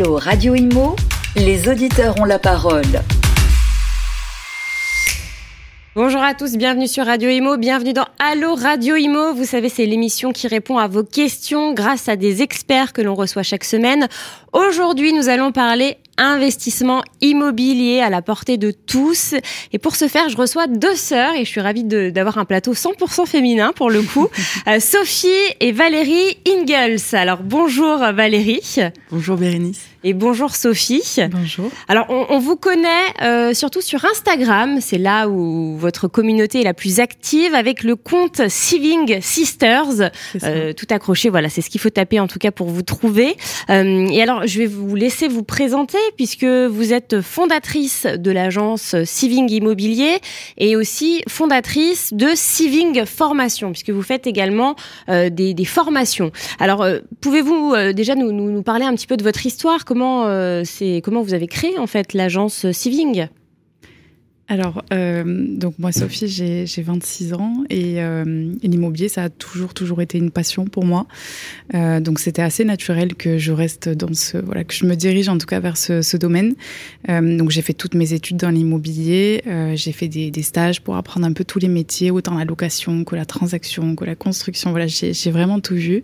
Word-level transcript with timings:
Allô 0.00 0.14
Radio 0.16 0.54
Imo, 0.54 0.94
les 1.34 1.68
auditeurs 1.68 2.20
ont 2.20 2.24
la 2.24 2.38
parole. 2.38 3.02
Bonjour 5.96 6.22
à 6.22 6.34
tous, 6.34 6.56
bienvenue 6.56 6.86
sur 6.86 7.04
Radio 7.04 7.28
Imo, 7.28 7.56
bienvenue 7.56 7.94
dans 7.94 8.06
Allo 8.20 8.54
Radio 8.54 8.94
Imo. 8.94 9.34
Vous 9.34 9.44
savez, 9.44 9.68
c'est 9.68 9.86
l'émission 9.86 10.30
qui 10.30 10.46
répond 10.46 10.78
à 10.78 10.86
vos 10.86 11.02
questions 11.02 11.74
grâce 11.74 12.08
à 12.08 12.14
des 12.14 12.42
experts 12.42 12.92
que 12.92 13.02
l'on 13.02 13.16
reçoit 13.16 13.42
chaque 13.42 13.64
semaine. 13.64 14.06
Aujourd'hui, 14.52 15.12
nous 15.12 15.28
allons 15.28 15.50
parler 15.50 15.96
investissement 16.18 17.02
immobilier 17.20 18.00
à 18.00 18.10
la 18.10 18.22
portée 18.22 18.58
de 18.58 18.70
tous. 18.70 19.34
Et 19.72 19.78
pour 19.78 19.96
ce 19.96 20.08
faire, 20.08 20.28
je 20.28 20.36
reçois 20.36 20.66
deux 20.66 20.94
sœurs 20.94 21.34
et 21.34 21.44
je 21.44 21.50
suis 21.50 21.60
ravie 21.60 21.84
d'avoir 21.84 22.38
un 22.38 22.44
plateau 22.44 22.74
100% 22.74 23.26
féminin 23.26 23.72
pour 23.74 23.90
le 23.90 24.02
coup. 24.02 24.28
Euh, 24.66 24.80
Sophie 24.80 25.28
et 25.60 25.72
Valérie 25.72 26.36
Ingalls. 26.46 26.98
Alors 27.12 27.42
bonjour 27.42 27.98
Valérie. 27.98 28.76
Bonjour 29.10 29.36
Bérénice. 29.36 29.80
Et 30.04 30.14
bonjour 30.14 30.54
Sophie. 30.54 31.02
Bonjour. 31.30 31.70
Alors 31.86 32.06
on, 32.08 32.38
vous 32.38 32.56
connaît 32.56 32.88
euh, 33.22 33.54
surtout 33.54 33.80
sur 33.80 34.04
Instagram, 34.04 34.78
c'est 34.80 34.98
là 34.98 35.28
où 35.28 35.76
votre 35.76 36.06
communauté 36.08 36.60
est 36.60 36.64
la 36.64 36.74
plus 36.74 37.00
active 37.00 37.54
avec 37.54 37.82
le 37.82 37.96
compte 37.96 38.48
Saving 38.48 39.20
Sisters. 39.20 40.10
Euh, 40.42 40.72
tout 40.72 40.86
accroché, 40.90 41.30
voilà, 41.30 41.48
c'est 41.48 41.62
ce 41.62 41.70
qu'il 41.70 41.80
faut 41.80 41.90
taper 41.90 42.20
en 42.20 42.26
tout 42.26 42.38
cas 42.38 42.50
pour 42.50 42.68
vous 42.68 42.82
trouver. 42.82 43.36
et 43.68 44.22
alors 44.22 44.46
je 44.46 44.58
vais 44.58 44.66
vous 44.66 44.94
laisser 44.94 45.28
vous 45.28 45.44
présenter 45.44 45.98
puisque 46.16 46.44
vous 46.44 46.92
êtes 46.92 47.20
fondatrice 47.20 48.06
de 48.06 48.30
l'agence 48.30 48.94
Siving 49.04 49.50
Immobilier 49.50 50.18
et 50.56 50.76
aussi 50.76 51.22
fondatrice 51.28 52.12
de 52.12 52.28
Siving 52.34 53.04
Formation, 53.04 53.72
puisque 53.72 53.90
vous 53.90 54.02
faites 54.02 54.26
également 54.26 54.76
euh, 55.08 55.30
des, 55.30 55.64
formations. 55.64 56.30
Alors, 56.58 56.82
euh, 56.82 57.00
pouvez-vous 57.20 57.74
euh, 57.74 57.92
déjà 57.92 58.14
nous, 58.14 58.62
parler 58.62 58.84
un 58.84 58.94
petit 58.94 59.06
peu 59.06 59.16
de 59.16 59.22
votre 59.22 59.44
histoire? 59.46 59.84
Comment 59.84 60.08
c'est 60.64 61.00
comment 61.04 61.22
vous 61.22 61.34
avez 61.34 61.46
créé 61.46 61.78
en 61.78 61.86
fait 61.86 62.12
l'agence 62.14 62.70
Siving? 62.72 63.28
Alors, 64.50 64.82
euh, 64.94 65.24
donc 65.26 65.74
moi, 65.78 65.92
Sophie, 65.92 66.26
j'ai 66.26 66.82
26 66.82 67.34
ans 67.34 67.64
euh, 67.70 68.54
et, 68.62 68.68
l'immobilier, 68.68 69.10
ça 69.10 69.24
a 69.24 69.28
toujours, 69.28 69.74
toujours 69.74 70.00
été 70.00 70.16
une 70.16 70.30
passion 70.30 70.64
pour 70.64 70.86
moi. 70.86 71.06
Euh, 71.74 72.00
donc, 72.00 72.18
c'était 72.18 72.40
assez 72.40 72.64
naturel 72.64 73.14
que 73.14 73.36
je 73.36 73.52
reste 73.52 73.90
dans 73.90 74.14
ce, 74.14 74.38
voilà, 74.38 74.64
que 74.64 74.72
je 74.72 74.86
me 74.86 74.94
dirige 74.94 75.28
en 75.28 75.36
tout 75.36 75.46
cas 75.46 75.60
vers 75.60 75.76
ce, 75.76 76.00
ce 76.00 76.16
domaine. 76.16 76.54
Euh, 77.10 77.36
donc, 77.36 77.50
j'ai 77.50 77.60
fait 77.60 77.74
toutes 77.74 77.92
mes 77.94 78.14
études 78.14 78.38
dans 78.38 78.48
l'immobilier. 78.48 79.42
Euh, 79.46 79.76
j'ai 79.76 79.92
fait 79.92 80.08
des, 80.08 80.30
des, 80.30 80.42
stages 80.42 80.80
pour 80.80 80.96
apprendre 80.96 81.26
un 81.26 81.32
peu 81.34 81.44
tous 81.44 81.58
les 81.58 81.68
métiers, 81.68 82.10
autant 82.10 82.38
la 82.38 82.46
location 82.46 83.04
que 83.04 83.16
la 83.16 83.26
transaction, 83.26 83.94
que 83.96 84.06
la 84.06 84.14
construction. 84.14 84.70
Voilà, 84.70 84.86
j'ai 84.86 85.30
vraiment 85.30 85.60
tout 85.60 85.74
vu. 85.74 86.02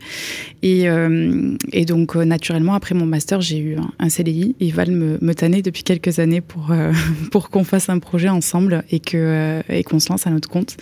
Et, 0.63 0.87
euh, 0.91 1.57
et 1.73 1.87
donc, 1.87 2.15
naturellement, 2.15 2.75
après 2.75 2.95
mon 2.95 3.07
master, 3.07 3.41
j'ai 3.41 3.57
eu 3.57 3.77
un, 3.77 3.91
un 3.99 4.11
CDI. 4.11 4.55
Ils 4.61 4.75
veulent 4.75 4.91
me, 4.91 5.19
me 5.23 5.35
tanner 5.35 5.63
depuis 5.63 5.83
quelques 5.83 6.19
années 6.19 6.43
pour, 6.43 6.71
pour 7.31 7.49
qu'on 7.49 7.65
fasse 7.65 7.89
un 7.89 8.01
projet 8.01 8.34
ensemble 8.35 8.85
et 8.91 9.01
que 9.01 9.17
euh, 9.17 9.63
et 9.69 9.83
qu'on 9.85 9.99
se 9.99 10.09
lance 10.09 10.27
à 10.27 10.31
notre 10.31 10.49
compte. 10.49 10.77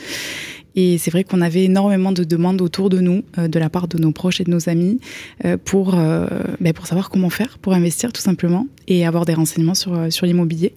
Et 0.74 0.96
c'est 0.96 1.10
vrai 1.10 1.22
qu'on 1.22 1.42
avait 1.42 1.64
énormément 1.64 2.12
de 2.12 2.24
demandes 2.24 2.62
autour 2.62 2.88
de 2.88 3.00
nous, 3.00 3.22
euh, 3.36 3.46
de 3.46 3.58
la 3.58 3.68
part 3.68 3.88
de 3.88 3.98
nos 3.98 4.10
proches 4.10 4.40
et 4.40 4.44
de 4.44 4.50
nos 4.50 4.70
amis, 4.70 5.00
euh, 5.44 5.58
pour, 5.62 5.92
ben 5.92 6.72
pour 6.74 6.86
savoir 6.86 7.10
comment 7.10 7.28
faire 7.28 7.58
pour 7.58 7.74
investir 7.74 8.12
tout 8.12 8.22
simplement 8.22 8.66
et 8.88 9.06
avoir 9.06 9.26
des 9.26 9.34
renseignements 9.34 9.74
sur, 9.74 10.10
sur 10.10 10.26
l'immobilier. 10.26 10.74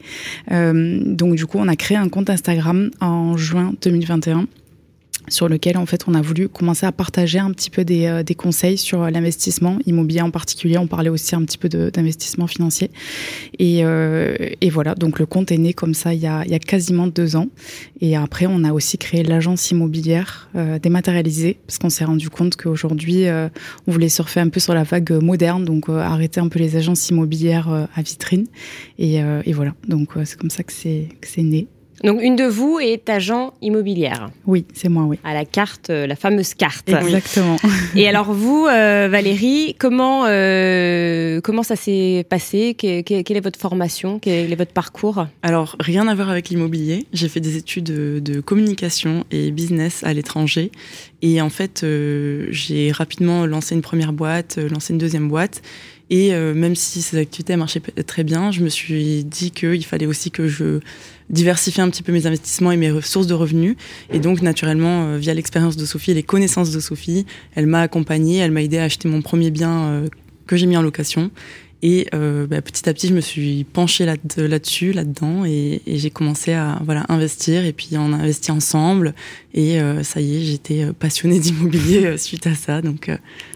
donc 0.51 1.35
du 1.35 1.45
coup, 1.45 1.57
on 1.59 1.67
a 1.67 1.75
créé 1.75 1.97
un 1.97 2.09
compte 2.09 2.29
Instagram 2.29 2.91
en 2.99 3.37
juin 3.37 3.73
2021 3.81 4.47
sur 5.29 5.47
lequel 5.49 5.77
en 5.77 5.85
fait 5.85 6.05
on 6.07 6.13
a 6.13 6.21
voulu 6.21 6.49
commencer 6.49 6.85
à 6.85 6.91
partager 6.91 7.39
un 7.39 7.51
petit 7.51 7.69
peu 7.69 7.83
des, 7.83 8.05
euh, 8.05 8.23
des 8.23 8.35
conseils 8.35 8.77
sur 8.77 9.03
euh, 9.03 9.09
l'investissement 9.09 9.79
immobilier 9.85 10.21
en 10.21 10.31
particulier. 10.31 10.77
On 10.77 10.87
parlait 10.87 11.09
aussi 11.09 11.35
un 11.35 11.43
petit 11.43 11.57
peu 11.57 11.69
d'investissement 11.69 12.47
financier. 12.47 12.91
Et, 13.59 13.85
euh, 13.85 14.35
et, 14.61 14.69
voilà. 14.69 14.95
Donc 14.95 15.19
le 15.19 15.25
compte 15.25 15.51
est 15.51 15.57
né 15.57 15.73
comme 15.73 15.93
ça 15.93 16.14
il 16.14 16.19
y 16.19 16.27
a, 16.27 16.43
il 16.45 16.52
y 16.52 16.55
a 16.55 16.59
quasiment 16.59 17.08
deux 17.08 17.35
ans. 17.35 17.47
Et 18.02 18.15
après 18.15 18.45
on 18.47 18.64
a 18.64 18.73
aussi 18.73 18.97
créé 18.97 19.23
l'agence 19.23 19.71
immobilière 19.71 20.49
euh, 20.55 20.80
dématérialisée 20.80 21.58
parce 21.65 21.77
qu'on 21.77 21.89
s'est 21.89 22.05
rendu 22.05 22.30
compte 22.30 22.55
qu'aujourd'hui 22.55 23.27
euh, 23.27 23.49
on 23.87 23.91
voulait 23.91 24.09
surfer 24.09 24.39
un 24.39 24.49
peu 24.49 24.59
sur 24.59 24.73
la 24.73 24.83
vague 24.83 25.11
moderne. 25.11 25.65
Donc 25.65 25.89
arrêter 25.89 26.39
un 26.39 26.47
peu 26.47 26.59
les 26.59 26.75
agences 26.75 27.09
immobilières 27.09 27.87
à 27.95 28.02
vitrine. 28.02 28.45
Et, 28.99 29.15
et 29.17 29.53
voilà. 29.53 29.73
Donc 29.87 30.09
c'est 30.25 30.37
comme 30.37 30.49
ça 30.49 30.64
que 30.64 30.73
c'est 30.73 31.08
né 31.37 31.67
donc 32.05 32.21
une 32.21 32.36
de 32.36 32.45
vous 32.45 32.80
est 32.80 33.10
agent 33.10 33.54
immobilière. 33.61 34.30
Oui, 34.45 34.66
c'est 34.73 34.89
moi, 34.89 35.04
oui. 35.04 35.17
À 35.23 35.33
la 35.33 35.45
carte, 35.45 35.89
euh, 35.89 36.08
la 36.08 36.16
fameuse 36.16 36.54
carte. 36.54 36.88
Exactement. 36.89 37.58
Et 37.95 38.08
alors 38.08 38.32
vous, 38.32 38.67
euh, 38.67 39.08
Valérie, 39.10 39.76
comment 39.80 40.26
euh, 40.27 41.42
comment 41.42 41.64
ça 41.64 41.76
s'est 41.76 42.26
passé? 42.30 42.76
Quelle, 42.76 43.04
est 43.10 43.44
votre 43.44 43.60
formation? 43.60 44.20
Quel 44.20 44.52
est 44.52 44.55
votre 44.55 44.73
parcours? 44.73 45.26
Alors 45.42 45.76
rien 45.80 46.08
à 46.08 46.15
voir 46.15 46.30
avec 46.30 46.49
l'immobilier. 46.49 47.05
J'ai 47.14 47.30
fait 47.30 47.39
des 47.39 47.58
études 47.58 47.86
de, 47.86 48.39
communication 48.39 49.23
et 49.32 49.52
business 49.52 50.04
à 50.04 50.14
l'étranger. 50.14 50.71
Et 51.21 51.42
en 51.42 51.49
fait, 51.49 51.86
j'ai 52.49 52.92
rapidement 52.92 53.45
lancé 53.45 53.73
une 53.73 53.82
première 53.82 54.14
boîte, 54.14 54.58
lancé 54.58 54.94
une 54.94 54.99
deuxième 54.99 55.27
boîte. 55.27 55.61
Et 56.10 56.32
même 56.32 56.76
si 56.76 57.02
ces 57.02 57.17
activités 57.17 57.55
marchaient 57.55 57.82
très 58.05 58.23
bien, 58.23 58.52
je 58.52 58.61
me 58.61 58.70
suis 58.70 59.23
dit 59.23 59.49
qu'il 59.49 59.83
fallait 59.86 60.05
aussi 60.05 60.30
que 60.30 60.48
je 60.48 60.80
diversifier 61.30 61.82
un 61.82 61.89
petit 61.89 62.04
peu 62.04 62.11
mes 62.11 62.27
investissements 62.27 62.71
et 62.71 62.77
mes 62.77 63.02
sources 63.02 63.27
de 63.27 63.33
revenus. 63.33 63.76
Et 64.11 64.20
donc, 64.20 64.42
naturellement, 64.42 65.08
euh, 65.08 65.17
via 65.17 65.33
l'expérience 65.33 65.77
de 65.77 65.86
Sophie 65.86 66.11
et 66.11 66.14
les 66.14 66.23
connaissances 66.23 66.71
de 66.71 66.80
Sophie, 66.80 67.26
elle 67.55 67.67
m'a 67.67 67.82
accompagnée, 67.82 68.38
elle 68.38 68.52
m'a 68.52 68.61
aidé 68.61 68.77
à 68.77 68.83
acheter 68.83 69.08
mon 69.08 69.21
premier 69.21 69.52
bien 69.52 69.86
euh, 69.86 70.08
que 70.48 70.55
j'ai 70.55 70.65
mis 70.65 70.77
en 70.77 70.82
location. 70.82 71.32
Et 71.82 72.08
euh, 72.14 72.48
bah, 72.48 72.61
petit 72.61 72.88
à 72.89 72.94
petit, 72.94 73.08
je 73.08 73.14
me 73.14 73.21
suis 73.21 73.64
penchée 73.64 74.05
là-dessus, 74.05 74.92
là 74.92 75.04
dedans 75.04 75.45
et, 75.45 75.82
j'ai 75.86 76.10
commencé 76.10 76.54
à 76.54 76.82
voilà 76.83 77.05
investir. 77.10 77.65
Et 77.65 77.73
puis 77.73 77.89
on 77.94 78.14
a 78.14 78.17
investi 78.17 78.52
ensemble. 78.52 79.14
Et 79.54 79.77
ça 80.02 80.20
y 80.20 80.38
est, 80.38 80.45
j'étais 80.45 80.88
passionnée 80.98 81.39
d'immobilier 81.39 82.17
suite 82.17 82.48
à 82.48 82.55
ça. 82.55 82.82
Donc 82.82 83.11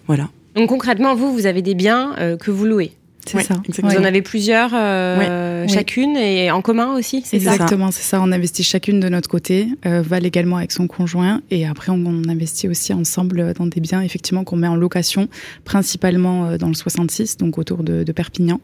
voilà. 0.06 0.30
Donc 0.56 0.70
concrètement, 0.70 1.16
vous, 1.16 1.34
vous 1.34 1.46
avez 1.46 1.62
des 1.62 1.76
biens 1.76 2.16
que 2.40 2.52
vous 2.52 2.66
louez 2.66 2.94
c'est 3.26 3.44
ça. 3.44 3.62
Vous 3.84 3.96
en 3.98 4.04
avez 4.04 4.22
plusieurs, 4.22 4.72
euh, 4.74 5.68
chacune, 5.68 6.18
et 6.18 6.52
en 6.52 6.62
commun 6.62 6.96
aussi 6.96 7.24
Exactement, 7.32 7.92
c'est 7.92 8.04
ça. 8.04 8.22
On 8.22 8.32
investit 8.32 8.64
chacune 8.64 9.00
de 9.00 9.10
notre 9.10 9.30
côté, 9.30 9.68
euh, 9.86 10.02
Val 10.02 10.26
également 10.26 10.58
avec 10.58 10.72
son 10.72 10.88
conjoint, 10.88 11.42
et 11.52 11.68
après 11.68 11.92
on, 11.92 12.10
investit 12.30 12.68
aussi 12.68 12.94
ensemble 12.94 13.54
dans 13.54 13.66
des 13.66 13.82
biens, 13.82 14.02
effectivement, 14.02 14.44
qu'on 14.44 14.56
met 14.56 14.68
en 14.68 14.76
location, 14.76 15.28
principalement 15.64 16.46
euh, 16.46 16.58
dans 16.58 16.68
le 16.68 16.74
66, 16.74 17.38
donc 17.38 17.58
autour 17.58 17.84
de, 17.84 18.04
de 18.04 18.12
Perpignan, 18.12 18.60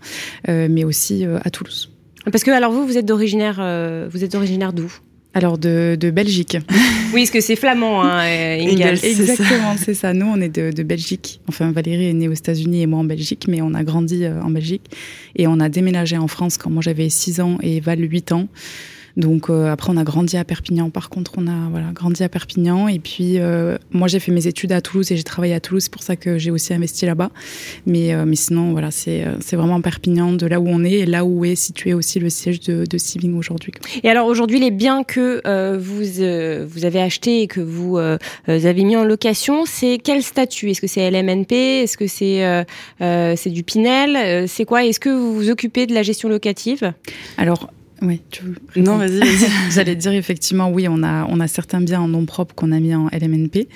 euh, 0.49 0.67
mais 0.69 0.83
aussi 0.83 1.25
à 1.43 1.49
Toulouse. 1.49 1.91
Parce 2.31 2.43
que 2.43 2.51
alors 2.51 2.71
vous, 2.71 2.87
vous 2.87 2.97
êtes 2.97 3.11
originaire, 3.11 3.55
vous 4.09 4.23
êtes 4.23 4.35
originaire 4.35 4.73
d'où? 4.73 4.91
Alors 5.35 5.57
de, 5.57 5.97
de, 5.99 6.09
Belgique. 6.09 6.57
Oui, 7.13 7.21
parce 7.21 7.31
que 7.31 7.39
c'est 7.39 7.55
flamand, 7.55 8.03
hein, 8.03 8.25
Exactement, 8.57 9.75
c'est 9.77 9.93
ça. 9.93 10.13
Nous, 10.13 10.25
on 10.25 10.41
est 10.41 10.49
de, 10.49 10.71
de, 10.71 10.83
Belgique. 10.83 11.39
Enfin, 11.47 11.71
Valérie 11.71 12.09
est 12.09 12.13
née 12.13 12.27
aux 12.27 12.33
États-Unis 12.33 12.81
et 12.81 12.87
moi 12.87 12.99
en 12.99 13.03
Belgique, 13.03 13.45
mais 13.47 13.61
on 13.61 13.73
a 13.73 13.83
grandi 13.83 14.25
euh, 14.25 14.41
en 14.41 14.49
Belgique. 14.49 14.89
Et 15.35 15.47
on 15.47 15.59
a 15.59 15.69
déménagé 15.69 16.17
en 16.17 16.27
France 16.27 16.57
quand 16.57 16.69
moi 16.69 16.81
j'avais 16.81 17.07
6 17.07 17.39
ans 17.39 17.57
et 17.61 17.79
Val 17.79 17.99
8 18.01 18.31
ans. 18.33 18.47
Donc 19.17 19.49
euh, 19.49 19.71
après, 19.71 19.91
on 19.93 19.97
a 19.97 20.03
grandi 20.03 20.37
à 20.37 20.43
Perpignan. 20.43 20.89
Par 20.89 21.09
contre, 21.09 21.33
on 21.37 21.47
a 21.47 21.69
voilà 21.69 21.87
grandi 21.93 22.23
à 22.23 22.29
Perpignan. 22.29 22.87
Et 22.87 22.99
puis 22.99 23.39
euh, 23.39 23.77
moi, 23.91 24.07
j'ai 24.07 24.19
fait 24.19 24.31
mes 24.31 24.47
études 24.47 24.71
à 24.71 24.81
Toulouse 24.81 25.11
et 25.11 25.17
j'ai 25.17 25.23
travaillé 25.23 25.53
à 25.53 25.59
Toulouse. 25.59 25.83
C'est 25.83 25.93
pour 25.93 26.03
ça 26.03 26.15
que 26.15 26.37
j'ai 26.37 26.51
aussi 26.51 26.73
investi 26.73 27.05
là-bas. 27.05 27.31
Mais 27.85 28.13
euh, 28.13 28.25
mais 28.25 28.35
sinon, 28.35 28.71
voilà, 28.71 28.91
c'est 28.91 29.25
c'est 29.39 29.55
vraiment 29.55 29.79
Perpignan, 29.81 30.33
de 30.33 30.45
là 30.45 30.59
où 30.59 30.67
on 30.67 30.83
est 30.83 30.93
et 30.93 31.05
là 31.05 31.25
où 31.25 31.45
est 31.45 31.55
situé 31.55 31.93
aussi 31.93 32.19
le 32.19 32.29
siège 32.29 32.59
de, 32.61 32.85
de 32.85 33.35
aujourd'hui. 33.35 33.71
Et 34.03 34.09
alors 34.09 34.27
aujourd'hui, 34.27 34.59
les 34.59 34.71
biens 34.71 35.03
que 35.03 35.41
vous 35.77 35.95
vous 36.67 36.85
avez 36.85 37.01
achetés 37.01 37.41
et 37.41 37.47
que 37.47 37.61
vous 37.61 37.97
avez 37.97 38.83
mis 38.83 38.95
en 38.95 39.03
location, 39.03 39.65
c'est 39.65 39.99
quel 40.03 40.23
statut? 40.23 40.69
Est-ce 40.71 40.81
que 40.81 40.87
c'est 40.87 41.09
LMNP 41.09 41.53
Est-ce 41.53 41.97
que 41.97 42.07
c'est 42.07 42.65
c'est 42.99 43.49
du 43.49 43.63
Pinel? 43.63 44.47
C'est 44.47 44.65
quoi? 44.65 44.83
Est-ce 44.83 44.99
que 44.99 45.09
vous 45.09 45.35
vous 45.35 45.49
occupez 45.49 45.85
de 45.87 45.93
la 45.93 46.03
gestion 46.03 46.29
locative? 46.29 46.93
Alors 47.37 47.69
oui, 48.01 48.21
tu 48.29 48.43
Non, 48.75 48.97
vas-y. 48.97 49.21
J'allais 49.71 49.95
dire 49.95 50.11
effectivement, 50.11 50.69
oui, 50.69 50.87
on 50.89 51.03
a, 51.03 51.25
on 51.29 51.39
a 51.39 51.47
certains 51.47 51.81
biens 51.81 52.01
en 52.01 52.07
nom 52.07 52.25
propre 52.25 52.53
qu'on 52.53 52.71
a 52.71 52.79
mis 52.79 52.93
en 52.93 53.07
LMNP. 53.07 53.67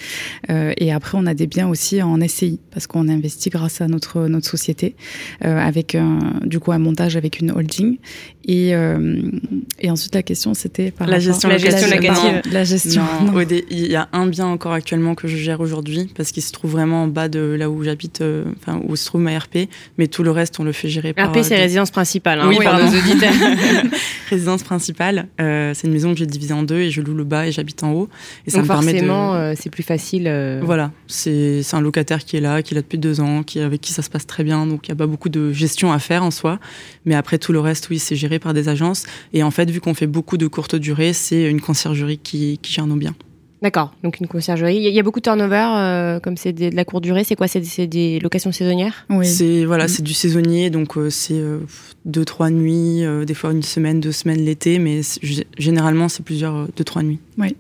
Euh, 0.50 0.74
et 0.78 0.92
après, 0.92 1.18
on 1.18 1.26
a 1.26 1.34
des 1.34 1.48
biens 1.48 1.68
aussi 1.68 2.02
en 2.02 2.20
SCI, 2.28 2.60
parce 2.72 2.88
qu'on 2.88 3.08
investit 3.08 3.50
grâce 3.50 3.82
à 3.82 3.88
notre, 3.88 4.28
notre 4.28 4.48
société, 4.48 4.96
euh, 5.46 5.58
avec 5.58 5.96
un, 5.96 6.20
du 6.46 6.60
coup 6.60 6.72
un 6.72 6.80
montage 6.80 7.16
avec 7.16 7.40
une 7.40 7.52
holding. 7.52 7.98
Et, 8.46 8.74
euh, 8.74 9.22
et 9.80 9.92
ensuite, 9.92 10.16
la 10.16 10.24
question, 10.24 10.56
c'était 10.56 10.90
par 10.90 11.08
la 11.08 11.20
gestion, 11.20 11.50
la 11.50 11.60
gestion 11.60 11.88
locative. 11.88 12.42
La 12.52 12.64
gestion. 12.64 13.04
Non, 13.26 13.40
il 13.70 13.88
y 13.88 13.96
a 13.96 14.10
un 14.12 14.26
bien 14.26 14.48
encore 14.48 14.74
actuellement 14.74 15.14
que 15.14 15.28
je 15.28 15.38
gère 15.38 15.62
aujourd'hui, 15.62 16.10
parce 16.18 16.32
qu'il 16.32 16.42
se 16.42 16.52
trouve 16.52 16.72
vraiment 16.72 17.04
en 17.04 17.08
bas 17.08 17.30
de 17.30 17.40
là 17.40 17.70
où 17.70 17.84
j'habite, 17.84 18.22
euh, 18.22 18.46
enfin, 18.60 18.82
où 18.88 18.96
se 18.96 19.06
trouve 19.06 19.22
ma 19.22 19.38
RP. 19.38 19.70
Mais 20.00 20.08
tout 20.08 20.24
le 20.24 20.32
reste, 20.32 20.60
on 20.60 20.64
le 20.64 20.72
fait 20.72 20.90
gérer 20.90 21.14
par. 21.14 21.30
RP, 21.30 21.44
c'est 21.44 21.58
résidence 21.58 21.92
principale, 21.92 22.40
hein, 22.40 22.48
oui, 22.50 22.58
par 22.64 22.80
nos 22.80 22.88
auditeurs. 22.88 23.34
résidence 24.30 24.64
principale. 24.64 25.28
Euh, 25.40 25.74
c'est 25.74 25.88
une 25.88 25.94
maison 25.94 26.14
que 26.14 26.20
j'ai 26.20 26.26
divisée 26.26 26.54
en 26.54 26.64
deux 26.64 26.80
et 26.80 26.92
je 26.92 27.02
loue 27.02 27.14
le 27.14 27.24
bas 27.24 27.48
et 27.48 27.52
j'habite 27.52 27.84
en 27.84 27.92
haut. 27.94 28.10
Et 28.48 28.52
Donc 28.52 28.66
forcément, 28.66 29.36
euh, 29.36 29.54
c'est 29.58 29.70
plus 29.70 29.84
facile. 29.84 30.28
Euh. 30.28 30.62
Voilà, 30.64 30.92
c'est 31.08 31.64
un 31.74 31.82
locataire 31.82 32.24
qui 32.24 32.38
est 32.38 32.42
là, 32.42 32.62
qui 32.62 32.74
est 32.74 32.76
là 32.76 32.82
depuis 32.82 32.98
deux 32.98 33.22
ans, 33.22 33.44
qui 33.44 33.60
avec 33.60 33.82
qui 33.82 33.94
ça 33.94 34.02
se 34.02 34.10
passe 34.10 34.28
très 34.28 34.44
bien. 34.44 34.66
Donc 34.66 34.88
il 34.88 34.92
n'y 34.92 34.94
a 34.94 34.98
pas 34.98 35.08
beaucoup 35.08 35.30
de 35.30 35.52
gestion 35.52 35.92
à 35.92 36.00
faire 36.00 36.24
en 36.24 36.32
soi. 36.32 36.60
Mais 37.06 37.16
après 37.16 37.38
tout 37.38 37.54
le 37.54 37.60
reste, 37.60 37.90
oui, 37.90 38.00
c'est 38.00 38.16
géré 38.16 38.40
par 38.40 38.54
des 38.54 38.70
agences. 38.70 39.06
Et 39.34 39.44
en 39.44 39.52
fait, 39.52 39.70
vu 39.70 39.82
qu'on 39.82 39.94
fait 39.94 40.08
beaucoup 40.08 40.38
de 40.38 40.48
courte 40.48 40.76
durée, 40.76 41.14
c'est 41.14 41.44
une 41.44 41.62
conciergerie 41.62 42.18
qui, 42.18 42.60
qui 42.62 42.74
gère 42.74 42.88
nos 42.88 42.96
biens. 42.96 43.16
D'accord, 43.62 43.94
donc 44.04 44.20
une 44.22 44.28
conciergerie. 44.28 44.78
Il 44.78 44.94
y 44.94 45.00
a 45.00 45.04
beaucoup 45.04 45.20
de 45.20 45.24
turnover, 45.24 45.68
euh, 45.74 46.20
comme 46.22 46.38
c'est 46.38 46.54
de 46.54 46.74
la 46.74 46.86
courte 46.86 47.04
durée. 47.04 47.26
C'est 47.26 47.36
quoi? 47.36 47.48
C'est 47.48 47.88
des 47.88 48.20
locations 48.20 48.54
saisonnières? 48.54 49.06
Oui. 49.10 49.26
C'est 49.26 49.66
voilà, 49.66 49.88
c'est 49.90 50.02
du 50.02 50.14
saisonnier, 50.14 50.70
donc 50.70 50.98
euh, 50.98 51.10
c'est 51.10 51.34
euh, 51.34 51.60
deux 52.06 52.24
trois 52.24 52.50
nuits, 52.50 53.04
des 53.26 53.34
fois 53.34 53.52
une 53.52 53.64
semaine, 53.64 54.00
deux 54.00 54.14
semaines 54.14 54.40
l'été, 54.46 54.80
mais 54.80 55.02
généralement 55.58 56.08
c'est 56.08 56.24
plusieurs 56.24 56.68
deux 56.76 56.84
trois 56.86 57.04
nuits. 57.04 57.20
Oui. 57.38 57.56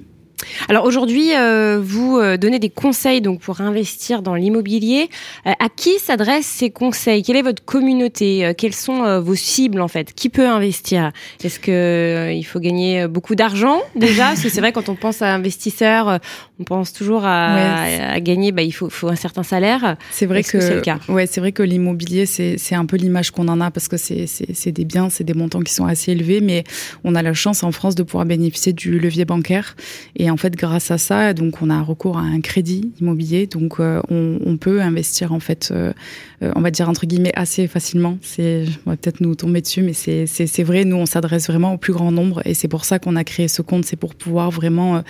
Alors 0.67 0.85
aujourd'hui, 0.85 1.35
euh, 1.35 1.79
vous 1.81 2.17
euh, 2.17 2.37
donnez 2.37 2.59
des 2.59 2.69
conseils 2.69 3.21
donc 3.21 3.39
pour 3.39 3.61
investir 3.61 4.21
dans 4.21 4.35
l'immobilier. 4.35 5.09
Euh, 5.45 5.51
à 5.59 5.69
qui 5.69 5.99
s'adressent 5.99 6.45
ces 6.45 6.69
conseils? 6.69 7.23
Quelle 7.23 7.37
est 7.37 7.41
votre 7.41 7.63
communauté? 7.63 8.53
Quelles 8.57 8.73
sont 8.73 9.19
vos 9.21 9.35
cibles 9.35 9.81
en 9.81 9.87
fait? 9.87 10.13
Qui 10.13 10.29
peut 10.29 10.47
investir? 10.47 11.11
Est-ce 11.43 11.59
que 11.59 12.31
il 12.33 12.43
faut 12.43 12.59
gagner 12.59 13.07
beaucoup 13.07 13.35
d'argent 13.35 13.81
déjà? 13.95 14.27
Parce 14.27 14.43
que 14.43 14.49
c'est 14.49 14.61
vrai 14.61 14.71
quand 14.71 14.89
on 14.89 14.95
pense 14.95 15.21
à 15.21 15.33
investisseur, 15.33 16.19
on 16.59 16.63
pense 16.63 16.93
toujours 16.93 17.23
à, 17.25 18.19
gagner. 18.19 18.51
Bah, 18.51 18.61
il 18.61 18.71
faut, 18.71 18.89
faut, 18.89 19.07
un 19.07 19.15
certain 19.15 19.43
salaire. 19.43 19.95
C'est 20.11 20.25
vrai 20.25 20.43
que, 20.43 20.59
c'est 20.59 20.75
le 20.75 20.81
cas? 20.81 20.99
Ouais, 21.07 21.25
c'est 21.25 21.39
vrai 21.39 21.51
que 21.51 21.63
l'immobilier 21.63 22.25
c'est 22.25 22.75
un 22.75 22.85
peu 22.85 22.97
l'image 22.97 23.31
qu'on 23.31 23.47
en 23.47 23.61
a 23.61 23.71
parce 23.71 23.87
que 23.87 23.97
c'est 23.97 24.71
des 24.71 24.85
biens, 24.85 25.09
c'est 25.09 25.23
des 25.23 25.33
montants 25.33 25.61
qui 25.61 25.73
sont 25.73 25.85
assez 25.85 26.11
élevés, 26.11 26.41
mais 26.41 26.63
on 27.03 27.15
a 27.15 27.21
la 27.21 27.33
chance 27.33 27.63
en 27.63 27.71
France 27.71 27.95
de 27.95 28.03
pouvoir 28.03 28.25
bénéficier 28.25 28.73
du 28.73 28.99
levier 28.99 29.25
bancaire 29.25 29.75
et 30.15 30.28
en 30.29 30.37
fait, 30.37 30.55
grâce 30.55 30.91
à 30.91 30.97
ça, 30.97 31.33
on 31.61 31.69
a 31.69 31.81
recours 31.81 32.17
à 32.17 32.21
un 32.21 32.41
crédit 32.41 32.91
immobilier. 32.99 33.47
Donc 33.47 33.79
euh, 33.79 34.01
on, 34.09 34.57
peut 34.57 34.81
investir 34.81 35.33
en 35.33 35.39
fait, 35.39 35.69
euh, 35.71 35.93
euh, 36.41 36.51
on 36.55 36.61
va 36.61 36.71
dire 36.71 36.89
entre 36.89 37.05
guillemets 37.05 37.31
assez 37.35 37.67
facilement. 37.67 38.17
C'est, 38.21 38.65
on 38.85 38.91
va 38.91 38.97
peut-être 38.97 39.21
nous 39.21 39.35
tomber 39.35 39.61
dessus, 39.61 39.81
mais 39.81 39.93
c'est 39.93 40.63
vrai. 40.63 40.85
Nous, 40.85 40.95
on 40.95 41.05
s'adresse 41.05 41.47
vraiment 41.47 41.73
au 41.73 41.77
plus 41.77 41.93
grand 41.93 42.11
nombre, 42.11 42.41
et 42.45 42.53
c'est 42.53 42.67
pour 42.67 42.85
ça 42.85 42.99
qu'on 42.99 43.15
a 43.15 43.23
créé 43.23 43.47
ce 43.47 43.61
compte. 43.61 43.85
C'est 43.85 43.95
pour 43.95 44.15
pouvoir 44.15 44.51
vraiment 44.51 45.03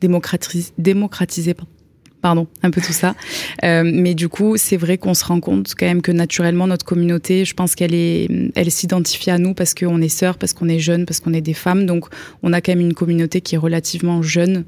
démocratiser 0.00 1.54
pardon, 2.24 2.46
un 2.62 2.70
peu 2.70 2.80
tout 2.80 2.94
ça. 2.94 3.14
Euh, 3.64 3.82
mais 3.84 4.14
du 4.14 4.30
coup, 4.30 4.56
c'est 4.56 4.78
vrai 4.78 4.96
qu'on 4.96 5.12
se 5.12 5.26
rend 5.26 5.40
compte 5.40 5.74
quand 5.78 5.84
même 5.84 6.00
que 6.00 6.10
naturellement 6.10 6.66
notre 6.66 6.86
communauté, 6.86 7.44
je 7.44 7.52
pense 7.52 7.74
qu'elle 7.74 7.92
est, 7.92 8.30
elle 8.54 8.70
s'identifie 8.70 9.30
à 9.30 9.36
nous 9.36 9.52
parce 9.52 9.74
qu'on 9.74 10.00
est 10.00 10.08
sœurs, 10.08 10.38
parce 10.38 10.54
qu'on 10.54 10.70
est 10.70 10.78
jeunes, 10.78 11.04
parce 11.04 11.20
qu'on 11.20 11.34
est 11.34 11.42
des 11.42 11.52
femmes. 11.52 11.84
Donc, 11.84 12.06
on 12.42 12.54
a 12.54 12.62
quand 12.62 12.72
même 12.72 12.80
une 12.80 12.94
communauté 12.94 13.42
qui 13.42 13.56
est 13.56 13.58
relativement 13.58 14.22
jeune. 14.22 14.64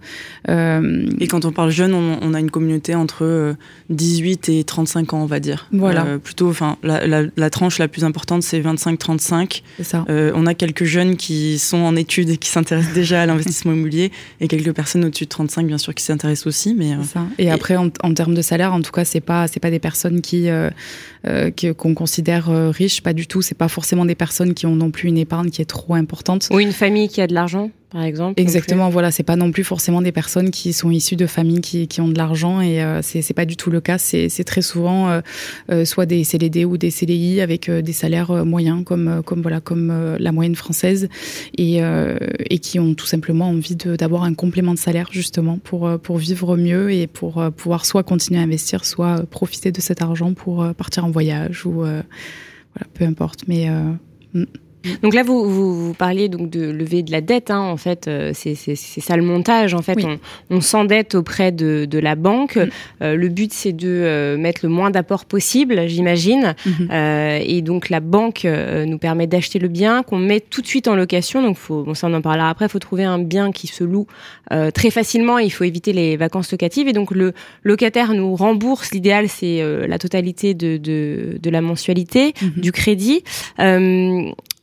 Euh, 0.50 1.06
et 1.18 1.28
quand 1.28 1.46
on 1.46 1.50
parle 1.50 1.70
jeune, 1.70 1.94
on, 1.94 2.34
a 2.34 2.40
une 2.40 2.50
communauté 2.50 2.94
entre 2.94 3.56
18 3.88 4.50
euh, 4.50 4.52
et 4.52 4.64
35 4.64 5.14
ans, 5.14 5.22
on 5.22 5.26
va 5.26 5.40
dire. 5.40 5.66
Voilà. 5.72 6.18
plutôt, 6.22 6.50
enfin, 6.50 6.76
la, 6.82 7.48
tranche 7.50 7.78
la 7.78 7.88
plus 7.88 8.04
importante, 8.04 8.42
c'est 8.42 8.60
25-35. 8.60 9.62
C'est 9.78 9.82
ça. 9.82 10.04
on 10.08 10.44
a 10.44 10.52
quelques 10.52 10.84
jeunes 10.84 11.16
qui 11.16 11.58
sont 11.58 11.78
en 11.78 11.96
études 11.96 12.28
et 12.28 12.36
qui 12.36 12.50
s'intéressent 12.50 12.92
déjà 12.92 13.22
à 13.22 13.24
l'investissement 13.24 13.72
immobilier, 13.72 14.12
et 14.42 14.46
quelques 14.46 14.74
personnes 14.74 15.06
au-dessus 15.06 15.24
de 15.24 15.30
35, 15.30 15.66
bien 15.66 15.78
sûr, 15.78 15.94
qui 15.94 16.04
s'intéressent 16.04 16.48
aussi. 16.48 16.74
Mais 16.74 16.92
ça. 17.02 17.24
Et 17.45 17.45
après, 17.50 17.76
en, 17.76 17.90
termes 17.90 18.34
de 18.34 18.42
salaire, 18.42 18.72
en 18.72 18.82
tout 18.82 18.92
cas, 18.92 19.04
c'est 19.04 19.20
pas 19.20 19.46
c'est 19.48 19.60
pas 19.60 19.70
des 19.70 19.78
personnes 19.78 20.20
qui 20.20 20.48
euh, 20.48 20.70
euh, 21.26 21.50
qu'on 21.76 21.94
considère 21.94 22.50
euh, 22.50 22.70
riches, 22.70 23.02
pas 23.02 23.12
du 23.12 23.26
tout. 23.26 23.42
C'est 23.42 23.56
pas 23.56 23.68
forcément 23.68 24.04
des 24.04 24.14
personnes 24.14 24.54
qui 24.54 24.66
ont 24.66 24.76
non 24.76 24.90
plus 24.90 25.08
une 25.08 25.18
épargne 25.18 25.50
qui 25.50 25.62
est 25.62 25.66
trop 25.66 25.94
importante. 25.94 26.48
Ou 26.52 26.60
une 26.60 26.72
famille 26.72 27.08
qui 27.08 27.20
a 27.20 27.26
de 27.26 27.34
l'argent 27.34 27.70
par 27.96 28.04
exemple. 28.04 28.38
Exactement, 28.38 28.90
voilà, 28.90 29.10
c'est 29.10 29.22
pas 29.22 29.36
non 29.36 29.50
plus 29.52 29.64
forcément 29.64 30.02
des 30.02 30.12
personnes 30.12 30.50
qui 30.50 30.74
sont 30.74 30.90
issues 30.90 31.16
de 31.16 31.26
familles 31.26 31.62
qui, 31.62 31.88
qui 31.88 32.02
ont 32.02 32.08
de 32.08 32.18
l'argent 32.18 32.60
et 32.60 32.82
euh, 32.82 33.00
c'est 33.00 33.32
pas 33.32 33.46
du 33.46 33.56
tout 33.56 33.70
le 33.70 33.80
cas. 33.80 33.96
C'est 33.96 34.44
très 34.44 34.60
souvent 34.60 35.08
euh, 35.08 35.20
euh, 35.72 35.86
soit 35.86 36.04
des 36.04 36.22
CDD 36.22 36.66
ou 36.66 36.76
des 36.76 36.90
CDI 36.90 37.40
avec 37.40 37.70
des 37.70 37.92
salaires 37.94 38.44
moyens 38.44 38.84
comme 38.84 39.22
comme 39.24 39.40
voilà 39.40 39.62
comme 39.62 40.16
la 40.18 40.30
moyenne 40.30 40.56
française 40.56 41.08
et 41.56 41.80
et 42.50 42.58
qui 42.58 42.78
ont 42.78 42.92
tout 42.92 43.06
simplement 43.06 43.48
envie 43.48 43.76
d'avoir 43.76 44.24
un 44.24 44.34
complément 44.34 44.74
de 44.74 44.78
salaire 44.78 45.08
justement 45.10 45.56
pour 45.56 45.98
pour 46.00 46.18
vivre 46.18 46.58
mieux 46.58 46.92
et 46.92 47.06
pour 47.06 47.42
pouvoir 47.56 47.86
soit 47.86 48.02
continuer 48.02 48.40
à 48.40 48.42
investir, 48.42 48.84
soit 48.84 49.24
profiter 49.30 49.72
de 49.72 49.80
cet 49.80 50.02
argent 50.02 50.34
pour 50.34 50.66
partir 50.74 51.06
en 51.06 51.10
voyage 51.10 51.64
ou 51.64 51.72
voilà 51.80 52.04
peu 52.92 53.06
importe. 53.06 53.48
Mais 53.48 53.70
mm. 54.34 54.44
Donc 55.02 55.14
là, 55.14 55.22
vous, 55.22 55.48
vous, 55.48 55.94
parliez 55.94 56.28
donc 56.28 56.50
de 56.50 56.70
lever 56.70 57.02
de 57.02 57.12
la 57.12 57.20
dette. 57.20 57.50
Hein, 57.50 57.60
en 57.60 57.76
fait, 57.76 58.08
euh, 58.08 58.32
c'est 58.34 58.54
ça 58.54 59.16
le 59.16 59.22
montage. 59.22 59.74
En 59.74 59.82
fait, 59.82 59.98
on, 60.04 60.18
on 60.50 60.60
s'endette 60.60 61.14
auprès 61.14 61.52
de, 61.52 61.86
de, 61.88 61.98
la 61.98 62.14
banque. 62.14 62.58
Euh, 63.02 63.16
le 63.16 63.28
but, 63.28 63.52
c'est 63.52 63.72
de 63.72 63.88
euh, 63.88 64.36
mettre 64.36 64.60
le 64.62 64.68
moins 64.68 64.90
d'apport 64.90 65.24
possible, 65.24 65.88
j'imagine. 65.88 66.54
Mhm. 66.66 66.90
et 66.90 67.62
donc 67.62 67.88
la 67.88 68.00
banque 68.00 68.44
nous 68.44 68.98
permet 68.98 69.26
d'acheter 69.26 69.58
le 69.58 69.68
bien 69.68 70.02
qu'on 70.02 70.18
met 70.18 70.40
tout 70.40 70.62
de 70.62 70.66
suite 70.66 70.88
en 70.88 70.94
location. 70.94 71.42
Donc, 71.42 71.56
faut, 71.56 71.82
bon, 71.82 71.94
ça 71.94 72.08
on 72.08 72.14
en 72.14 72.20
parlera 72.20 72.50
après. 72.50 72.66
Il 72.66 72.68
faut 72.68 72.78
trouver 72.78 73.04
un 73.04 73.18
bien 73.18 73.52
qui 73.52 73.66
se 73.66 73.84
loue 73.84 74.06
très 74.74 74.90
facilement. 74.90 75.38
Il 75.38 75.50
faut 75.50 75.64
éviter 75.64 75.92
les 75.92 76.16
vacances 76.16 76.50
locatives. 76.52 76.88
Et 76.88 76.92
donc 76.92 77.10
le 77.10 77.32
locataire 77.62 78.12
nous 78.12 78.34
rembourse. 78.36 78.92
L'idéal, 78.92 79.28
c'est 79.28 79.62
la 79.86 79.98
totalité 79.98 80.54
de, 80.54 80.76
de, 80.76 81.38
de, 81.40 81.50
la 81.50 81.60
mensualité 81.60 82.34
mhm. 82.40 82.60
du 82.60 82.72
crédit. 82.72 83.22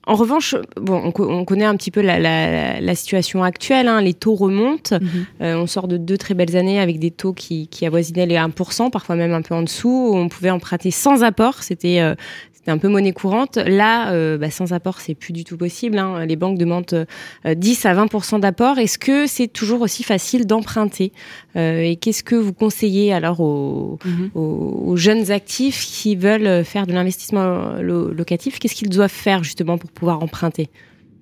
En 0.05 0.15
revanche, 0.15 0.55
bon, 0.75 1.13
on, 1.17 1.45
connaît 1.45 1.63
un 1.65 1.77
petit 1.77 1.91
peu 1.91 2.01
la, 2.01 2.95
situation 2.95 3.43
actuelle. 3.43 3.87
Hein. 3.87 4.01
les 4.01 4.13
taux 4.13 4.35
remontent. 4.35 4.97
Mhm. 4.99 5.25
Euh, 5.41 5.55
on 5.55 5.67
sort 5.67 5.87
de 5.87 5.95
deux 5.95 6.17
très 6.17 6.33
belles 6.33 6.57
années 6.57 6.79
avec 6.79 6.99
des 6.99 7.11
taux 7.11 7.33
qui, 7.33 7.67
qui 7.67 7.85
avoisinaient 7.85 8.25
les 8.25 8.35
1%, 8.35 8.91
parfois 8.91 9.15
même 9.15 9.33
un 9.33 9.41
peu 9.41 9.55
en 9.55 9.61
dessous. 9.61 10.11
On 10.13 10.27
pouvait 10.27 10.49
emprunter 10.49 10.91
sans 10.91 11.23
apport. 11.23 11.63
C'était 11.63 12.01
euh, 12.01 12.15
c'était 12.63 12.71
un 12.71 12.77
peu 12.77 12.87
monnaie 12.87 13.11
courante. 13.11 13.57
Là, 13.57 14.13
euh, 14.13 14.37
bah, 14.37 14.49
sans 14.49 14.71
apport, 14.71 15.01
c'est 15.01 15.15
plus 15.15 15.33
du 15.33 15.43
tout 15.43 15.57
possible. 15.57 15.97
Hein. 15.97 16.25
Les 16.25 16.37
banques 16.37 16.57
demandent 16.57 17.05
10 17.45 17.85
à 17.85 17.93
20% 17.93 18.39
d'apport. 18.39 18.79
Est-ce 18.79 18.97
que 18.97 19.27
c'est 19.27 19.49
toujours 19.49 19.81
aussi 19.81 20.01
facile 20.01 20.47
d'emprunter 20.47 21.11
Et 21.55 21.97
qu'est-ce 21.99 22.23
que 22.23 22.35
vous 22.35 22.53
conseillez 22.53 23.11
alors 23.11 23.41
aux, 23.41 23.99
mhm. 24.05 24.29
aux, 24.33 24.95
jeunes 24.95 25.29
actifs 25.29 25.85
qui 25.85 26.15
veulent 26.15 26.63
faire 26.63 26.87
de 26.87 26.93
l'investissement 26.93 27.73
locatif? 27.81 28.59
Qu'est-ce 28.59 28.75
qu'ils 28.75 28.89
doivent 28.89 29.11
faire 29.11 29.43
justement 29.43 29.77
pour 29.77 29.91
pouvoir 29.91 30.23
emprunter? 30.23 30.69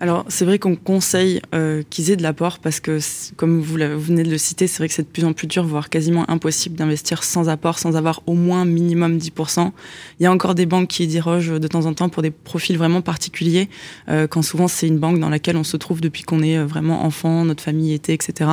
Alors 0.02 0.26
c'est 0.30 0.46
vrai 0.46 0.58
qu'on 0.58 0.76
conseille 0.76 1.42
euh, 1.54 1.84
qu'ils 1.92 2.10
aient 2.10 2.16
de 2.16 2.24
l'apport 2.24 2.58
parce 2.58 2.80
que 2.80 2.98
comme 3.38 3.62
vous, 3.62 3.76
venez 3.76 4.24
de 4.24 4.32
le 4.32 4.38
citer, 4.40 4.66
c'est 4.66 4.80
vrai 4.80 4.88
que 4.88 4.96
c'est 4.96 5.04
de 5.04 5.08
plus 5.08 5.24
en 5.24 5.34
plus 5.34 5.46
dur, 5.46 5.64
voire 5.64 5.90
quasiment 5.92 6.30
impossible 6.30 6.76
d'investir 6.76 7.24
sans 7.24 7.50
apport, 7.50 7.78
sans 7.78 7.96
avoir 7.96 8.24
au 8.26 8.34
moins 8.34 8.66
minimum 8.66 9.20
10%. 9.20 9.72
Il 10.20 10.24
y 10.24 10.26
a 10.26 10.32
encore 10.32 10.56
des 10.56 10.66
banques 10.66 10.88
qui 10.88 11.06
dérogent 11.06 11.60
de 11.60 11.68
temps 11.68 11.86
en 11.86 11.94
temps 11.94 12.10
pour 12.10 12.24
des 12.24 12.32
profils 12.32 12.80
vraiment 12.80 13.02
particuliers, 13.02 13.70
euh, 14.10 14.26
quand 14.26 14.42
souvent 14.42 14.68
c'est 14.68 14.88
une 14.88 14.98
banque 14.98 15.20
dans 15.20 15.30
laquelle 15.30 15.56
on 15.56 15.64
se 15.64 15.78
trouve 15.78 16.02
depuis 16.02 16.24
qu'on 16.24 16.42
est 16.42 16.58
euh, 16.58 16.66
vraiment 16.66 17.06
enfant, 17.06 17.46
notre 17.46 17.64
famille 17.64 17.94
était, 17.94 18.16
etc. 18.16 18.50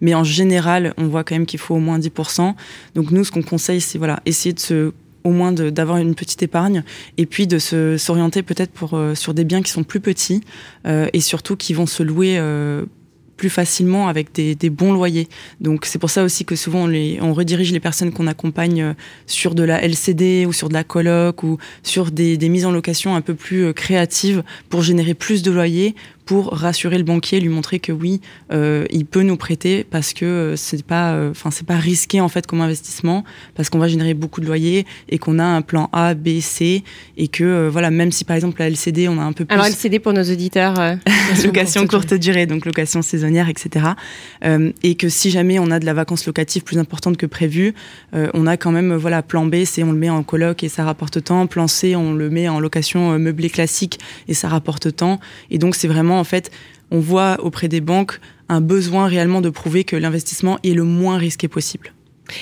Mais 0.00 0.14
en 0.14 0.22
général, 0.22 0.94
on 0.98 1.08
voit 1.08 1.24
quand 1.24 1.34
même 1.34 1.46
qu'il 1.46 1.58
faut 1.58 1.74
au 1.74 1.80
moins 1.80 1.98
10%. 1.98 2.54
Donc 2.94 3.10
nous, 3.10 3.24
ce 3.24 3.32
qu'on 3.32 3.42
conseille, 3.42 3.80
c'est 3.80 3.98
voilà, 3.98 4.20
essayer 4.24 4.52
de 4.52 4.60
se 4.60 4.92
au 5.24 5.30
moins 5.30 5.52
d'avoir 5.52 5.98
une 5.98 6.14
petite 6.14 6.42
épargne 6.42 6.82
et 7.18 7.26
puis 7.26 7.46
de 7.46 7.58
s'orienter 7.58 8.42
peut-être 8.42 8.72
pour 8.72 8.94
euh, 8.94 9.14
sur 9.14 9.34
des 9.34 9.44
biens 9.44 9.62
qui 9.62 9.70
sont 9.70 9.84
plus 9.84 10.00
petits 10.00 10.42
euh, 10.86 11.08
et 11.12 11.20
surtout 11.20 11.56
qui 11.56 11.74
vont 11.74 11.86
se 11.86 12.02
louer 12.02 12.38
euh, 12.38 12.84
plus 13.36 13.50
facilement 13.50 14.08
avec 14.08 14.32
des, 14.32 14.54
des, 14.54 14.70
bons 14.70 14.92
loyers. 14.92 15.28
Donc 15.60 15.84
c'est 15.84 15.98
pour 15.98 16.10
ça 16.10 16.22
aussi 16.22 16.44
que 16.44 16.54
souvent 16.54 16.84
on, 16.84 16.86
les, 16.86 17.18
on 17.20 17.34
redirige 17.34 17.72
les 17.72 17.80
personnes 17.80 18.12
qu'on 18.12 18.26
accompagne 18.26 18.94
sur 19.26 19.54
de 19.54 19.64
la 19.64 19.82
LCD 19.82 20.46
ou 20.46 20.52
sur 20.52 20.68
de 20.68 20.74
la 20.74 20.84
coloc 20.84 21.42
ou 21.42 21.58
sur 21.82 22.10
des, 22.10 22.36
des 22.36 22.48
mises 22.48 22.66
en 22.66 22.70
location 22.70 23.16
un 23.16 23.20
peu 23.20 23.34
plus 23.34 23.74
créatives 23.74 24.44
pour 24.68 24.82
générer 24.82 25.14
plus 25.14 25.42
de 25.42 25.50
loyers, 25.50 25.94
pour 26.24 26.52
rassurer 26.52 26.98
le 26.98 27.04
banquier, 27.04 27.40
lui 27.40 27.48
montrer 27.48 27.80
que 27.80 27.90
oui, 27.90 28.20
euh, 28.52 28.84
il 28.90 29.06
peut 29.06 29.22
nous 29.22 29.36
prêter 29.36 29.84
parce 29.84 30.12
que 30.12 30.24
euh, 30.24 30.56
c'est 30.56 30.84
pas, 30.84 31.12
euh, 31.12 31.30
enfin 31.30 31.50
c'est 31.50 31.66
pas 31.66 31.76
risqué 31.76 32.20
en 32.20 32.28
fait 32.28 32.46
comme 32.46 32.60
investissement 32.60 33.24
parce 33.54 33.70
qu'on 33.70 33.78
va 33.78 33.88
générer 33.88 34.14
beaucoup 34.14 34.40
de 34.40 34.46
loyers 34.46 34.86
et 35.08 35.18
qu'on 35.18 35.38
a 35.38 35.44
un 35.44 35.62
plan 35.62 35.88
A, 35.92 36.14
B, 36.14 36.40
C 36.40 36.84
et 37.16 37.28
que 37.28 37.68
voilà 37.68 37.90
même 37.90 38.12
si 38.12 38.24
par 38.24 38.36
exemple 38.36 38.60
la 38.60 38.68
LCD 38.68 39.08
on 39.08 39.18
a 39.18 39.22
un 39.22 39.32
peu 39.32 39.44
plus. 39.44 39.54
Alors 39.54 39.66
LCD 39.66 39.98
pour 39.98 40.12
nos 40.12 40.22
auditeurs. 40.22 40.74
location 41.44 41.86
courte 41.86 42.14
durée, 42.14 42.46
donc 42.46 42.66
location 42.66 43.02
saisonnière, 43.02 43.48
etc. 43.48 43.86
et 44.82 44.94
que 44.94 45.08
si 45.08 45.30
jamais 45.30 45.58
on 45.58 45.70
a 45.70 45.78
de 45.78 45.86
la 45.86 45.94
vacance 45.94 46.26
locative 46.26 46.62
plus 46.62 46.78
importante 46.78 47.16
que 47.16 47.26
prévu, 47.26 47.74
on 48.12 48.46
a 48.46 48.56
quand 48.56 48.70
même 48.70 48.94
voilà 48.94 49.22
plan 49.22 49.46
B, 49.46 49.64
c'est 49.64 49.82
on 49.82 49.92
le 49.92 49.98
met 49.98 50.10
en 50.10 50.22
coloc 50.22 50.62
et 50.62 50.68
ça 50.68 50.84
rapporte 50.84 51.24
tant. 51.24 51.46
Plan 51.46 51.66
C, 51.66 51.96
on 51.96 52.12
le 52.12 52.30
met 52.30 52.48
en 52.48 52.60
location 52.60 53.18
meublée 53.18 53.50
classique 53.50 53.98
et 54.28 54.34
ça 54.34 54.48
rapporte 54.48 54.94
tant. 54.94 55.18
Et 55.50 55.58
donc 55.58 55.74
c'est 55.74 55.88
vraiment 55.88 56.11
en 56.18 56.24
fait, 56.24 56.50
on 56.90 57.00
voit 57.00 57.42
auprès 57.42 57.68
des 57.68 57.80
banques 57.80 58.20
un 58.48 58.60
besoin 58.60 59.06
réellement 59.06 59.40
de 59.40 59.50
prouver 59.50 59.84
que 59.84 59.96
l'investissement 59.96 60.58
est 60.62 60.74
le 60.74 60.84
moins 60.84 61.16
risqué 61.16 61.48
possible. 61.48 61.92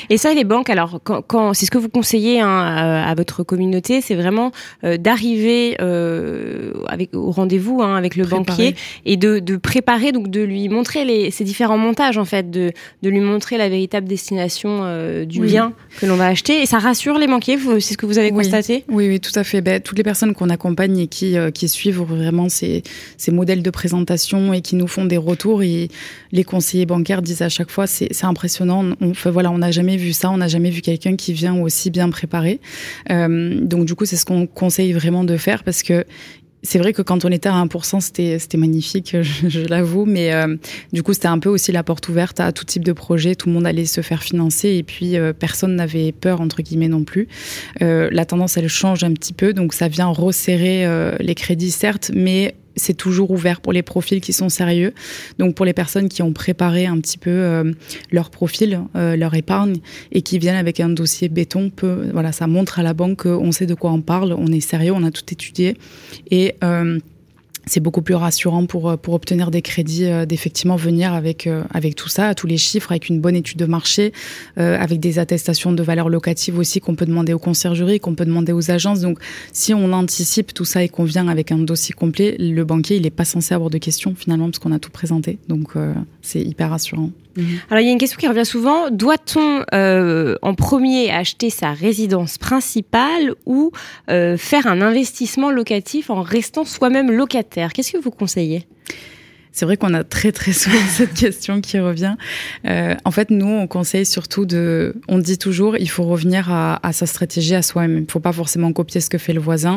Et 0.08 0.16
ça, 0.16 0.34
les 0.34 0.44
banques, 0.44 0.70
alors 0.70 1.00
quand, 1.02 1.22
quand 1.22 1.54
c'est 1.54 1.66
ce 1.66 1.70
que 1.70 1.78
vous 1.78 1.88
conseillez 1.88 2.40
hein, 2.40 2.48
à, 2.48 3.14
votre 3.14 3.42
communauté, 3.42 4.00
c'est 4.00 4.14
vraiment 4.14 4.52
euh, 4.84 4.96
d'arriver 4.96 5.76
euh, 5.80 6.72
avec 6.86 7.14
au 7.14 7.30
rendez-vous 7.30 7.82
hein, 7.82 7.96
avec 7.96 8.16
le 8.16 8.24
banquier 8.24 8.74
et 9.04 9.16
de, 9.16 9.38
de, 9.38 9.56
préparer, 9.56 10.12
donc 10.12 10.28
de 10.28 10.40
lui 10.40 10.68
montrer 10.68 11.04
les, 11.04 11.30
ces 11.30 11.44
différents 11.44 11.78
montages 11.78 12.18
en 12.18 12.24
fait, 12.24 12.50
de, 12.50 12.72
de 13.02 13.10
lui 13.10 13.20
montrer 13.20 13.58
la 13.58 13.68
véritable 13.68 14.06
destination 14.08 14.80
euh, 14.82 15.24
du 15.24 15.40
bien 15.40 15.72
que 16.00 16.06
l'on 16.06 16.16
va 16.16 16.26
acheter. 16.26 16.62
Et 16.62 16.66
ça 16.66 16.78
rassure 16.78 17.18
les 17.18 17.26
banquiers, 17.26 17.58
c'est 17.80 17.94
ce 17.94 17.98
que 17.98 18.06
vous 18.06 18.18
avez 18.18 18.30
constaté? 18.30 18.84
Oui, 18.88 19.08
oui, 19.08 19.20
tout 19.20 19.36
à 19.38 19.44
fait. 19.44 19.60
Ben, 19.60 19.80
toutes 19.80 19.98
les 19.98 20.04
personnes 20.04 20.34
qu'on 20.34 20.50
accompagne 20.50 20.98
et 20.98 21.06
qui, 21.06 21.36
qui 21.54 21.68
suivent 21.68 22.02
vraiment 22.02 22.48
ces, 22.48 22.82
ces 23.16 23.30
modèles 23.30 23.62
de 23.62 23.70
présentation 23.70 24.52
et 24.52 24.60
qui 24.60 24.76
nous 24.76 24.86
font 24.86 25.04
des 25.04 25.16
retours, 25.16 25.62
et 25.62 25.88
les 26.32 26.44
conseillers 26.44 26.86
bancaires 26.86 27.22
disent 27.22 27.42
à 27.42 27.48
chaque 27.48 27.70
fois, 27.70 27.86
c'est 27.86 28.24
impressionnant. 28.24 28.84
On, 29.00 29.12
voilà, 29.30 29.50
on 29.50 29.62
a 29.62 29.70
jamais 29.80 29.96
vu 29.96 30.12
ça, 30.12 30.30
on 30.30 30.36
n'a 30.36 30.48
jamais 30.48 30.68
vu 30.68 30.82
quelqu'un 30.82 31.16
qui 31.16 31.32
vient 31.32 31.58
aussi 31.58 31.90
bien 31.90 32.10
préparé. 32.10 32.60
Euh, 33.10 33.58
donc 33.62 33.86
du 33.86 33.94
coup, 33.94 34.04
c'est 34.04 34.16
ce 34.16 34.26
qu'on 34.26 34.46
conseille 34.46 34.92
vraiment 34.92 35.24
de 35.24 35.38
faire 35.38 35.64
parce 35.64 35.82
que 35.82 36.04
c'est 36.62 36.78
vrai 36.78 36.92
que 36.92 37.00
quand 37.00 37.24
on 37.24 37.30
était 37.30 37.48
à 37.48 37.54
1%, 37.54 38.00
c'était 38.00 38.58
magnifique, 38.58 39.16
je, 39.22 39.60
l'avoue, 39.60 40.04
mais 40.04 40.34
euh, 40.34 40.54
du 40.92 41.02
coup, 41.02 41.14
c'était 41.14 41.28
un 41.28 41.38
peu 41.38 41.48
aussi 41.48 41.72
la 41.72 41.82
porte 41.82 42.06
ouverte 42.10 42.40
à 42.40 42.52
tout 42.52 42.66
type 42.66 42.84
de 42.84 42.92
projet. 42.92 43.34
Tout 43.34 43.48
le 43.48 43.54
monde 43.54 43.66
allait 43.66 43.86
se 43.86 44.02
faire 44.02 44.22
financer 44.22 44.68
et 44.68 44.82
puis 44.82 45.16
euh, 45.16 45.32
personne 45.32 45.74
n'avait 45.76 46.12
peur 46.12 46.42
entre 46.42 46.60
guillemets 46.60 46.88
non 46.88 47.04
plus. 47.04 47.26
la 47.80 48.24
tendance, 48.26 48.58
elle 48.58 48.68
change 48.68 49.02
un 49.02 49.14
petit 49.14 49.32
peu, 49.32 49.54
donc 49.54 49.72
ça 49.72 49.88
vient 49.88 50.08
resserrer 50.08 50.86
les 51.20 51.34
crédits 51.34 51.70
certes, 51.70 52.10
mais 52.14 52.54
c'est 52.76 52.94
toujours 52.94 53.30
ouvert 53.30 53.60
pour 53.60 53.72
les 53.72 53.82
profils 53.82 54.20
qui 54.20 54.32
sont 54.32 54.48
sérieux. 54.48 54.94
Donc 55.38 55.54
pour 55.54 55.64
les 55.64 55.72
personnes 55.72 56.08
qui 56.08 56.22
ont 56.22 56.32
préparé 56.32 56.86
un 56.86 56.98
petit 57.00 57.18
peu 57.18 57.30
euh, 57.30 57.72
leur 58.10 58.30
profil, 58.30 58.80
euh, 58.96 59.16
leur 59.16 59.34
épargne 59.34 59.76
et 60.12 60.22
qui 60.22 60.38
viennent 60.38 60.56
avec 60.56 60.80
un 60.80 60.88
dossier 60.88 61.28
béton, 61.28 61.70
peut, 61.70 62.08
voilà, 62.12 62.32
ça 62.32 62.46
montre 62.46 62.78
à 62.78 62.82
la 62.82 62.94
banque 62.94 63.22
qu'on 63.22 63.52
sait 63.52 63.66
de 63.66 63.74
quoi 63.74 63.90
on 63.92 64.00
parle, 64.00 64.34
on 64.38 64.46
est 64.48 64.60
sérieux, 64.60 64.92
on 64.92 65.04
a 65.04 65.10
tout 65.10 65.24
étudié 65.30 65.76
et 66.30 66.54
euh, 66.64 66.98
c'est 67.66 67.80
beaucoup 67.80 68.02
plus 68.02 68.14
rassurant 68.14 68.66
pour, 68.66 68.90
euh, 68.90 68.96
pour 68.96 69.14
obtenir 69.14 69.50
des 69.50 69.62
crédits, 69.62 70.06
euh, 70.06 70.26
d'effectivement 70.26 70.76
venir 70.76 71.12
avec, 71.12 71.46
euh, 71.46 71.62
avec 71.72 71.94
tout 71.94 72.08
ça, 72.08 72.34
tous 72.34 72.46
les 72.46 72.56
chiffres, 72.56 72.92
avec 72.92 73.08
une 73.08 73.20
bonne 73.20 73.36
étude 73.36 73.58
de 73.58 73.66
marché, 73.66 74.12
avec 74.56 75.00
des 75.00 75.18
attestations 75.18 75.72
de 75.72 75.82
valeur 75.82 76.08
locative 76.08 76.58
aussi 76.58 76.80
qu'on 76.80 76.94
peut 76.94 77.06
demander 77.06 77.32
aux 77.32 77.38
conciergeries, 77.38 78.00
qu'on 78.00 78.14
peut 78.14 78.24
demander 78.24 78.52
aux 78.52 78.70
agences. 78.70 79.00
Donc, 79.00 79.18
si 79.52 79.74
on 79.74 79.92
anticipe 79.92 80.52
tout 80.52 80.64
ça 80.64 80.82
et 80.82 80.88
qu'on 80.88 81.04
vient 81.04 81.28
avec 81.28 81.52
un 81.52 81.58
dossier 81.58 81.94
complet, 81.94 82.36
le 82.38 82.64
banquier, 82.64 82.96
il 82.96 83.02
n'est 83.02 83.10
pas 83.10 83.24
censé 83.24 83.54
avoir 83.54 83.70
de 83.70 83.78
questions 83.78 84.14
finalement 84.14 84.46
parce 84.46 84.58
qu'on 84.58 84.72
a 84.72 84.78
tout 84.78 84.90
présenté. 84.90 85.38
Donc, 85.48 85.74
c'est 86.22 86.40
hyper 86.40 86.70
rassurant. 86.70 87.10
Mhm. 87.40 87.60
Alors 87.70 87.80
il 87.80 87.86
y 87.86 87.88
a 87.88 87.92
une 87.92 87.98
question 87.98 88.18
qui 88.18 88.28
revient 88.28 88.46
souvent. 88.46 88.90
Doit-on 88.90 89.64
euh, 89.74 90.36
en 90.42 90.54
premier 90.54 91.10
acheter 91.10 91.50
sa 91.50 91.72
résidence 91.72 92.38
principale 92.38 93.34
ou 93.46 93.72
euh, 94.10 94.36
faire 94.36 94.66
un 94.66 94.80
investissement 94.80 95.50
locatif 95.50 96.10
en 96.10 96.22
restant 96.22 96.64
soi-même 96.64 97.10
locataire? 97.10 97.72
Qu'est-ce 97.72 97.92
que 97.92 97.98
vous 97.98 98.10
conseillez? 98.10 98.66
C'est 99.52 99.64
vrai 99.64 99.76
qu'on 99.76 99.94
a 99.94 100.04
très 100.04 100.32
très 100.32 100.52
souvent 100.52 100.76
cette 100.88 101.14
question 101.14 101.60
qui 101.60 101.78
revient. 101.78 102.16
Euh, 102.66 102.94
en 103.04 103.10
fait, 103.10 103.30
nous, 103.30 103.46
on 103.46 103.66
conseille 103.66 104.06
surtout 104.06 104.46
de, 104.46 104.94
on 105.08 105.18
dit 105.18 105.38
toujours, 105.38 105.76
il 105.76 105.88
faut 105.88 106.04
revenir 106.04 106.50
à, 106.50 106.86
à 106.86 106.92
sa 106.92 107.06
stratégie 107.06 107.54
à 107.54 107.62
soi-même. 107.62 107.98
Il 107.98 108.02
ne 108.02 108.10
faut 108.10 108.20
pas 108.20 108.32
forcément 108.32 108.72
copier 108.72 109.00
ce 109.00 109.10
que 109.10 109.18
fait 109.18 109.32
le 109.32 109.40
voisin. 109.40 109.76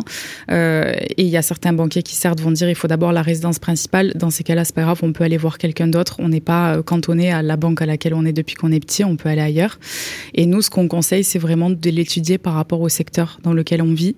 Euh, 0.51 0.94
et 1.18 1.24
il 1.24 1.30
y 1.30 1.38
a 1.38 1.42
certains 1.42 1.74
banquiers 1.74 2.03
qui 2.03 2.15
certes 2.15 2.39
vont 2.39 2.51
dire, 2.51 2.70
il 2.70 2.75
faut 2.75 2.88
d'abord 2.88 3.12
la 3.12 3.22
résidence 3.22 3.60
principale. 3.60 4.13
Dans 4.15 4.30
ces 4.30 4.44
cas-là, 4.44 4.65
c'est 4.65 4.75
pas 4.75 4.84
grave, 4.84 5.00
on 5.03 5.13
peut 5.13 5.24
aller 5.24 5.38
voir 5.38 5.58
quelqu'un 5.58 5.88
d'autre. 5.88 6.18
On 6.20 6.30
n'est 6.30 6.42
pas 6.42 6.75
euh, 6.75 6.84
cantonné 6.84 7.32
à 7.32 7.42
la 7.42 7.58
banque 7.58 7.82
à 7.82 7.86
laquelle 7.86 8.13
on 8.13 8.25
est 8.25 8.34
depuis 8.34 8.56
qu'on 8.56 8.72
est 8.72 8.80
petit. 8.80 9.03
On 9.03 9.15
peut 9.15 9.30
aller 9.30 9.42
ailleurs. 9.42 9.80
Et 10.34 10.46
nous, 10.46 10.62
ce 10.62 10.70
qu'on 10.70 10.88
conseille, 10.88 11.24
c'est 11.24 11.39
vraiment 11.39 11.70
de 11.70 11.89
l'étudier 11.89 12.38
par 12.38 12.53
rapport 12.53 12.82
au 12.82 12.89
secteur 12.89 13.39
dans 13.44 13.53
lequel 13.53 13.82
on 13.82 13.94
vit. 13.94 14.15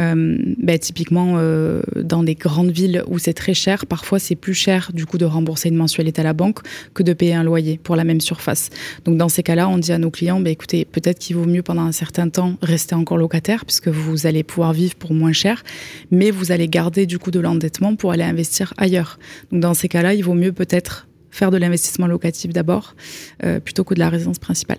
Euh, 0.00 0.36
ben, 0.58 0.78
typiquement, 0.78 1.34
euh, 1.36 1.82
dans 1.96 2.22
des 2.22 2.34
grandes 2.34 2.70
villes 2.70 3.02
où 3.08 3.18
c'est 3.18 3.32
très 3.32 3.54
cher, 3.54 3.86
parfois 3.86 4.18
c'est 4.18 4.36
plus 4.36 4.54
cher 4.54 4.90
du 4.98 5.06
coup 5.06 5.16
de 5.16 5.24
rembourser 5.24 5.70
une 5.70 5.76
mensualité 5.76 6.20
à 6.20 6.24
la 6.24 6.34
banque 6.34 6.58
que 6.92 7.02
de 7.02 7.12
payer 7.12 7.34
un 7.34 7.44
loyer 7.44 7.78
pour 7.82 7.96
la 7.96 8.04
même 8.04 8.20
surface. 8.20 8.68
Donc 9.04 9.16
dans 9.16 9.28
ces 9.28 9.42
cas-là, 9.42 9.68
on 9.68 9.78
dit 9.78 9.92
à 9.92 9.98
nos 9.98 10.10
clients, 10.10 10.40
bah, 10.40 10.50
écoutez, 10.50 10.84
peut-être 10.84 11.18
qu'il 11.18 11.36
vaut 11.36 11.46
mieux 11.46 11.62
pendant 11.62 11.82
un 11.82 11.92
certain 11.92 12.28
temps 12.28 12.56
rester 12.60 12.94
encore 12.94 13.16
locataire 13.16 13.64
puisque 13.64 13.88
vous 13.88 14.26
allez 14.26 14.42
pouvoir 14.42 14.72
vivre 14.72 14.96
pour 14.96 15.14
moins 15.14 15.32
cher, 15.32 15.62
mais 16.10 16.30
vous 16.30 16.52
allez 16.52 16.68
garder 16.68 17.06
du 17.06 17.18
coup 17.18 17.30
de 17.30 17.40
l'endettement 17.40 17.96
pour 17.96 18.12
aller 18.12 18.24
investir 18.24 18.74
ailleurs. 18.76 19.18
Donc 19.52 19.60
dans 19.60 19.74
ces 19.74 19.88
cas-là, 19.88 20.14
il 20.14 20.24
vaut 20.24 20.34
mieux 20.34 20.52
peut-être 20.52 21.06
faire 21.30 21.50
de 21.50 21.56
l'investissement 21.56 22.08
locatif 22.08 22.52
d'abord 22.52 22.96
euh, 23.44 23.60
plutôt 23.60 23.84
que 23.84 23.94
de 23.94 24.00
la 24.00 24.08
résidence 24.08 24.38
principale. 24.38 24.78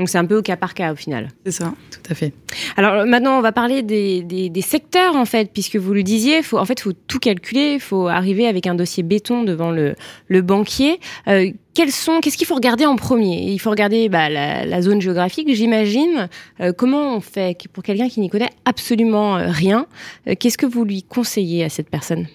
Donc 0.00 0.08
c'est 0.08 0.16
un 0.16 0.24
peu 0.24 0.38
au 0.38 0.40
cas 0.40 0.56
par 0.56 0.72
cas 0.72 0.94
au 0.94 0.96
final. 0.96 1.28
C'est 1.44 1.52
ça, 1.52 1.74
tout 1.90 2.10
à 2.10 2.14
fait. 2.14 2.32
Alors 2.78 3.04
maintenant 3.04 3.36
on 3.36 3.42
va 3.42 3.52
parler 3.52 3.82
des, 3.82 4.22
des, 4.22 4.62
secteurs 4.62 5.14
en 5.14 5.26
fait, 5.26 5.52
puisque 5.52 5.76
vous 5.76 5.92
le 5.92 6.02
disiez, 6.02 6.42
faut, 6.42 6.56
en 6.56 6.64
fait 6.64 6.80
il 6.80 6.82
faut 6.84 6.92
tout 7.06 7.18
calculer, 7.18 7.74
il 7.74 7.80
faut 7.80 8.08
arriver 8.08 8.46
avec 8.46 8.66
un 8.66 8.74
dossier 8.74 9.02
béton 9.02 9.42
devant 9.42 9.70
le, 9.70 9.94
le 10.28 10.40
banquier. 10.40 11.00
Euh, 11.28 11.50
quels 11.74 11.92
sont, 11.92 12.20
qu'est-ce 12.20 12.38
qu'il 12.38 12.46
faut 12.46 12.54
regarder 12.54 12.86
en 12.86 12.96
premier? 12.96 13.42
Il 13.52 13.58
faut 13.58 13.68
regarder 13.68 14.08
bah, 14.08 14.30
la, 14.30 14.80
zone 14.80 15.02
géographique, 15.02 15.52
j'imagine. 15.52 16.30
Euh, 16.60 16.72
comment 16.72 17.16
on 17.16 17.20
fait 17.20 17.58
pour 17.70 17.82
quelqu'un 17.82 18.08
qui 18.08 18.20
n'y 18.20 18.30
connaît 18.30 18.50
absolument 18.64 19.36
euh, 19.36 19.50
rien? 19.50 19.86
Qu'est-ce 20.38 20.56
que 20.56 20.66
vous 20.66 20.84
lui 20.86 21.02
conseillez 21.02 21.62
à 21.62 21.68
cette 21.68 21.90
personne? 21.90 22.26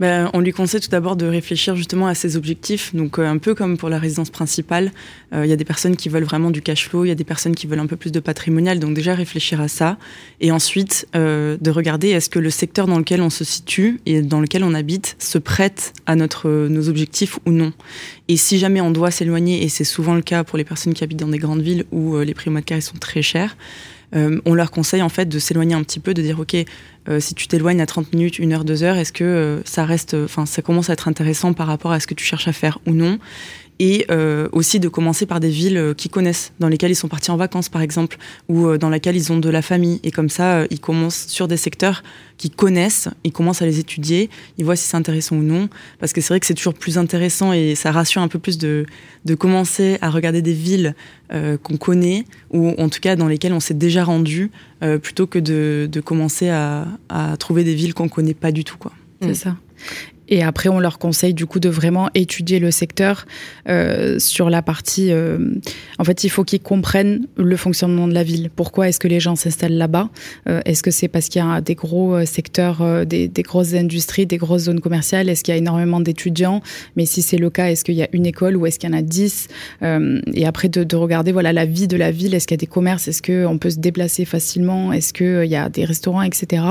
Ben, 0.00 0.30
on 0.32 0.40
lui 0.40 0.52
conseille 0.52 0.80
tout 0.80 0.88
d'abord 0.88 1.14
de 1.14 1.26
réfléchir 1.26 1.76
justement 1.76 2.06
à 2.06 2.14
ses 2.14 2.38
objectifs. 2.38 2.94
Donc 2.94 3.18
euh, 3.18 3.26
un 3.26 3.36
peu 3.36 3.54
comme 3.54 3.76
pour 3.76 3.90
la 3.90 3.98
résidence 3.98 4.30
principale, 4.30 4.92
euh, 5.34 5.44
il 5.44 5.50
y 5.50 5.52
a 5.52 5.56
des 5.56 5.64
personnes 5.66 5.94
qui 5.94 6.08
veulent 6.08 6.24
vraiment 6.24 6.50
du 6.50 6.62
cash 6.62 6.88
flow, 6.88 7.04
il 7.04 7.08
y 7.08 7.10
a 7.10 7.14
des 7.14 7.24
personnes 7.24 7.54
qui 7.54 7.66
veulent 7.66 7.80
un 7.80 7.86
peu 7.86 7.96
plus 7.96 8.10
de 8.10 8.18
patrimonial. 8.18 8.78
Donc 8.78 8.94
déjà 8.94 9.14
réfléchir 9.14 9.60
à 9.60 9.68
ça 9.68 9.98
et 10.40 10.52
ensuite 10.52 11.06
euh, 11.14 11.58
de 11.60 11.70
regarder 11.70 12.08
est-ce 12.08 12.30
que 12.30 12.38
le 12.38 12.48
secteur 12.48 12.86
dans 12.86 12.98
lequel 12.98 13.20
on 13.20 13.28
se 13.28 13.44
situe 13.44 14.00
et 14.06 14.22
dans 14.22 14.40
lequel 14.40 14.64
on 14.64 14.72
habite 14.72 15.16
se 15.18 15.36
prête 15.36 15.92
à 16.06 16.16
notre 16.16 16.48
nos 16.68 16.88
objectifs 16.88 17.38
ou 17.44 17.52
non? 17.52 17.74
Et 18.28 18.38
si 18.38 18.58
jamais 18.58 18.80
on 18.80 18.90
doit 18.90 19.10
s'éloigner, 19.10 19.62
et 19.64 19.68
c'est 19.68 19.84
souvent 19.84 20.14
le 20.14 20.22
cas 20.22 20.44
pour 20.44 20.56
les 20.56 20.64
personnes 20.64 20.94
qui 20.94 21.04
habitent 21.04 21.20
dans 21.20 21.28
des 21.28 21.38
grandes 21.38 21.62
villes 21.62 21.84
où 21.92 22.18
les 22.18 22.32
prix 22.32 22.48
au 22.48 22.52
mètre 22.52 22.66
carré 22.66 22.80
sont 22.80 22.96
très 22.96 23.20
chers, 23.20 23.54
euh, 24.14 24.40
on 24.44 24.54
leur 24.54 24.70
conseille 24.70 25.02
en 25.02 25.08
fait 25.08 25.26
de 25.26 25.38
s'éloigner 25.38 25.74
un 25.74 25.82
petit 25.82 26.00
peu, 26.00 26.14
de 26.14 26.22
dire 26.22 26.40
ok, 26.40 26.56
euh, 27.08 27.20
si 27.20 27.34
tu 27.34 27.48
t'éloignes 27.48 27.80
à 27.80 27.86
30 27.86 28.12
minutes, 28.12 28.40
1 28.40 28.50
heure, 28.52 28.64
2 28.64 28.82
heures, 28.82 28.96
est-ce 28.96 29.12
que 29.12 29.24
euh, 29.24 29.62
ça 29.64 29.84
reste, 29.84 30.14
enfin 30.14 30.46
ça 30.46 30.62
commence 30.62 30.90
à 30.90 30.94
être 30.94 31.08
intéressant 31.08 31.52
par 31.52 31.66
rapport 31.66 31.92
à 31.92 32.00
ce 32.00 32.06
que 32.06 32.14
tu 32.14 32.24
cherches 32.24 32.48
à 32.48 32.52
faire 32.52 32.78
ou 32.86 32.92
non? 32.92 33.18
Et 33.80 34.06
aussi 34.52 34.78
de 34.78 34.88
commencer 34.88 35.26
par 35.26 35.40
des 35.40 35.48
villes 35.48 35.94
qu'ils 35.96 36.10
connaissent, 36.10 36.52
dans 36.60 36.68
lesquelles 36.68 36.92
ils 36.92 36.96
sont 36.96 37.08
partis 37.08 37.30
en 37.30 37.36
vacances 37.36 37.68
par 37.68 37.82
exemple, 37.82 38.18
ou 38.48 38.76
dans 38.76 38.90
lesquelles 38.90 39.16
ils 39.16 39.32
ont 39.32 39.38
de 39.38 39.48
la 39.48 39.62
famille. 39.62 40.00
Et 40.04 40.10
comme 40.10 40.28
ça, 40.28 40.64
ils 40.70 40.80
commencent 40.80 41.26
sur 41.28 41.48
des 41.48 41.56
secteurs 41.56 42.02
qu'ils 42.36 42.50
connaissent, 42.50 43.08
ils 43.24 43.32
commencent 43.32 43.60
à 43.60 43.66
les 43.66 43.78
étudier, 43.78 44.30
ils 44.56 44.64
voient 44.64 44.76
si 44.76 44.86
c'est 44.86 44.96
intéressant 44.96 45.36
ou 45.36 45.42
non, 45.42 45.68
parce 45.98 46.12
que 46.12 46.20
c'est 46.20 46.28
vrai 46.28 46.40
que 46.40 46.46
c'est 46.46 46.54
toujours 46.54 46.74
plus 46.74 46.96
intéressant 46.96 47.52
et 47.52 47.74
ça 47.74 47.92
rassure 47.92 48.22
un 48.22 48.28
peu 48.28 48.38
plus 48.38 48.56
de, 48.56 48.86
de 49.24 49.34
commencer 49.34 49.98
à 50.00 50.10
regarder 50.10 50.42
des 50.42 50.52
villes 50.52 50.94
euh, 51.32 51.56
qu'on 51.58 51.76
connaît 51.76 52.24
ou 52.50 52.70
en 52.78 52.88
tout 52.88 53.00
cas 53.00 53.16
dans 53.16 53.28
lesquelles 53.28 53.52
on 53.52 53.60
s'est 53.60 53.74
déjà 53.74 54.04
rendu 54.04 54.50
euh, 54.82 54.98
plutôt 54.98 55.26
que 55.26 55.38
de, 55.38 55.88
de 55.90 56.00
commencer 56.00 56.48
à, 56.48 56.88
à, 57.08 57.36
trouver 57.36 57.62
des 57.62 57.74
villes 57.74 57.94
qu'on 57.94 58.08
connaît 58.08 58.34
pas 58.34 58.52
du 58.52 58.64
tout 58.64 58.78
quoi. 58.78 58.92
C'est 59.22 59.34
ça. 59.34 59.56
Et 60.30 60.42
après, 60.42 60.68
on 60.68 60.78
leur 60.78 60.98
conseille 60.98 61.34
du 61.34 61.44
coup 61.44 61.60
de 61.60 61.68
vraiment 61.68 62.08
étudier 62.14 62.60
le 62.60 62.70
secteur 62.70 63.26
euh, 63.68 64.18
sur 64.18 64.48
la 64.48 64.62
partie. 64.62 65.12
Euh, 65.12 65.38
en 65.98 66.04
fait, 66.04 66.24
il 66.24 66.30
faut 66.30 66.44
qu'ils 66.44 66.60
comprennent 66.60 67.26
le 67.36 67.56
fonctionnement 67.56 68.06
de 68.06 68.14
la 68.14 68.22
ville. 68.22 68.48
Pourquoi 68.54 68.88
est-ce 68.88 69.00
que 69.00 69.08
les 69.08 69.20
gens 69.20 69.34
s'installent 69.34 69.76
là-bas? 69.76 70.08
Euh, 70.48 70.60
Est-ce 70.64 70.82
que 70.82 70.92
c'est 70.92 71.08
parce 71.08 71.28
qu'il 71.28 71.42
y 71.42 71.44
a 71.44 71.60
des 71.60 71.74
gros 71.74 72.14
euh, 72.14 72.24
secteurs, 72.24 72.80
euh, 72.80 73.04
des, 73.04 73.28
des, 73.28 73.42
grosses 73.42 73.74
industries, 73.74 74.26
des 74.26 74.36
grosses 74.38 74.62
zones 74.62 74.80
commerciales? 74.80 75.28
Est-ce 75.28 75.42
qu'il 75.42 75.52
y 75.52 75.56
a 75.56 75.58
énormément 75.58 76.00
d'étudiants? 76.00 76.62
Mais 76.96 77.06
si 77.06 77.22
c'est 77.22 77.36
le 77.36 77.50
cas, 77.50 77.70
est-ce 77.70 77.84
qu'il 77.84 77.96
y 77.96 78.02
a 78.02 78.08
une 78.12 78.26
école 78.26 78.56
ou 78.56 78.66
est-ce 78.66 78.78
qu'il 78.78 78.88
y 78.88 78.92
en 78.92 78.96
a 78.96 79.02
dix? 79.02 79.48
Euh, 79.82 80.20
Et 80.34 80.46
après, 80.46 80.68
de, 80.68 80.84
de, 80.84 80.96
regarder 80.96 81.32
voilà 81.32 81.52
la 81.52 81.64
vie 81.64 81.88
de 81.88 81.96
la 81.96 82.12
ville. 82.12 82.34
Est-ce 82.34 82.46
qu'il 82.46 82.54
y 82.54 82.60
a 82.60 82.64
des 82.64 82.66
commerces? 82.66 83.08
Est-ce 83.08 83.22
qu'on 83.22 83.58
peut 83.58 83.70
se 83.70 83.78
déplacer 83.78 84.24
facilement? 84.24 84.92
Est-ce 84.92 85.12
qu'il 85.12 85.50
y 85.50 85.56
a 85.56 85.68
des 85.68 85.84
restaurants, 85.84 86.22
etc. 86.22 86.62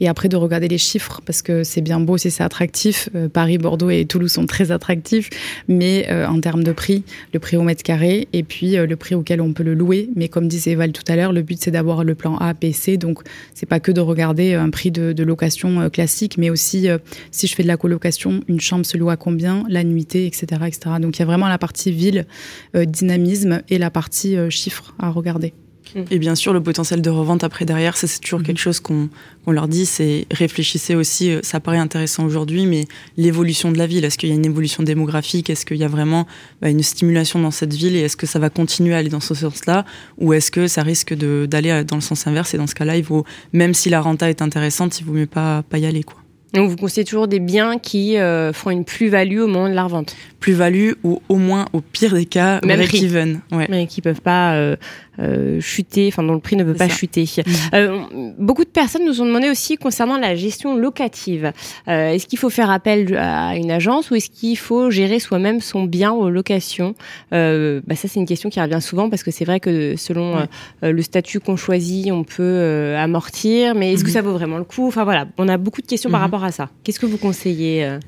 Et 0.00 0.08
après, 0.08 0.28
de 0.28 0.36
regarder 0.36 0.68
les 0.68 0.78
chiffres 0.78 1.22
parce 1.24 1.40
que 1.40 1.64
c'est 1.64 1.80
bien 1.80 2.00
beau 2.00 2.18
si 2.18 2.30
c'est 2.30 2.42
attractif 2.42 3.05
euh, 3.14 3.28
Paris, 3.28 3.58
Bordeaux 3.58 3.90
et 3.90 4.04
Toulouse 4.06 4.32
sont 4.32 4.46
très 4.46 4.70
attractifs, 4.70 5.30
mais 5.68 6.06
euh, 6.10 6.26
en 6.26 6.40
termes 6.40 6.64
de 6.64 6.72
prix, 6.72 7.04
le 7.32 7.40
prix 7.40 7.56
au 7.56 7.62
mètre 7.62 7.82
carré 7.82 8.28
et 8.32 8.42
puis 8.42 8.76
euh, 8.76 8.86
le 8.86 8.96
prix 8.96 9.14
auquel 9.14 9.40
on 9.40 9.52
peut 9.52 9.62
le 9.62 9.74
louer. 9.74 10.10
Mais 10.16 10.28
comme 10.28 10.48
disait 10.48 10.74
Val 10.74 10.92
tout 10.92 11.04
à 11.08 11.16
l'heure, 11.16 11.32
le 11.32 11.42
but 11.42 11.60
c'est 11.60 11.70
d'avoir 11.70 12.04
le 12.04 12.14
plan 12.14 12.36
A, 12.36 12.54
B, 12.54 12.72
C. 12.72 12.96
Donc 12.96 13.20
c'est 13.54 13.66
pas 13.66 13.80
que 13.80 13.92
de 13.92 14.00
regarder 14.00 14.54
un 14.54 14.70
prix 14.70 14.90
de, 14.90 15.26
location 15.26 15.90
classique, 15.90 16.38
mais 16.38 16.50
aussi 16.50 16.86
si 17.32 17.46
je 17.48 17.54
fais 17.54 17.64
de 17.64 17.68
la 17.68 17.76
colocation, 17.76 18.42
une 18.46 18.60
chambre 18.60 18.86
se 18.86 18.96
loue 18.96 19.10
à 19.10 19.16
combien, 19.16 19.64
la 19.68 19.82
nuitée, 19.82 20.26
etc., 20.26 20.46
etc. 20.66 20.96
Donc 21.00 21.16
il 21.16 21.20
y 21.20 21.22
a 21.22 21.26
vraiment 21.26 21.48
la 21.48 21.58
partie 21.58 21.90
ville, 21.90 22.26
dynamisme 22.74 23.62
et 23.68 23.78
la 23.78 23.90
partie 23.90 24.36
chiffres 24.50 24.94
à 25.00 25.10
regarder. 25.10 25.52
Mm. 25.94 26.02
Et 26.10 26.18
bien 26.18 26.34
sûr, 26.34 26.52
le 26.52 26.62
potentiel 26.62 27.02
de 27.02 27.10
revente 27.10 27.44
après 27.44 27.64
derrière, 27.64 27.96
ça 27.96 28.06
c'est 28.06 28.20
toujours 28.20 28.40
mm-hmm. 28.40 28.44
quelque 28.44 28.58
chose 28.58 28.80
qu'on 28.80 29.08
leur 29.46 29.68
dit, 29.68 29.86
c'est 29.86 30.26
réfléchissez 30.30 30.94
aussi, 30.94 31.30
euh, 31.30 31.40
ça 31.42 31.60
paraît 31.60 31.78
intéressant 31.78 32.24
aujourd'hui, 32.24 32.66
mais 32.66 32.84
l'évolution 33.16 33.70
de 33.72 33.78
la 33.78 33.86
ville, 33.86 34.04
est-ce 34.04 34.18
qu'il 34.18 34.28
y 34.28 34.32
a 34.32 34.34
une 34.34 34.46
évolution 34.46 34.82
démographique, 34.82 35.50
est-ce 35.50 35.64
qu'il 35.66 35.76
y 35.76 35.84
a 35.84 35.88
vraiment 35.88 36.26
bah, 36.60 36.68
une 36.68 36.82
stimulation 36.82 37.38
dans 37.38 37.50
cette 37.50 37.74
ville 37.74 37.96
et 37.96 38.00
est-ce 38.00 38.16
que 38.16 38.26
ça 38.26 38.38
va 38.38 38.50
continuer 38.50 38.94
à 38.94 38.98
aller 38.98 39.08
dans 39.08 39.20
ce 39.20 39.34
sens-là? 39.34 39.84
Ou 40.18 40.32
est-ce 40.32 40.50
que 40.50 40.66
ça 40.66 40.82
risque 40.82 41.14
d'aller 41.14 41.70
euh, 41.70 41.84
dans 41.84 41.96
le 41.96 42.02
sens 42.02 42.26
inverse 42.26 42.54
et 42.54 42.58
dans 42.58 42.66
ce 42.66 42.74
cas-là, 42.74 42.96
il 42.96 43.04
vaut, 43.04 43.24
même 43.52 43.74
si 43.74 43.90
la 43.90 44.00
renta 44.00 44.28
est 44.28 44.42
intéressante, 44.42 45.00
il 45.00 45.06
vaut 45.06 45.12
mieux 45.12 45.26
pas, 45.26 45.62
pas 45.62 45.78
y 45.78 45.86
aller 45.86 46.02
quoi. 46.02 46.18
Donc 46.56 46.70
vous 46.70 46.76
conseillez 46.76 47.04
toujours 47.04 47.28
des 47.28 47.40
biens 47.40 47.78
qui 47.78 48.16
euh, 48.16 48.52
font 48.52 48.70
une 48.70 48.84
plus-value 48.84 49.40
au 49.40 49.46
moment 49.46 49.68
de 49.68 49.74
la 49.74 49.84
revente? 49.84 50.16
Plus-value 50.40 50.92
ou 51.02 51.20
au 51.28 51.36
moins 51.36 51.66
au 51.72 51.80
pire 51.80 52.14
des 52.14 52.24
cas 52.24 52.60
break-even. 52.60 53.40
Ouais. 53.52 53.66
Mais 53.68 53.86
qui 53.86 54.00
peuvent 54.00 54.20
pas 54.20 54.54
euh, 54.54 54.76
euh, 55.18 55.60
chuter, 55.60 56.08
enfin 56.08 56.22
dont 56.22 56.34
le 56.34 56.40
prix 56.40 56.56
ne 56.56 56.64
peut 56.64 56.74
pas 56.74 56.88
chuter. 56.88 57.26
Euh, 57.74 58.02
beaucoup 58.38 58.64
de 58.64 58.70
personnes 58.70 59.04
nous 59.04 59.20
ont 59.20 59.26
demandé 59.26 59.48
aussi 59.48 59.76
concernant 59.76 60.18
la 60.18 60.34
gestion 60.34 60.76
locative. 60.76 61.52
Euh, 61.88 62.10
est-ce 62.10 62.26
qu'il 62.26 62.38
faut 62.38 62.50
faire 62.50 62.70
appel 62.70 63.16
à 63.16 63.56
une 63.56 63.70
agence 63.70 64.10
ou 64.10 64.14
est-ce 64.14 64.30
qu'il 64.30 64.56
faut 64.58 64.90
gérer 64.90 65.18
soi-même 65.18 65.60
son 65.60 65.84
bien 65.84 66.12
aux 66.12 66.30
locations 66.30 66.94
bah 67.30 67.94
Ça 67.94 68.08
c'est 68.08 68.20
une 68.20 68.26
question 68.26 68.50
qui 68.50 68.60
revient 68.60 68.80
souvent 68.80 69.08
parce 69.10 69.22
que 69.22 69.30
c'est 69.30 69.44
vrai 69.44 69.60
que 69.60 69.96
selon 69.96 70.46
le 70.82 71.02
statut 71.02 71.40
qu'on 71.40 71.56
choisit, 71.56 72.12
on 72.12 72.24
peut 72.24 72.94
amortir, 72.96 73.74
mais 73.74 73.92
est-ce 73.92 74.04
que 74.04 74.10
mm-hmm. 74.10 74.12
ça 74.12 74.22
vaut 74.22 74.32
vraiment 74.32 74.58
le 74.58 74.64
coup? 74.64 74.86
Enfin 74.86 75.04
voilà, 75.04 75.26
on 75.38 75.48
a 75.48 75.56
beaucoup 75.56 75.82
de 75.82 75.86
questions 75.86 76.10
par 76.10 76.20
mm-hmm. 76.20 76.24
rapport 76.24 76.44
à 76.44 76.52
ça. 76.52 76.70
Qu'est-ce 76.84 77.00
que 77.00 77.06
vous 77.06 77.18
conseillez 77.18 77.98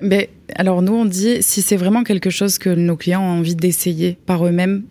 mais 0.00 0.28
alors 0.56 0.82
nous 0.82 0.92
on 0.92 1.04
dit 1.04 1.40
si 1.40 1.62
c'est 1.62 1.76
vraiment 1.76 2.02
quelque 2.02 2.28
chose 2.28 2.58
que 2.58 2.68
nos 2.68 2.96
clients 2.96 3.22
ont 3.22 3.38
envie 3.38 3.54
d'essayer 3.54 4.18
par 4.26 4.44
eux-mêmes, 4.44 4.84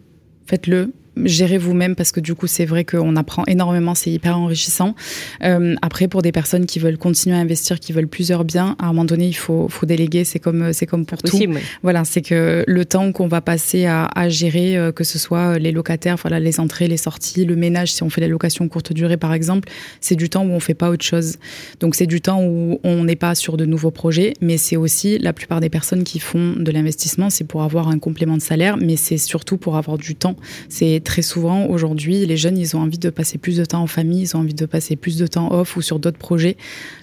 faites-le 0.45 0.93
gérer 1.25 1.57
vous-même 1.57 1.95
parce 1.95 2.11
que 2.11 2.19
du 2.19 2.35
coup 2.35 2.47
c'est 2.47 2.65
vrai 2.65 2.83
qu'on 2.83 3.15
apprend 3.15 3.43
énormément, 3.45 3.95
c'est 3.95 4.11
hyper 4.11 4.37
enrichissant. 4.37 4.95
Euh, 5.43 5.75
après 5.81 6.07
pour 6.07 6.21
des 6.21 6.31
personnes 6.31 6.65
qui 6.65 6.79
veulent 6.79 6.97
continuer 6.97 7.35
à 7.35 7.39
investir, 7.39 7.79
qui 7.79 7.93
veulent 7.93 8.07
plusieurs 8.07 8.43
biens, 8.43 8.75
à 8.79 8.85
un 8.85 8.87
moment 8.87 9.05
donné 9.05 9.27
il 9.27 9.33
faut, 9.33 9.67
faut 9.69 9.85
déléguer, 9.85 10.23
c'est 10.23 10.39
comme 10.39 10.73
c'est 10.73 10.85
comme 10.85 11.05
pour 11.05 11.21
tout. 11.21 11.37
Voilà, 11.81 12.05
c'est 12.05 12.21
que 12.21 12.63
le 12.67 12.85
temps 12.85 13.11
qu'on 13.11 13.27
va 13.27 13.41
passer 13.41 13.85
à, 13.85 14.05
à 14.05 14.29
gérer, 14.29 14.77
euh, 14.77 14.91
que 14.91 15.03
ce 15.03 15.19
soit 15.19 15.59
les 15.59 15.71
locataires, 15.71 16.17
voilà 16.21 16.39
les 16.39 16.59
entrées, 16.59 16.87
les 16.87 16.97
sorties, 16.97 17.45
le 17.45 17.55
ménage 17.55 17.91
si 17.91 18.03
on 18.03 18.09
fait 18.09 18.21
la 18.21 18.27
location 18.27 18.67
courte 18.67 18.93
durée 18.93 19.17
par 19.17 19.33
exemple, 19.33 19.69
c'est 20.01 20.15
du 20.15 20.29
temps 20.29 20.43
où 20.43 20.51
on 20.51 20.59
fait 20.59 20.73
pas 20.73 20.89
autre 20.89 21.05
chose. 21.05 21.37
Donc 21.79 21.95
c'est 21.95 22.07
du 22.07 22.21
temps 22.21 22.43
où 22.43 22.79
on 22.83 23.03
n'est 23.03 23.15
pas 23.15 23.35
sur 23.35 23.57
de 23.57 23.65
nouveaux 23.65 23.91
projets, 23.91 24.33
mais 24.41 24.57
c'est 24.57 24.77
aussi 24.77 25.19
la 25.19 25.33
plupart 25.33 25.59
des 25.59 25.69
personnes 25.69 26.03
qui 26.03 26.19
font 26.19 26.53
de 26.57 26.71
l'investissement, 26.71 27.29
c'est 27.29 27.43
pour 27.43 27.63
avoir 27.63 27.87
un 27.87 27.99
complément 27.99 28.37
de 28.37 28.41
salaire, 28.41 28.77
mais 28.77 28.95
c'est 28.95 29.17
surtout 29.17 29.57
pour 29.57 29.77
avoir 29.77 29.97
du 29.97 30.15
temps. 30.15 30.35
C'est 30.69 31.02
très 31.03 31.21
souvent, 31.21 31.67
aujourd'hui, 31.67 32.25
les 32.25 32.37
jeunes, 32.37 32.57
ils 32.57 32.75
ont 32.75 32.81
envie 32.81 32.97
de 32.97 33.09
passer 33.09 33.37
plus 33.37 33.57
de 33.57 33.65
temps 33.65 33.81
en 33.81 33.87
famille, 33.87 34.21
ils 34.21 34.35
ont 34.35 34.39
envie 34.39 34.53
de 34.53 34.65
passer 34.65 34.95
plus 34.95 35.17
de 35.17 35.27
temps 35.27 35.51
off 35.51 35.77
ou 35.77 35.81
sur 35.81 35.99
d'autres 35.99 36.17
projets. 36.17 36.57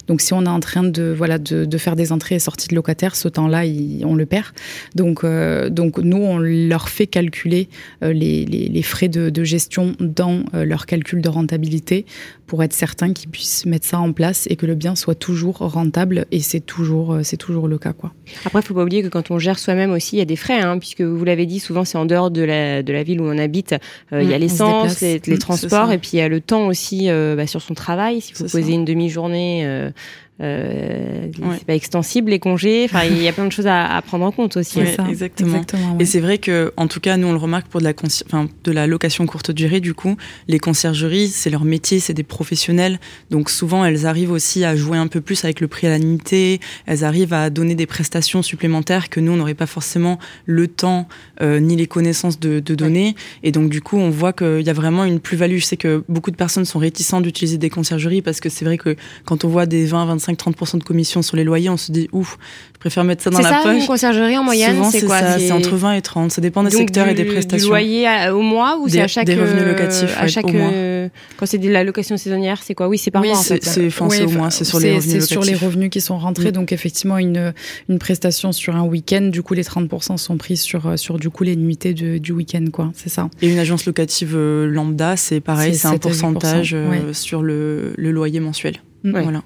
Donc, 0.07 0.21
si 0.21 0.33
on 0.33 0.45
est 0.45 0.49
en 0.49 0.59
train 0.59 0.83
de, 0.83 1.13
voilà, 1.15 1.37
de, 1.37 1.77
faire 1.77 1.95
des 1.95 2.11
entrées 2.11 2.35
et 2.35 2.39
sorties 2.39 2.67
de 2.67 2.75
locataires, 2.75 3.15
ce 3.15 3.27
temps-là, 3.27 3.63
on 4.03 4.15
le 4.15 4.25
perd. 4.25 4.47
Donc, 4.95 5.23
euh, 5.23 5.69
donc, 5.69 5.99
nous, 5.99 6.17
on 6.17 6.37
leur 6.37 6.89
fait 6.89 7.07
calculer 7.07 7.69
euh, 8.03 8.11
les, 8.11 8.81
frais 8.83 9.07
de, 9.07 9.43
gestion 9.43 9.95
dans 9.99 10.43
euh, 10.53 10.65
leur 10.65 10.85
calcul 10.85 11.21
de 11.21 11.29
rentabilité 11.29 12.05
pour 12.45 12.63
être 12.63 12.73
certain 12.73 13.13
qu'ils 13.13 13.29
puissent 13.29 13.65
mettre 13.65 13.87
ça 13.87 13.99
en 13.99 14.11
place 14.11 14.45
et 14.49 14.57
que 14.57 14.65
le 14.65 14.75
bien 14.75 14.95
soit 14.95 15.15
toujours 15.15 15.59
rentable. 15.59 16.25
Et 16.31 16.41
c'est 16.41 16.59
toujours, 16.59 17.19
c'est 17.23 17.37
toujours 17.37 17.69
le 17.69 17.77
cas, 17.77 17.93
quoi. 17.93 18.13
Après, 18.45 18.59
il 18.59 18.65
faut 18.65 18.73
pas 18.73 18.83
oublier 18.83 19.03
que 19.03 19.07
quand 19.07 19.31
on 19.31 19.39
gère 19.39 19.57
soi-même 19.57 19.91
aussi, 19.91 20.17
il 20.17 20.19
y 20.19 20.21
a 20.21 20.25
des 20.25 20.35
frais, 20.35 20.59
hein, 20.59 20.77
puisque 20.77 21.01
vous 21.01 21.23
l'avez 21.23 21.45
dit, 21.45 21.59
souvent 21.59 21.85
c'est 21.85 21.97
en 21.97 22.05
dehors 22.05 22.29
de 22.29 22.41
la, 22.41 22.83
de 22.83 22.91
la 22.91 23.03
ville 23.03 23.21
où 23.21 23.25
on 23.25 23.37
habite. 23.37 23.75
Euh, 24.13 24.23
il 24.23 24.29
y 24.29 24.33
a 24.33 24.37
l'essence, 24.37 25.01
les, 25.01 25.19
mm, 25.25 25.37
transports, 25.37 25.91
et 25.91 25.97
puis 25.97 26.11
il 26.13 26.17
y 26.17 26.21
a 26.21 26.27
le 26.27 26.41
temps 26.41 26.67
aussi 26.67 27.09
euh, 27.09 27.35
bah, 27.35 27.47
sur 27.47 27.61
son 27.61 27.73
travail. 27.73 28.21
Si 28.21 28.33
vous 28.33 28.45
posez 28.45 28.73
une 28.73 28.85
demi-journée 28.85 29.91
euh, 30.39 31.27
c'est 31.53 31.65
pas 31.65 31.75
extensible 31.75 32.31
les 32.31 32.39
congés. 32.39 32.85
Enfin, 32.85 33.03
il 33.03 33.21
y 33.21 33.27
a 33.27 33.33
plein 33.33 33.45
de 33.45 33.51
choses 33.51 33.67
à, 33.67 33.95
à 33.95 34.01
prendre 34.01 34.25
en 34.25 34.31
compte 34.31 34.57
aussi. 34.57 34.79
ça. 34.95 35.07
Exactement. 35.07 35.61
Et 35.99 36.05
c'est 36.05 36.19
vrai 36.19 36.39
que, 36.39 36.73
en 36.77 36.87
tout 36.87 36.99
cas, 36.99 37.17
nous 37.17 37.27
on 37.27 37.31
le 37.31 37.37
remarque 37.37 37.67
pour 37.67 37.79
de 37.79 37.85
la, 37.85 37.93
enfin, 38.25 38.47
de 38.63 38.71
la 38.71 38.87
location 38.87 39.25
courte 39.27 39.51
durée. 39.51 39.79
Du 39.81 39.93
coup, 39.93 40.17
les 40.47 40.57
conciergeries, 40.57 41.27
c'est 41.27 41.51
leur 41.51 41.63
métier, 41.63 41.99
c'est 41.99 42.13
des 42.13 42.23
professionnels. 42.23 42.99
Donc 43.29 43.49
souvent, 43.49 43.85
elles 43.85 44.07
arrivent 44.07 44.31
aussi 44.31 44.63
à 44.63 44.75
jouer 44.75 44.97
un 44.97 45.07
peu 45.07 45.21
plus 45.21 45.43
avec 45.43 45.61
le 45.61 45.67
prix 45.67 45.87
à 45.87 45.91
la 45.91 45.99
nuitée. 45.99 46.59
Elles 46.87 47.03
arrivent 47.03 47.33
à 47.33 47.49
donner 47.51 47.75
des 47.75 47.85
prestations 47.85 48.41
supplémentaires 48.41 49.09
que 49.09 49.19
nous 49.19 49.33
on 49.33 49.35
n'aurait 49.35 49.53
pas 49.53 49.67
forcément 49.67 50.17
le 50.45 50.67
temps 50.67 51.07
euh, 51.41 51.59
ni 51.59 51.75
les 51.75 51.87
connaissances 51.87 52.39
de, 52.39 52.59
de 52.59 52.75
donner. 52.75 53.15
Et 53.43 53.51
donc 53.51 53.69
du 53.69 53.81
coup, 53.81 53.97
on 53.97 54.09
voit 54.09 54.33
qu'il 54.33 54.61
y 54.61 54.69
a 54.69 54.73
vraiment 54.73 55.05
une 55.05 55.19
plus-value. 55.19 55.57
Je 55.57 55.65
sais 55.65 55.77
que 55.77 56.03
beaucoup 56.09 56.31
de 56.31 56.35
personnes 56.35 56.65
sont 56.65 56.79
réticentes 56.79 57.23
d'utiliser 57.23 57.59
des 57.59 57.69
conciergeries 57.69 58.23
parce 58.23 58.39
que 58.39 58.49
c'est 58.49 58.65
vrai 58.65 58.79
que 58.79 58.95
quand 59.25 59.45
on 59.45 59.47
voit 59.47 59.67
des 59.67 59.85
20, 59.85 60.05
25 60.05 60.20
30% 60.29 60.79
de 60.79 60.83
commission 60.83 61.21
sur 61.21 61.37
les 61.37 61.43
loyers, 61.43 61.69
on 61.69 61.77
se 61.77 61.91
dit 61.91 62.07
ouf, 62.11 62.37
je 62.73 62.79
préfère 62.79 63.03
mettre 63.03 63.23
ça 63.23 63.29
dans 63.29 63.39
la 63.39 63.49
ça, 63.49 63.59
poche. 63.63 63.75
Une 63.75 63.85
conciergerie 63.85 64.37
en 64.37 64.43
moyenne, 64.43 64.83
c'est 64.91 65.05
quoi 65.05 65.37
C'est 65.37 65.51
entre 65.51 65.75
20 65.75 65.93
et 65.93 66.01
30, 66.01 66.31
ça 66.31 66.41
dépend 66.41 66.63
des 66.63 66.71
secteurs 66.71 67.07
et 67.07 67.13
des 67.13 67.25
prestations. 67.25 67.65
Du 67.65 67.69
loyer 67.69 68.07
au 68.31 68.41
mois 68.41 68.77
ou 68.79 68.89
c'est 68.89 69.01
à 69.01 69.07
chaque 69.07 69.25
des 69.25 69.35
revenus 69.35 69.65
locatifs 69.65 70.17
à 70.17 70.27
chaque 70.27 70.45
au 70.45 70.51
mois. 70.51 70.71
Euh, 70.71 71.09
quand 71.37 71.45
c'est 71.45 71.57
de 71.57 71.69
la 71.69 71.83
location 71.83 72.17
saisonnière, 72.17 72.61
c'est 72.63 72.75
quoi 72.75 72.87
Oui, 72.87 72.97
c'est 72.97 73.11
par 73.11 73.23
mois. 73.23 73.35
c'est 73.35 74.25
au 74.25 74.29
mois, 74.29 74.51
c'est 74.51 74.63
sur 74.63 74.79
les 74.79 74.95
revenus 74.95 75.23
C'est 75.23 75.33
sur 75.33 75.43
les 75.43 75.55
revenus 75.55 75.89
qui 75.89 76.01
sont 76.01 76.17
rentrés, 76.17 76.51
donc 76.51 76.71
effectivement 76.71 77.17
une 77.17 77.53
une 77.89 77.99
prestation 77.99 78.51
sur 78.51 78.75
un 78.75 78.83
week-end, 78.83 79.21
du 79.21 79.41
coup 79.41 79.53
les 79.53 79.63
30% 79.63 80.17
sont 80.17 80.37
pris 80.37 80.57
sur 80.57 80.87
euh, 80.87 80.97
sur 80.97 81.17
du 81.19 81.29
coup 81.29 81.43
les 81.43 81.55
nuitées 81.55 81.93
du 81.93 82.31
week-end, 82.31 82.65
quoi. 82.71 82.91
C'est 82.95 83.09
ça. 83.09 83.29
Et 83.41 83.49
une 83.49 83.59
agence 83.59 83.85
locative 83.85 84.33
euh, 84.35 84.67
lambda, 84.67 85.15
c'est 85.17 85.39
pareil, 85.39 85.75
c'est 85.75 85.87
un 85.87 85.97
pourcentage 85.97 86.75
sur 87.11 87.41
le, 87.41 87.93
le 87.95 88.11
loyer 88.11 88.39
mensuel. 88.39 88.77
Mm. 89.03 89.21
Voilà. 89.21 89.43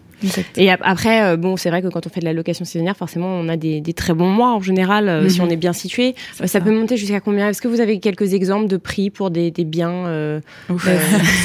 Et 0.58 0.72
après, 0.72 1.24
euh, 1.24 1.38
bon, 1.38 1.58
c'est 1.58 1.70
vrai 1.70 1.82
que 1.82 1.88
quand 1.88 2.06
on 2.08 2.10
fait 2.10 2.20
de 2.20 2.26
la 2.26 2.34
location 2.34 2.66
saisonnière, 2.66 2.96
forcément, 2.96 3.28
on 3.28 3.50
a 3.50 3.58
des, 3.58 3.82
des 3.82 3.94
très 3.94 4.14
bons 4.14 4.30
mois 4.30 4.54
en 4.54 4.62
général, 4.62 5.10
euh, 5.10 5.30
si 5.30 5.40
mhm. 5.40 5.48
on 5.48 5.50
est 5.50 5.58
bien 5.58 5.74
situé. 5.74 6.16
Euh, 6.42 6.48
ça, 6.48 6.62
peut 6.62 6.72
monter 6.72 6.98
jusqu'à 6.98 7.20
combien? 7.20 7.50
Est-ce 7.50 7.62
que 7.62 7.68
vous 7.68 7.82
avez 7.82 8.00
quelques 8.00 8.34
exemples 8.34 8.68
de 8.68 8.78
prix 8.78 9.10
pour 9.10 9.30
des, 9.30 9.52
des 9.52 9.66
biens 9.66 9.86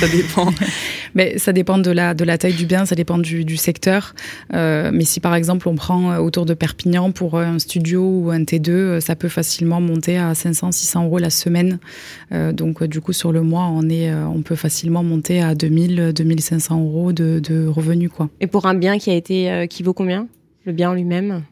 Ça 0.01 0.09
dépend. 0.09 0.53
mais 1.15 1.39
ça 1.39 1.53
dépend 1.53 1.79
de 1.79 1.91
la, 1.91 2.15
de 2.15 2.25
la 2.25 2.39
taille 2.39 2.55
du 2.55 2.67
bien, 2.67 2.85
ça 2.87 2.95
dépend 2.95 3.19
du, 3.19 3.45
du 3.45 3.57
secteur. 3.57 4.15
mais 4.53 5.05
si 5.05 5.21
par 5.21 5.35
exemple 5.35 5.69
on 5.69 5.75
prend 5.75 6.17
autour 6.19 6.47
de 6.47 6.55
Perpignan 6.55 7.11
pour 7.11 7.39
un 7.39 7.59
studio 7.59 8.03
ou 8.03 8.31
un 8.31 8.41
T2, 8.41 9.01
ça 9.01 9.17
peut 9.17 9.29
facilement 9.29 9.81
monter 9.81 10.19
à 10.19 10.35
500, 10.35 10.73
600 10.73 11.05
euros 11.05 11.19
la 11.19 11.31
semaine. 11.31 11.79
donc 12.53 12.85
du 12.85 13.01
coup, 13.01 13.13
sur 13.13 13.33
le 13.33 13.43
mois, 13.43 13.69
on, 13.71 13.89
est, 13.89 14.13
on 14.13 14.43
peut 14.43 14.57
facilement 14.57 15.03
monter 15.03 15.43
à 15.43 15.55
2000, 15.55 16.13
2500 16.15 16.81
euros 16.81 17.13
de, 17.13 17.41
de 17.41 17.67
revenus. 17.67 18.11
Quoi. 18.15 18.29
Et 18.41 18.47
pour 18.47 18.60
un 18.67 18.75
bien 18.75 18.99
qui 18.99 19.11
a 19.11 19.15
été 19.15 19.51
euh, 19.51 19.67
qui 19.67 19.83
vaut 19.83 19.95
combien 19.95 20.29
Le 20.65 20.73
bien 20.73 20.91
en 20.91 20.95
lui-même? 20.95 21.43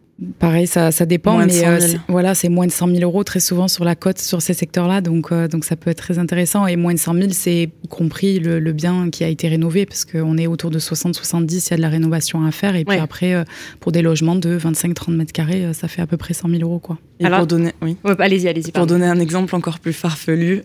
Pareil, 0.40 0.66
ça, 0.66 0.90
ça 0.90 1.07
dépend, 1.07 1.38
mais 1.47 1.64
euh, 1.64 1.79
voilà, 2.09 2.35
c'est 2.35 2.49
moins 2.49 2.66
de 2.66 2.73
100 2.73 2.88
000 2.88 3.03
euros 3.03 3.23
très 3.23 3.38
souvent 3.38 3.68
sur 3.68 3.85
la 3.85 3.94
cote 3.94 4.18
sur 4.18 4.42
ces 4.42 4.53
secteurs-là, 4.53 5.01
donc 5.01 5.31
euh, 5.31 5.47
donc 5.47 5.64
ça 5.64 5.77
peut 5.77 5.90
être 5.90 5.99
très 5.99 6.18
intéressant. 6.18 6.66
Et 6.66 6.75
moins 6.75 6.92
de 6.92 6.99
100 6.99 7.14
000, 7.14 7.29
c'est 7.31 7.71
compris 7.88 8.40
le, 8.40 8.59
le, 8.59 8.73
bien 8.73 9.11
qui 9.11 9.23
a 9.23 9.29
été 9.29 9.47
rénové, 9.47 9.87
parce 9.87 10.05
qu'on 10.05 10.37
est 10.37 10.49
autour 10.49 10.73
de 10.73 10.81
60-70, 10.81 11.68
il 11.68 11.71
y 11.71 11.75
a 11.75 11.77
de 11.77 11.83
la 11.83 11.88
rénovation 11.88 12.44
à 12.44 12.51
faire. 12.51 12.75
Et 12.75 12.85
puis 12.85 12.99
après, 12.99 13.44
pour 13.79 13.92
des 13.92 14.03
logements 14.03 14.35
de 14.35 14.59
25-30 14.59 15.12
mètres 15.12 15.33
carrés, 15.33 15.73
ça 15.73 15.87
fait 15.87 16.03
à 16.03 16.07
peu 16.09 16.16
près 16.16 16.35
100 16.35 16.49
000 16.49 16.62
euros, 16.62 16.81
quoi. 16.81 16.99
Et 17.21 17.29
pour 17.29 17.47
donner, 17.47 17.71
oui. 17.81 17.97
allez-y, 18.18 18.49
allez-y. 18.49 18.73
Pour 18.73 18.87
donner 18.87 19.07
un 19.07 19.21
exemple 19.21 19.55
encore 19.55 19.79
plus 19.79 19.92
farfelu, 19.92 20.64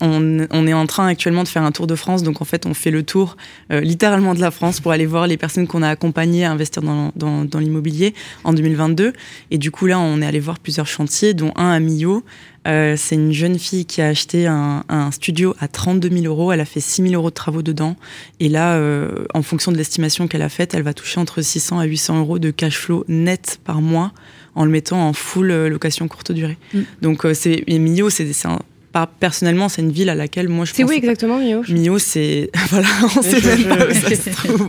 on, 0.00 0.66
est 0.66 0.72
en 0.72 0.86
train 0.86 1.06
actuellement 1.06 1.42
de 1.42 1.48
faire 1.48 1.62
un 1.62 1.72
tour 1.72 1.86
de 1.86 1.94
France, 1.94 2.22
donc 2.22 2.42
en 2.42 2.44
fait 2.44 2.66
on 2.66 2.74
fait 2.74 2.90
le 2.90 3.02
tour 3.02 3.36
euh, 3.72 3.80
littéralement 3.80 4.34
de 4.34 4.40
la 4.40 4.50
France 4.50 4.80
pour 4.80 4.92
aller 4.92 5.06
voir 5.06 5.26
les 5.26 5.36
personnes 5.36 5.66
qu'on 5.66 5.82
a 5.82 5.88
accompagnées 5.88 6.44
à 6.44 6.52
investir 6.52 6.82
dans, 6.82 7.12
dans, 7.14 7.58
l'immobilier 7.58 8.14
en 8.44 8.52
2022. 8.52 9.12
Et 9.50 9.58
du 9.58 9.70
coup 9.70 9.86
là 9.86 9.98
on 9.98 10.20
est 10.20 10.26
allé 10.26 10.40
voir 10.40 10.58
plusieurs 10.58 10.86
chantiers, 10.86 11.34
dont 11.34 11.52
un 11.56 11.70
à 11.70 11.80
Millau. 11.80 12.24
Euh, 12.66 12.96
c'est 12.98 13.14
une 13.14 13.32
jeune 13.32 13.60
fille 13.60 13.86
qui 13.86 14.02
a 14.02 14.08
acheté 14.08 14.48
un, 14.48 14.82
studio 15.12 15.54
à 15.60 15.68
32 15.68 16.10
000 16.10 16.24
euros. 16.26 16.50
Elle 16.50 16.60
a 16.60 16.64
fait 16.64 16.80
6 16.80 17.02
000 17.02 17.14
euros 17.14 17.30
de 17.30 17.34
travaux 17.34 17.62
dedans. 17.62 17.94
Et 18.40 18.48
là, 18.48 18.74
euh, 18.74 19.24
en 19.34 19.42
fonction 19.42 19.70
de 19.70 19.76
l'estimation 19.76 20.26
qu'elle 20.26 20.42
a 20.42 20.48
faite, 20.48 20.74
elle 20.74 20.82
va 20.82 20.92
toucher 20.92 21.20
entre 21.20 21.42
600 21.42 21.78
à 21.78 21.84
800 21.84 22.18
euros 22.18 22.38
de 22.40 22.50
cash 22.50 22.76
flow 22.76 23.04
net 23.06 23.60
par 23.64 23.80
mois 23.80 24.12
en 24.56 24.64
le 24.64 24.70
mettant 24.72 25.06
en 25.08 25.12
full 25.12 25.52
location 25.52 26.08
courte 26.08 26.32
durée. 26.32 26.58
Mm. 26.74 26.80
Donc 27.02 27.26
c'est 27.34 27.62
Millau, 27.68 28.10
c'est 28.10 28.46
un 28.46 28.58
personnellement, 29.04 29.68
c'est 29.68 29.82
une 29.82 29.90
ville 29.90 30.08
à 30.08 30.14
laquelle 30.14 30.48
moi 30.48 30.64
je 30.64 30.72
C'est 30.72 30.84
où 30.84 30.90
exactement, 30.90 31.38
Mio? 31.38 31.62
Mio, 31.68 31.98
c'est. 31.98 32.50
voilà, 32.70 32.86
on 33.02 33.22
sait 33.22 33.40
même 33.42 33.64
pas 33.64 33.86
où 33.86 33.92
ça 33.92 34.16
se 34.16 34.30
trouve. 34.30 34.68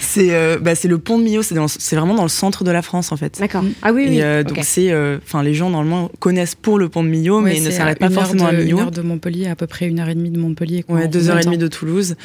C'est 0.00 0.34
euh, 0.34 0.58
bah, 0.60 0.72
le 0.84 0.98
pont 0.98 1.18
de 1.18 1.24
Mio, 1.24 1.42
c'est 1.42 1.96
vraiment 1.96 2.14
dans 2.14 2.24
le 2.24 2.28
centre 2.28 2.62
de 2.62 2.70
la 2.70 2.82
France, 2.82 3.10
en 3.12 3.16
fait. 3.16 3.38
D'accord. 3.40 3.64
Ah 3.80 3.92
oui, 3.92 4.06
oui. 4.08 4.20
Euh, 4.20 4.42
donc, 4.42 4.58
c'est. 4.62 4.92
Euh, 4.92 5.18
enfin, 5.24 5.42
les 5.42 5.54
gens, 5.54 5.70
normalement, 5.70 6.10
connaissent 6.18 6.54
pour 6.54 6.78
le 6.78 6.90
pont 6.90 7.02
de 7.02 7.08
Mio, 7.08 7.40
mais 7.40 7.58
ne 7.60 7.70
s'arrêtent 7.70 7.98
pas 7.98 8.10
forcément 8.10 8.46
à 8.46 8.52
Mio. 8.52 8.76
Une 8.76 8.80
heure 8.80 8.90
de 8.90 9.02
Montpellier, 9.02 9.48
à 9.48 9.56
peu 9.56 9.66
près 9.66 9.86
une 9.86 10.00
heure 10.00 10.08
et 10.08 10.14
demie 10.14 10.30
de 10.30 10.38
Montpellier. 10.38 10.84
ouais, 10.88 11.08
deux 11.08 11.30
heures 11.30 11.38
et 11.38 11.44
demie 11.44 11.58
de 11.58 11.68
Toulouse. 11.68 12.16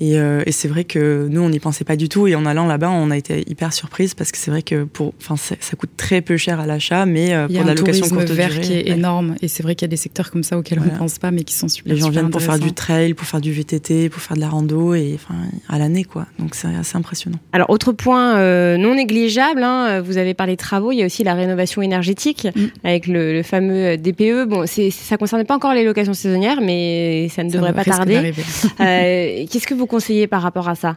Et, 0.00 0.14
et 0.14 0.52
c'est 0.52 0.68
vrai 0.68 0.84
que 0.84 1.28
nous, 1.30 1.40
on 1.40 1.50
n'y 1.50 1.60
pensait 1.60 1.84
pas 1.84 1.96
du 1.96 2.08
tout. 2.08 2.26
Et 2.26 2.34
en 2.34 2.46
allant 2.46 2.66
là-bas, 2.66 2.90
on 2.90 3.10
a 3.10 3.16
été 3.16 3.44
hyper 3.48 3.72
surprise 3.72 4.14
parce 4.14 4.32
que 4.32 4.38
c'est 4.38 4.50
vrai 4.50 4.62
que 4.62 4.84
pour. 4.84 5.14
Enfin, 5.20 5.36
ça 5.36 5.76
coûte 5.76 5.90
très 5.96 6.22
peu 6.22 6.36
cher 6.36 6.58
à 6.60 6.66
l'achat, 6.66 7.06
mais 7.06 7.34
pour 7.54 7.64
la 7.64 7.74
location 7.74 8.08
courte 8.08 8.30
vert 8.30 8.60
qui 8.60 8.72
est 8.72 8.88
énorme. 8.88 9.36
Et 9.42 9.48
c'est 9.48 9.62
vrai 9.62 9.74
qu'il 9.74 9.84
y 9.84 9.90
a 9.90 9.92
des 9.92 9.96
secteurs 9.96 10.30
comme 10.30 10.42
ça 10.42 10.58
auxquels 10.58 10.80
ne 10.92 10.98
pensent 10.98 11.18
pas, 11.18 11.30
mais 11.30 11.44
qui 11.44 11.54
sont 11.54 11.68
super. 11.68 11.94
Les 11.94 12.00
gens 12.00 12.10
viennent 12.10 12.30
pour 12.30 12.42
faire 12.42 12.58
du 12.58 12.72
trail, 12.72 13.14
pour 13.14 13.26
faire 13.26 13.40
du 13.40 13.52
VTT, 13.52 14.08
pour 14.08 14.20
faire 14.20 14.36
de 14.36 14.40
la 14.40 14.48
rando, 14.48 14.94
et 14.94 15.12
enfin 15.14 15.34
à 15.68 15.78
l'année 15.78 16.04
quoi. 16.04 16.26
Donc 16.38 16.54
c'est 16.54 16.68
assez 16.68 16.96
impressionnant. 16.96 17.38
Alors 17.52 17.70
autre 17.70 17.92
point 17.92 18.36
euh, 18.36 18.76
non 18.76 18.94
négligeable, 18.94 19.62
hein, 19.62 20.00
vous 20.00 20.18
avez 20.18 20.34
parlé 20.34 20.54
de 20.54 20.58
travaux, 20.58 20.92
il 20.92 20.98
y 20.98 21.02
a 21.02 21.06
aussi 21.06 21.24
la 21.24 21.34
rénovation 21.34 21.82
énergétique 21.82 22.48
mm. 22.54 22.66
avec 22.84 23.06
le, 23.06 23.42
fameux 23.42 23.96
DPE. 23.96 24.46
Bon, 24.48 24.64
ça 24.66 25.16
concerne 25.16 25.44
pas 25.44 25.54
encore 25.54 25.74
les 25.74 25.84
locations 25.84 26.14
saisonnières, 26.14 26.60
mais 26.60 27.28
ça 27.28 27.44
ne 27.44 27.50
devrait 27.50 27.72
pas 27.72 27.84
tarder. 27.84 28.32
Euh, 28.80 29.46
qu'est-ce 29.50 29.66
que 29.66 29.74
vous 29.74 29.86
conseillez 29.86 30.26
par 30.26 30.42
rapport 30.42 30.68
à 30.68 30.74
ça? 30.74 30.96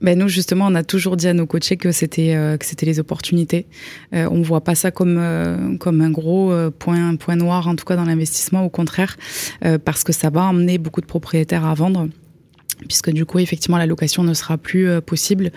Ben 0.00 0.18
nous 0.18 0.28
justement, 0.28 0.66
on 0.66 0.74
a 0.74 0.82
toujours 0.82 1.16
dit 1.16 1.26
à 1.28 1.32
nos 1.32 1.46
coachés 1.46 1.76
que 1.76 1.90
c'était 1.92 2.34
euh, 2.34 2.56
que 2.56 2.66
c'était 2.66 2.86
les 2.86 3.00
opportunités. 3.00 3.66
Euh, 4.14 4.28
on 4.30 4.42
voit 4.42 4.60
pas 4.60 4.74
ça 4.74 4.90
comme 4.90 5.16
euh, 5.18 5.76
comme 5.78 6.00
un 6.00 6.10
gros 6.10 6.52
euh, 6.52 6.70
point 6.70 7.16
point 7.16 7.36
noir 7.36 7.66
en 7.68 7.76
tout 7.76 7.84
cas 7.84 7.96
dans 7.96 8.04
l'investissement. 8.04 8.64
Au 8.64 8.68
contraire, 8.68 9.16
parce 9.84 10.04
que 10.04 10.12
ça 10.12 10.30
va 10.30 10.44
emmener 10.44 10.78
beaucoup 10.78 11.00
de 11.00 11.06
propriétaires 11.06 11.64
à 11.64 11.74
vendre 11.74 12.08
puisque 12.84 13.10
du 13.10 13.24
coup 13.24 13.38
effectivement 13.38 13.78
la 13.78 13.86
location 13.86 14.22
ne 14.22 14.34
sera 14.34 14.58
plus 14.58 14.88
euh, 14.88 15.00
possible 15.00 15.50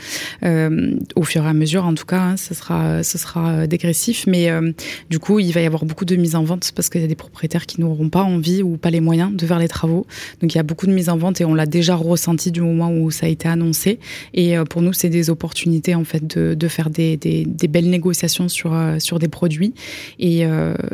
euh, 0.43 0.95
au 1.15 1.23
fur 1.23 1.43
et 1.43 1.47
à 1.47 1.53
mesure. 1.53 1.86
En 1.86 1.93
tout 1.93 2.05
cas 2.05 2.19
hein, 2.21 2.38
ce 2.38 2.53
sera 2.53 3.03
ce 3.03 3.17
sera 3.17 3.49
euh, 3.49 3.67
dégressif. 3.67 4.25
Mais 4.27 4.49
euh, 4.49 4.71
du 5.10 5.19
coup 5.19 5.39
il 5.39 5.51
va 5.51 5.62
y 5.62 5.65
avoir 5.65 5.86
beaucoup 5.86 6.05
de 6.05 6.15
mise 6.15 6.36
en 6.36 6.43
vente 6.43 6.71
parce 6.75 6.89
qu'il 6.89 7.01
y 7.01 7.03
a 7.03 7.08
des 7.08 7.15
propriétaires 7.15 7.65
qui 7.65 7.82
n'auront 7.82 8.10
pas 8.10 8.23
envie 8.23 8.63
ou 8.63 8.77
pas 8.77 8.89
les 8.89 9.01
moyens 9.01 9.36
de 9.36 9.45
faire 9.45 9.60
les 9.60 9.67
travaux. 9.67 10.05
Donc 10.41 10.53
il 10.53 10.58
y 10.58 10.60
a 10.60 10.63
beaucoup 10.63 10.88
de 10.88 10.93
mise 10.93 11.10
en 11.10 11.17
vente 11.17 11.41
et 11.41 11.45
on 11.45 11.53
l'a 11.53 11.65
déjà 11.65 11.95
ressenti 11.95 12.51
du 12.51 12.62
moment 12.62 12.91
où 12.91 13.12
ça 13.12 13.25
a 13.25 13.29
été 13.29 13.47
annoncé. 13.47 13.99
Et 14.34 14.55
pour 14.69 14.82
nous 14.82 14.93
c'est 14.93 15.10
des 15.10 15.29
opportunités 15.29 15.95
en 15.95 16.03
fait 16.03 16.25
de, 16.25 16.53
de 16.53 16.67
faire 16.67 16.89
des, 16.89 17.17
des, 17.17 17.45
des, 17.45 17.67
belles 17.67 17.89
négociations 17.89 18.47
sur 18.47 18.75
sur 18.99 19.19
des 19.19 19.27
produits. 19.27 19.73
Et, 20.19 20.45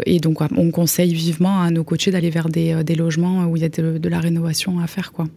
et 0.06 0.20
donc 0.20 0.40
on 0.42 0.72
conseille 0.72 1.14
vivement 1.14 1.62
à 1.62 1.72
nos 1.72 1.84
coachés 1.84 2.12
d'aller 2.12 2.30
vers 2.30 2.50
des, 2.50 2.84
des 2.84 2.96
logements 2.96 3.46
où 3.46 3.56
il 3.56 3.62
y 3.62 3.66
a 3.66 3.70
de, 3.70 3.98
de 3.98 4.10
la 4.10 4.20
rénovation 4.20 4.80
à 4.80 4.88
faire 4.88 5.12
quoi 5.12 5.28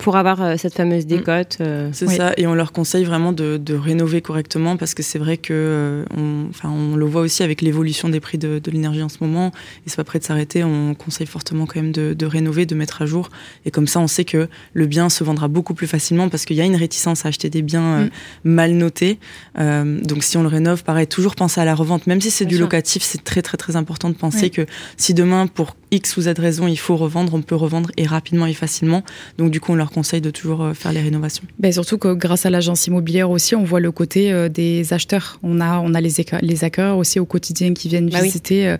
pour 0.00 0.16
avoir 0.16 0.42
euh, 0.42 0.56
cette 0.56 0.74
fameuse 0.74 1.04
mm. 1.04 1.08
décote. 1.08 1.58
Euh. 1.60 1.90
C'est 1.92 2.08
ça, 2.08 2.32
et 2.36 2.46
on 2.46 2.54
leur 2.54 2.72
conseille 2.72 3.04
vraiment 3.04 3.32
de, 3.32 3.58
de 3.58 3.74
rénover 3.74 4.22
correctement 4.22 4.76
parce 4.76 4.94
que 4.94 5.02
c'est 5.02 5.18
vrai 5.18 5.36
que 5.36 5.52
euh, 5.52 6.04
on, 6.16 6.46
enfin, 6.48 6.70
on 6.70 6.96
le 6.96 7.04
voit 7.04 7.20
aussi 7.20 7.42
avec 7.42 7.60
l'évolution 7.60 8.08
des 8.08 8.20
prix 8.20 8.38
de, 8.38 8.58
de 8.58 8.70
l'énergie 8.70 9.02
en 9.02 9.08
ce 9.08 9.18
moment 9.20 9.52
et 9.86 9.90
c'est 9.90 9.96
pas 9.96 10.04
prêt 10.04 10.18
de 10.18 10.24
s'arrêter. 10.24 10.64
On 10.64 10.94
conseille 10.94 11.26
fortement 11.26 11.66
quand 11.66 11.80
même 11.80 11.92
de, 11.92 12.14
de, 12.14 12.26
rénover, 12.26 12.66
de 12.66 12.74
mettre 12.74 13.02
à 13.02 13.06
jour 13.06 13.28
et 13.66 13.70
comme 13.70 13.86
ça 13.86 14.00
on 14.00 14.06
sait 14.06 14.24
que 14.24 14.48
le 14.72 14.86
bien 14.86 15.10
se 15.10 15.22
vendra 15.22 15.48
beaucoup 15.48 15.74
plus 15.74 15.86
facilement 15.86 16.28
parce 16.28 16.44
qu'il 16.44 16.56
y 16.56 16.60
a 16.62 16.64
une 16.64 16.76
réticence 16.76 17.26
à 17.26 17.28
acheter 17.28 17.50
des 17.50 17.62
biens 17.62 18.04
mm. 18.04 18.10
mal 18.44 18.72
notés. 18.72 19.18
Euh, 19.58 20.00
donc 20.00 20.24
si 20.24 20.36
on 20.38 20.42
le 20.42 20.48
rénove, 20.48 20.82
pareil, 20.82 21.06
toujours 21.06 21.34
penser 21.34 21.60
à 21.60 21.64
la 21.64 21.74
revente, 21.74 22.06
même 22.06 22.20
si 22.20 22.30
c'est 22.30 22.46
du 22.46 22.58
locatif, 22.58 23.02
c'est 23.02 23.22
très 23.22 23.42
très 23.42 23.58
très 23.58 23.76
important 23.76 24.08
de 24.08 24.14
penser 24.14 24.48
que 24.48 24.64
si 24.96 25.12
demain 25.12 25.46
pour 25.46 25.76
X 25.90 26.16
ou 26.16 26.22
Z 26.22 26.28
raison 26.38 26.66
il 26.66 26.78
faut 26.78 26.96
revendre, 26.96 27.34
on 27.34 27.42
peut 27.42 27.54
revendre 27.54 27.90
et 27.96 28.06
rapidement 28.06 28.46
et 28.46 28.54
facilement. 28.54 29.02
Donc 29.38 29.50
du 29.50 29.60
coup 29.60 29.72
on 29.72 29.74
leur 29.74 29.90
conseille 29.90 30.20
de 30.20 30.30
toujours 30.30 30.62
euh, 30.62 30.74
faire 30.74 30.92
les 30.92 31.00
rénovations. 31.00 31.44
Ben 31.58 31.72
surtout 31.72 31.98
que 31.98 32.12
grâce 32.12 32.46
à 32.46 32.50
l'agence 32.50 32.86
immobilière 32.86 33.30
aussi, 33.30 33.54
on 33.54 33.64
voit 33.64 33.80
le 33.80 33.90
côté 33.90 34.32
euh, 34.32 34.48
des 34.48 34.92
acheteurs. 34.92 35.38
On 35.42 35.60
a, 35.60 35.80
on 35.80 35.94
a 35.94 36.00
les, 36.00 36.12
les 36.42 36.64
acquéreurs 36.64 36.98
aussi 36.98 37.18
au 37.18 37.26
quotidien 37.26 37.74
qui 37.74 37.88
viennent 37.88 38.08
bah 38.08 38.20
visiter 38.20 38.68
euh, 38.68 38.76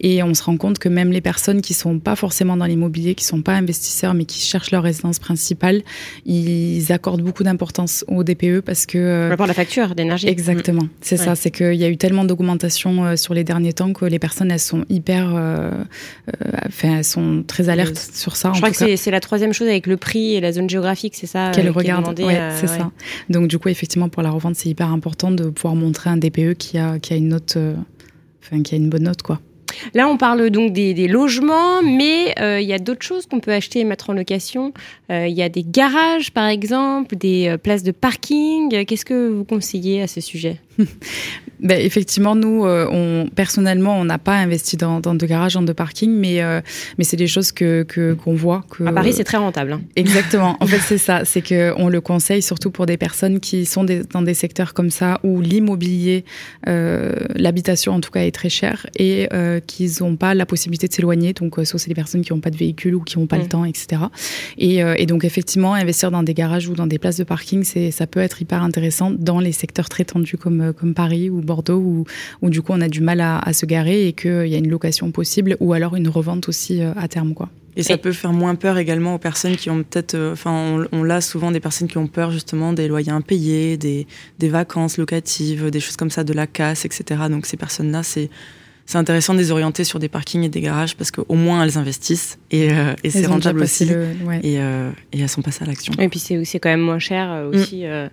et 0.00 0.22
on 0.22 0.34
se 0.34 0.42
rend 0.42 0.56
compte 0.56 0.78
que 0.78 0.88
même 0.88 1.10
les 1.12 1.20
personnes 1.20 1.62
qui 1.62 1.74
sont 1.74 1.98
pas 1.98 2.16
forcément 2.16 2.56
dans 2.56 2.66
l'immobilier, 2.66 3.14
qui 3.14 3.24
sont 3.24 3.42
pas 3.42 3.54
investisseurs 3.54 4.14
mais 4.14 4.24
qui 4.24 4.40
cherchent 4.40 4.70
leur 4.70 4.82
résidence 4.82 5.18
principale, 5.18 5.82
ils 6.26 6.92
accordent 6.92 7.22
beaucoup 7.22 7.42
d'importance 7.42 8.04
au 8.08 8.24
DPE 8.24 8.60
parce 8.60 8.86
que... 8.86 9.22
Par 9.22 9.30
rapport 9.30 9.44
à 9.44 9.48
la 9.48 9.54
facture 9.54 9.94
d'énergie. 9.94 10.28
Exactement, 10.28 10.88
c'est 11.00 11.16
ça. 11.16 11.34
C'est 11.34 11.50
qu'il 11.50 11.74
y 11.74 11.84
a 11.84 11.88
eu 11.88 11.96
tellement 11.96 12.24
d'augmentation 12.24 13.16
sur 13.16 13.34
les 13.34 13.44
derniers 13.44 13.72
temps 13.72 13.92
que 13.92 14.04
les 14.04 14.18
personnes, 14.18 14.50
elles 14.50 14.60
sont 14.60 14.84
hyper... 14.88 15.34
elles 16.82 17.04
sont 17.04 17.44
très 17.46 17.68
alertes 17.68 17.96
sur 17.96 18.36
ça. 18.36 18.52
Je 18.54 18.60
crois 18.60 18.70
que 18.70 18.96
c'est 18.96 19.10
la 19.10 19.20
troisième 19.20 19.52
chose 19.52 19.68
avec 19.68 19.86
le 19.86 19.96
prix 19.96 20.34
et 20.34 20.40
la 20.40 20.52
zone 20.52 20.68
géographique, 20.68 21.14
c'est 21.16 21.26
ça 21.26 21.50
Qu'elle 21.54 21.68
euh, 21.68 21.72
regarde, 21.72 22.18
ouais, 22.20 22.38
euh, 22.38 22.66
ça. 22.66 22.90
Donc 23.28 23.48
du 23.48 23.58
coup, 23.58 23.68
effectivement, 23.68 24.08
pour 24.08 24.22
la 24.22 24.30
revente, 24.30 24.56
c'est 24.56 24.68
hyper 24.68 24.90
important 24.90 25.30
de 25.30 25.50
pouvoir 25.50 25.74
montrer 25.74 26.10
un 26.10 26.16
DPE 26.16 26.54
qui 26.54 26.78
a, 26.78 26.98
qui 26.98 27.12
a 27.12 27.16
une 27.16 27.28
note, 27.28 27.54
euh, 27.56 27.74
enfin, 28.42 28.62
qui 28.62 28.74
a 28.74 28.78
une 28.78 28.90
bonne 28.90 29.04
note, 29.04 29.22
quoi. 29.22 29.40
Là, 29.94 30.06
on 30.06 30.18
parle 30.18 30.50
donc 30.50 30.72
des, 30.74 30.92
des 30.92 31.08
logements, 31.08 31.82
mais 31.82 32.34
il 32.38 32.66
y 32.66 32.74
a 32.74 32.78
d'autres 32.78 33.02
choses 33.02 33.24
qu'on 33.24 33.40
peut 33.40 33.52
acheter 33.52 33.80
et 33.80 33.84
mettre 33.84 34.10
en 34.10 34.12
location. 34.12 34.74
Il 35.08 35.30
y 35.30 35.42
a 35.42 35.48
des 35.48 35.64
garages, 35.64 36.30
par 36.30 36.46
exemple, 36.46 37.16
des 37.16 37.56
places 37.62 37.82
de 37.82 37.90
parking. 37.90 38.84
Qu'est-ce 38.84 39.06
que 39.06 39.30
vous 39.30 39.44
conseillez 39.44 40.02
à 40.02 40.06
ce 40.06 40.20
sujet? 40.20 40.60
ben, 41.60 41.80
effectivement, 41.80 42.34
nous, 42.34 42.66
euh, 42.66 42.88
on, 42.90 43.28
personnellement, 43.28 43.98
on 43.98 44.04
n'a 44.04 44.18
pas 44.18 44.34
investi 44.34 44.76
dans, 44.76 45.00
dans 45.00 45.14
de 45.14 45.26
garages, 45.26 45.54
dans 45.54 45.62
de 45.62 45.72
parking, 45.72 46.12
mais, 46.12 46.42
euh, 46.42 46.60
mais 46.98 47.04
c'est 47.04 47.16
des 47.16 47.26
choses 47.26 47.52
que 47.52 47.86
qu'on 48.24 48.34
voit. 48.34 48.64
Que, 48.70 48.84
à 48.84 48.92
Paris, 48.92 49.12
c'est 49.12 49.24
très 49.24 49.38
rentable. 49.38 49.74
Hein. 49.74 49.82
Exactement. 49.96 50.56
En 50.60 50.66
fait, 50.66 50.78
c'est 50.86 50.98
ça. 50.98 51.24
C'est 51.24 51.42
que 51.42 51.72
on 51.76 51.88
le 51.88 52.00
conseille 52.00 52.42
surtout 52.42 52.70
pour 52.70 52.86
des 52.86 52.96
personnes 52.96 53.40
qui 53.40 53.64
sont 53.66 53.84
des, 53.84 54.02
dans 54.02 54.22
des 54.22 54.34
secteurs 54.34 54.74
comme 54.74 54.90
ça 54.90 55.20
où 55.22 55.40
l'immobilier, 55.40 56.24
euh, 56.68 57.14
l'habitation 57.34 57.92
en 57.92 58.00
tout 58.00 58.10
cas, 58.10 58.20
est 58.20 58.32
très 58.32 58.48
cher 58.48 58.86
et 58.96 59.28
euh, 59.32 59.60
qu'ils 59.60 59.90
n'ont 60.00 60.16
pas 60.16 60.34
la 60.34 60.46
possibilité 60.46 60.88
de 60.88 60.92
s'éloigner. 60.92 61.32
Donc, 61.32 61.54
soit 61.64 61.78
c'est 61.78 61.88
des 61.88 61.94
personnes 61.94 62.22
qui 62.22 62.32
n'ont 62.32 62.40
pas 62.40 62.50
de 62.50 62.56
véhicule 62.56 62.94
ou 62.94 63.02
qui 63.02 63.18
n'ont 63.18 63.26
pas 63.26 63.38
le 63.38 63.44
mmh. 63.44 63.48
temps, 63.48 63.64
etc. 63.64 64.02
Et, 64.58 64.78
et 64.78 65.06
donc, 65.06 65.24
effectivement, 65.24 65.74
investir 65.74 66.10
dans 66.10 66.22
des 66.22 66.34
garages 66.34 66.68
ou 66.68 66.74
dans 66.74 66.86
des 66.86 66.98
places 66.98 67.16
de 67.16 67.24
parking, 67.24 67.62
ça 67.90 68.06
peut 68.06 68.20
être 68.20 68.42
hyper 68.42 68.62
intéressant 68.62 69.10
dans 69.10 69.40
les 69.40 69.52
secteurs 69.52 69.88
très 69.88 70.04
tendus 70.04 70.36
comme 70.36 70.61
comme 70.70 70.94
Paris 70.94 71.30
ou 71.30 71.40
Bordeaux 71.40 71.78
où, 71.78 72.04
où, 72.42 72.50
du 72.50 72.62
coup 72.62 72.72
on 72.72 72.80
a 72.80 72.88
du 72.88 73.00
mal 73.00 73.20
à, 73.20 73.38
à 73.38 73.52
se 73.52 73.66
garer 73.66 74.06
et 74.06 74.12
qu'il 74.12 74.46
y 74.46 74.54
a 74.54 74.58
une 74.58 74.70
location 74.70 75.10
possible 75.10 75.56
ou 75.58 75.72
alors 75.72 75.96
une 75.96 76.08
revente 76.08 76.48
aussi 76.48 76.80
euh, 76.80 76.92
à 76.96 77.08
terme 77.08 77.34
quoi. 77.34 77.48
Et 77.74 77.82
ça 77.82 77.96
peut 77.96 78.12
faire 78.12 78.32
moins 78.32 78.54
peur 78.54 78.76
également 78.76 79.14
aux 79.14 79.18
personnes 79.18 79.56
qui 79.56 79.70
ont 79.70 79.82
peut-être, 79.82 80.14
euh, 80.14 80.32
enfin, 80.32 80.50
on, 80.52 80.98
on 80.98 81.02
l'a 81.02 81.22
souvent 81.22 81.50
des 81.50 81.60
personnes 81.60 81.88
qui 81.88 81.96
ont 81.96 82.06
peur 82.06 82.30
justement 82.30 82.74
des 82.74 82.86
loyers 82.86 83.12
impayés, 83.12 83.78
des, 83.78 84.06
des 84.38 84.48
vacances 84.50 84.98
locatives, 84.98 85.70
des 85.70 85.80
choses 85.80 85.96
comme 85.96 86.10
ça, 86.10 86.22
de 86.22 86.34
la 86.34 86.46
casse, 86.46 86.84
etc. 86.84 87.22
Donc 87.30 87.46
ces 87.46 87.56
personnes-là, 87.56 88.02
c'est 88.02 88.28
c'est 88.86 88.98
intéressant 88.98 89.34
de 89.34 89.38
les 89.38 89.50
orienter 89.50 89.84
sur 89.84 89.98
des 89.98 90.08
parkings 90.08 90.42
et 90.42 90.48
des 90.48 90.60
garages 90.60 90.96
parce 90.96 91.10
qu'au 91.10 91.34
moins 91.34 91.64
elles 91.64 91.78
investissent 91.78 92.38
et, 92.50 92.72
euh, 92.72 92.94
et 93.04 93.10
c'est 93.10 93.26
rentable 93.26 93.62
aussi. 93.62 93.86
Le, 93.86 94.08
ouais. 94.24 94.40
et, 94.42 94.60
euh, 94.60 94.90
et, 95.12 95.20
elles 95.20 95.28
sont 95.28 95.42
passées 95.42 95.64
à 95.64 95.66
l'action. 95.66 95.92
Et 95.98 96.08
puis 96.08 96.18
c'est 96.18 96.58
quand 96.58 96.68
même 96.68 96.80
moins 96.80 96.98
cher 96.98 97.30
euh, 97.30 97.50
aussi. 97.50 97.84
Mm. 97.84 98.08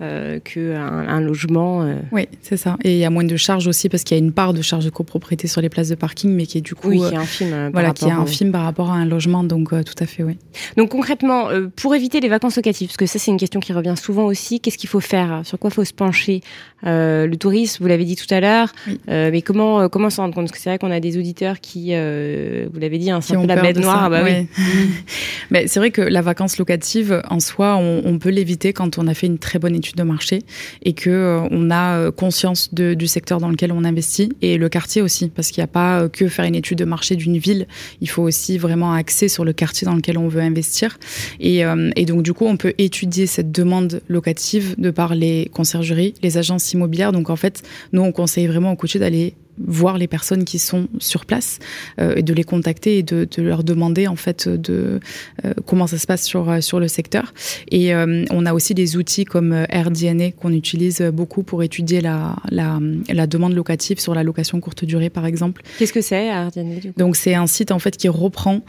Euh, 0.00 0.40
qu'un 0.40 0.74
un 0.74 1.20
logement. 1.20 1.82
Euh. 1.82 1.94
Oui, 2.10 2.26
c'est 2.42 2.56
ça. 2.56 2.76
Et 2.82 2.94
il 2.94 2.98
y 2.98 3.04
a 3.04 3.10
moins 3.10 3.22
de 3.22 3.36
charges 3.36 3.68
aussi 3.68 3.88
parce 3.88 4.02
qu'il 4.02 4.16
y 4.16 4.20
a 4.20 4.24
une 4.24 4.32
part 4.32 4.52
de 4.52 4.60
charge 4.60 4.84
de 4.84 4.90
copropriété 4.90 5.46
sur 5.46 5.60
les 5.60 5.68
places 5.68 5.88
de 5.88 5.94
parking, 5.94 6.32
mais 6.32 6.46
qui 6.46 6.58
est 6.58 6.62
du 6.62 6.74
coup. 6.74 6.88
Oui, 6.88 6.98
qui 6.98 7.14
est 7.14 7.16
infime. 7.16 7.52
Euh, 7.52 7.70
voilà, 7.72 7.92
qui 7.92 8.06
est 8.06 8.10
infime 8.10 8.50
par 8.50 8.64
rapport 8.64 8.90
à 8.90 8.94
un 8.94 9.06
logement, 9.06 9.44
donc 9.44 9.70
tout 9.70 9.94
à 10.02 10.06
fait, 10.06 10.24
oui. 10.24 10.36
Donc 10.76 10.90
concrètement, 10.90 11.48
pour 11.76 11.94
éviter 11.94 12.18
les 12.18 12.28
vacances 12.28 12.56
locatives, 12.56 12.88
parce 12.88 12.96
que 12.96 13.06
ça 13.06 13.20
c'est 13.20 13.30
une 13.30 13.36
question 13.36 13.60
qui 13.60 13.72
revient 13.72 13.94
souvent 13.96 14.24
aussi, 14.24 14.58
qu'est-ce 14.58 14.78
qu'il 14.78 14.88
faut 14.88 15.00
faire? 15.00 15.42
Sur 15.44 15.60
quoi 15.60 15.70
il 15.70 15.74
faut 15.74 15.84
se 15.84 15.92
pencher? 15.92 16.40
Le 16.84 17.34
tourisme, 17.36 17.82
vous 17.82 17.88
l'avez 17.88 18.04
dit 18.04 18.16
tout 18.16 18.32
à 18.32 18.40
l'heure, 18.40 18.72
oui. 18.86 18.98
mais 19.06 19.42
comment 19.42 19.88
comment 19.88 20.10
s'en 20.10 20.22
rendre 20.22 20.34
compte? 20.34 20.44
Parce 20.44 20.52
que 20.52 20.58
c'est 20.58 20.70
vrai 20.70 20.78
qu'on 20.78 20.90
a 20.90 21.00
des 21.00 21.18
auditeurs 21.18 21.60
qui, 21.60 21.88
vous 21.90 22.80
l'avez 22.80 22.98
dit, 22.98 23.10
hein, 23.10 23.20
c'est 23.20 23.36
un 23.36 23.40
peu 23.40 23.46
la 23.46 23.56
bête 23.56 23.78
noire. 23.78 24.10
Bah, 24.10 24.22
oui. 24.24 24.46
mais 25.50 25.66
c'est 25.66 25.80
vrai 25.80 25.90
que 25.90 26.02
la 26.02 26.22
vacance 26.22 26.58
locative, 26.58 27.22
en 27.30 27.40
soi, 27.40 27.76
on, 27.76 28.02
on 28.04 28.18
peut 28.18 28.30
l'éviter 28.30 28.72
quand 28.72 28.98
on 28.98 29.06
a 29.06 29.14
fait 29.14 29.26
une 29.26 29.38
très 29.38 29.58
bonne 29.58 29.74
étude 29.74 29.96
de 29.96 30.02
marché 30.02 30.40
et 30.82 30.92
que 30.92 31.10
euh, 31.10 31.48
on 31.50 31.70
a 31.70 31.98
euh, 31.98 32.10
conscience 32.10 32.74
de, 32.74 32.94
du 32.94 33.06
secteur 33.06 33.40
dans 33.40 33.48
lequel 33.48 33.72
on 33.72 33.84
investit 33.84 34.30
et 34.42 34.58
le 34.58 34.68
quartier 34.68 35.02
aussi 35.02 35.28
parce 35.28 35.50
qu'il 35.50 35.60
n'y 35.60 35.64
a 35.64 35.68
pas 35.68 36.02
euh, 36.02 36.08
que 36.08 36.28
faire 36.28 36.44
une 36.44 36.54
étude 36.54 36.78
de 36.78 36.84
marché 36.84 37.16
d'une 37.16 37.38
ville, 37.38 37.66
il 38.00 38.08
faut 38.08 38.22
aussi 38.22 38.58
vraiment 38.58 38.92
axer 38.92 39.28
sur 39.28 39.44
le 39.44 39.52
quartier 39.52 39.84
dans 39.84 39.94
lequel 39.94 40.18
on 40.18 40.28
veut 40.28 40.40
investir 40.40 40.98
et, 41.40 41.62
et 41.96 42.04
donc 42.04 42.22
du 42.22 42.32
coup 42.32 42.46
on 42.46 42.56
peut 42.56 42.74
étudier 42.78 43.26
cette 43.26 43.52
demande 43.52 44.00
locative 44.08 44.74
de 44.78 44.90
par 44.90 45.14
les 45.14 45.50
conciergeries, 45.52 46.14
les 46.22 46.38
agences 46.38 46.73
immobilières. 46.74 47.12
Donc 47.12 47.30
en 47.30 47.36
fait, 47.36 47.62
nous 47.92 48.02
on 48.02 48.12
conseille 48.12 48.46
vraiment 48.46 48.72
au 48.72 48.76
coaché 48.76 48.98
d'aller 48.98 49.34
voir 49.58 49.98
les 49.98 50.06
personnes 50.06 50.44
qui 50.44 50.58
sont 50.58 50.88
sur 50.98 51.26
place 51.26 51.58
euh, 52.00 52.14
et 52.16 52.22
de 52.22 52.34
les 52.34 52.44
contacter 52.44 52.98
et 52.98 53.02
de, 53.02 53.26
de, 53.30 53.42
leur 53.42 53.64
demander 53.64 54.06
en 54.06 54.16
fait 54.16 54.48
de 54.48 55.00
euh, 55.44 55.52
comment 55.66 55.86
ça 55.86 55.98
se 55.98 56.06
passe 56.06 56.24
sur 56.24 56.50
euh, 56.50 56.60
sur 56.60 56.80
le 56.80 56.88
secteur 56.88 57.32
et 57.70 57.94
euh, 57.94 58.24
on 58.30 58.46
a 58.46 58.52
aussi 58.52 58.74
des 58.74 58.96
outils 58.96 59.24
comme 59.24 59.52
AirDNA 59.68 60.32
qu'on 60.32 60.52
utilise 60.52 61.00
beaucoup 61.12 61.42
pour 61.42 61.62
étudier 61.62 62.00
la, 62.00 62.36
la, 62.50 62.78
la, 63.08 63.26
demande 63.26 63.54
locative 63.54 64.00
sur 64.00 64.14
la 64.14 64.22
location 64.22 64.60
courte 64.60 64.84
durée 64.84 65.10
par 65.10 65.26
exemple. 65.26 65.62
Qu'est-ce 65.78 65.92
que 65.92 66.00
c'est 66.00 66.26
AirDNA 66.26 66.92
Donc 66.96 67.16
c'est 67.16 67.34
un 67.34 67.46
site 67.46 67.70
en 67.70 67.78
fait 67.78 67.96
qui 67.96 68.08
reprend 68.08 68.60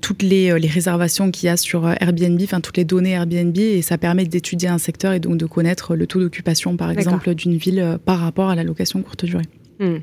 toutes 0.00 0.22
les, 0.22 0.58
les 0.58 0.68
réservations 0.68 1.30
qu'il 1.30 1.46
y 1.46 1.48
a 1.48 1.56
sur 1.56 1.88
Airbnb, 1.88 2.40
enfin 2.42 2.60
toutes 2.60 2.76
les 2.76 2.84
données 2.84 3.12
Airbnb 3.12 3.56
et 3.56 3.82
ça 3.82 3.98
permet 3.98 4.24
d'étudier 4.24 4.68
un 4.68 4.78
secteur 4.78 5.12
et 5.12 5.20
donc 5.20 5.36
de 5.36 5.46
connaître 5.46 5.94
le 5.94 6.06
taux 6.06 6.20
d'occupation 6.20 6.76
par 6.76 6.90
exemple 6.90 7.34
d'une 7.34 7.56
ville 7.56 7.98
par 8.04 8.18
rapport 8.18 8.50
à 8.50 8.54
la 8.54 8.64
location 8.64 9.02
courte 9.02 9.24
durée. 9.24 9.44
Hmm. 9.78 9.98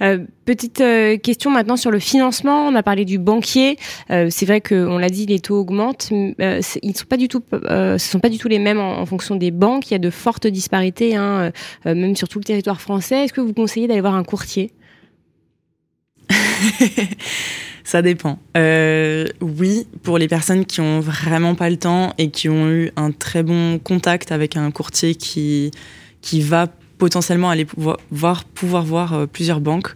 Euh, 0.00 0.18
petite 0.44 0.80
euh, 0.80 1.16
question 1.16 1.50
maintenant 1.50 1.76
sur 1.76 1.90
le 1.90 1.98
financement. 1.98 2.66
On 2.66 2.74
a 2.74 2.82
parlé 2.82 3.04
du 3.04 3.18
banquier. 3.18 3.76
Euh, 4.10 4.28
c'est 4.30 4.46
vrai 4.46 4.60
qu'on 4.60 4.98
l'a 4.98 5.08
dit, 5.08 5.26
les 5.26 5.38
taux 5.40 5.60
augmentent. 5.60 6.10
Ils 6.10 6.96
sont 6.96 7.06
pas 7.08 7.16
du 7.16 7.28
tout, 7.28 7.42
ce 7.52 7.96
sont 7.98 8.20
pas 8.20 8.28
du 8.28 8.38
tout 8.38 8.48
les 8.48 8.58
mêmes 8.58 8.80
en, 8.80 9.06
fonction 9.06 9.36
des 9.36 9.50
banques. 9.50 9.90
Il 9.90 9.94
y 9.94 9.96
a 9.96 10.00
de 10.00 10.10
fortes 10.10 10.46
disparités, 10.46 11.14
hein, 11.16 11.52
même 11.84 12.16
sur 12.16 12.28
tout 12.28 12.38
le 12.38 12.44
territoire 12.44 12.80
français. 12.80 13.24
Est-ce 13.24 13.32
que 13.32 13.40
vous 13.40 13.52
conseillez 13.52 13.86
d'aller 13.86 14.00
voir 14.00 14.14
un 14.14 14.24
courtier? 14.24 14.72
Ça 17.84 18.02
dépend. 18.02 18.38
Oui, 18.56 19.86
pour 20.02 20.18
les 20.18 20.28
personnes 20.28 20.66
qui 20.66 20.80
ont 20.80 21.00
vraiment 21.00 21.54
pas 21.54 21.70
le 21.70 21.76
temps 21.76 22.12
et 22.18 22.30
qui 22.30 22.48
ont 22.48 22.68
eu 22.68 22.90
un 22.96 23.12
très 23.12 23.42
bon 23.42 23.78
contact 23.78 24.32
avec 24.32 24.56
un 24.56 24.70
courtier 24.70 25.14
qui, 25.14 25.70
qui 26.20 26.40
va 26.40 26.68
potentiellement 27.02 27.50
aller 27.50 27.66
voir, 28.12 28.44
pouvoir 28.44 28.84
voir 28.84 29.12
euh, 29.12 29.26
plusieurs 29.26 29.60
banques. 29.60 29.88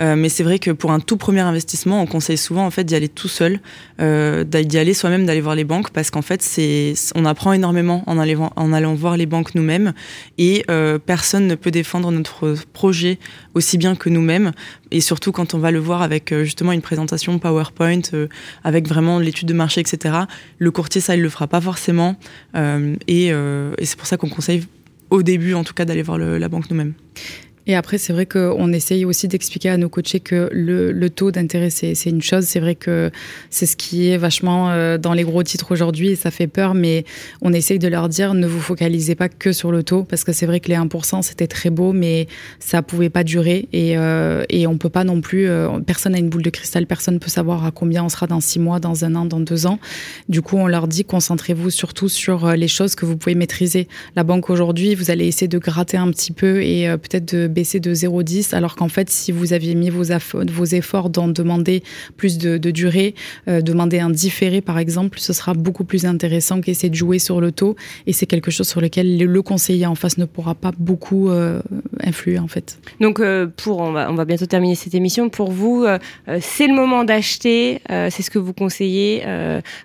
Euh, 0.00 0.14
mais 0.14 0.28
c'est 0.28 0.44
vrai 0.44 0.60
que 0.60 0.70
pour 0.70 0.92
un 0.92 1.00
tout 1.00 1.16
premier 1.16 1.40
investissement, 1.40 2.00
on 2.00 2.06
conseille 2.06 2.38
souvent 2.38 2.64
en 2.64 2.70
fait 2.70 2.84
d'y 2.84 2.94
aller 2.94 3.08
tout 3.08 3.26
seul, 3.26 3.58
euh, 4.00 4.44
d'y 4.44 4.78
aller 4.78 4.94
soi-même, 4.94 5.26
d'aller 5.26 5.40
voir 5.40 5.56
les 5.56 5.64
banques, 5.64 5.90
parce 5.90 6.12
qu'en 6.12 6.22
fait 6.22 6.40
c'est, 6.40 6.94
on 7.16 7.24
apprend 7.24 7.52
énormément 7.52 8.04
en 8.06 8.16
allant, 8.16 8.52
en 8.54 8.72
allant 8.72 8.94
voir 8.94 9.16
les 9.16 9.26
banques 9.26 9.56
nous-mêmes, 9.56 9.92
et 10.38 10.64
personne 11.04 11.48
ne 11.48 11.56
peut 11.56 11.72
défendre 11.72 12.10
notre 12.12 12.54
projet 12.72 13.18
aussi 13.54 13.76
bien 13.76 13.96
que 13.96 14.08
nous-mêmes, 14.08 14.52
et 14.92 15.00
surtout 15.00 15.32
quand 15.32 15.54
on 15.54 15.58
va 15.58 15.72
le 15.72 15.80
voir 15.80 16.00
avec 16.00 16.32
justement 16.42 16.72
une 16.72 16.80
présentation 16.80 17.38
PowerPoint, 17.38 18.02
avec 18.64 18.88
vraiment 18.88 19.18
l'étude 19.18 19.48
de 19.48 19.54
marché, 19.54 19.80
etc. 19.80 20.14
Le 20.58 20.70
courtier 20.70 21.00
ça 21.00 21.16
il 21.16 21.22
le 21.22 21.28
fera 21.28 21.48
pas 21.48 21.60
forcément, 21.60 22.16
et 22.54 23.32
c'est 23.82 23.96
pour 23.96 24.06
ça 24.06 24.16
qu'on 24.16 24.30
conseille 24.30 24.64
au 25.12 25.22
début 25.22 25.52
en 25.52 25.62
tout 25.62 25.74
cas 25.74 25.84
d'aller 25.84 26.02
voir 26.02 26.18
la 26.18 26.48
banque 26.48 26.70
nous-mêmes. 26.70 26.94
Et 27.66 27.76
après, 27.76 27.98
c'est 27.98 28.12
vrai 28.12 28.26
qu'on 28.26 28.72
essaye 28.72 29.04
aussi 29.04 29.28
d'expliquer 29.28 29.68
à 29.68 29.76
nos 29.76 29.88
coachés 29.88 30.18
que 30.18 30.48
le, 30.52 30.90
le 30.90 31.10
taux 31.10 31.30
d'intérêt, 31.30 31.70
c'est 31.70 31.94
une 32.06 32.22
chose. 32.22 32.44
C'est 32.44 32.58
vrai 32.58 32.74
que 32.74 33.10
c'est 33.50 33.66
ce 33.66 33.76
qui 33.76 34.08
est 34.10 34.16
vachement 34.16 34.70
euh, 34.70 34.98
dans 34.98 35.12
les 35.12 35.22
gros 35.22 35.42
titres 35.44 35.70
aujourd'hui 35.70 36.10
et 36.10 36.16
ça 36.16 36.30
fait 36.30 36.48
peur, 36.48 36.74
mais 36.74 37.04
on 37.40 37.52
essaye 37.52 37.78
de 37.78 37.86
leur 37.86 38.08
dire 38.08 38.34
ne 38.34 38.46
vous 38.46 38.60
focalisez 38.60 39.14
pas 39.14 39.28
que 39.28 39.52
sur 39.52 39.70
le 39.70 39.84
taux 39.84 40.02
parce 40.02 40.24
que 40.24 40.32
c'est 40.32 40.46
vrai 40.46 40.58
que 40.58 40.68
les 40.68 40.74
1%, 40.74 41.22
c'était 41.22 41.46
très 41.46 41.70
beau, 41.70 41.92
mais 41.92 42.26
ça 42.58 42.82
pouvait 42.82 43.10
pas 43.10 43.22
durer 43.22 43.68
et, 43.72 43.96
euh, 43.96 44.42
et 44.48 44.66
on 44.66 44.76
peut 44.76 44.88
pas 44.88 45.04
non 45.04 45.20
plus, 45.20 45.48
euh, 45.48 45.68
personne 45.80 46.12
n'a 46.12 46.18
une 46.18 46.30
boule 46.30 46.42
de 46.42 46.50
cristal, 46.50 46.86
personne 46.86 47.20
peut 47.20 47.30
savoir 47.30 47.64
à 47.64 47.70
combien 47.70 48.02
on 48.02 48.08
sera 48.08 48.26
dans 48.26 48.40
six 48.40 48.58
mois, 48.58 48.80
dans 48.80 49.04
un 49.04 49.14
an, 49.14 49.24
dans 49.24 49.40
deux 49.40 49.66
ans. 49.66 49.78
Du 50.28 50.42
coup, 50.42 50.56
on 50.56 50.66
leur 50.66 50.88
dit 50.88 51.04
concentrez-vous 51.04 51.70
surtout 51.70 52.08
sur 52.08 52.52
les 52.52 52.68
choses 52.68 52.96
que 52.96 53.06
vous 53.06 53.16
pouvez 53.16 53.36
maîtriser. 53.36 53.86
La 54.16 54.24
banque 54.24 54.50
aujourd'hui, 54.50 54.96
vous 54.96 55.12
allez 55.12 55.26
essayer 55.26 55.48
de 55.48 55.58
gratter 55.58 55.96
un 55.96 56.10
petit 56.10 56.32
peu 56.32 56.62
et 56.62 56.88
peut-être 56.96 57.34
de 57.34 57.51
baisser 57.52 57.80
de 57.80 57.94
0,10, 57.94 58.54
alors 58.54 58.76
qu'en 58.76 58.88
fait, 58.88 59.10
si 59.10 59.32
vous 59.32 59.52
aviez 59.52 59.74
mis 59.74 59.90
vos, 59.90 60.02
efforts 60.02 61.10
dans 61.10 61.28
demander 61.28 61.82
plus 62.16 62.38
de, 62.38 62.58
durée, 62.70 63.14
euh, 63.48 63.60
demander 63.60 64.00
un 64.00 64.10
différé 64.10 64.60
par 64.60 64.78
exemple, 64.78 65.18
ce 65.20 65.32
sera 65.32 65.54
beaucoup 65.54 65.84
plus 65.84 66.06
intéressant 66.06 66.60
qu'essayer 66.60 66.90
de 66.90 66.94
jouer 66.94 67.18
sur 67.18 67.40
le 67.40 67.52
taux. 67.52 67.76
Et 68.06 68.12
c'est 68.12 68.26
quelque 68.26 68.50
chose 68.50 68.68
sur 68.68 68.80
lequel 68.80 69.18
le 69.18 69.42
conseiller 69.42 69.86
en 69.86 69.94
face 69.94 70.18
ne 70.18 70.24
pourra 70.24 70.54
pas 70.54 70.72
beaucoup 70.78 71.30
euh, 71.30 71.60
influer 72.02 72.38
en 72.38 72.48
fait. 72.48 72.78
Donc, 73.00 73.20
euh, 73.20 73.46
pour, 73.56 73.80
on 73.80 73.92
va, 73.92 74.24
bientôt 74.24 74.46
terminer 74.46 74.74
cette 74.74 74.94
émission. 74.94 75.28
Pour 75.28 75.50
vous, 75.50 75.84
c'est 76.40 76.66
le 76.66 76.74
moment 76.74 77.04
d'acheter, 77.04 77.80
c'est 77.88 78.22
ce 78.22 78.30
que 78.30 78.38
vous 78.38 78.52
conseillez, 78.52 79.22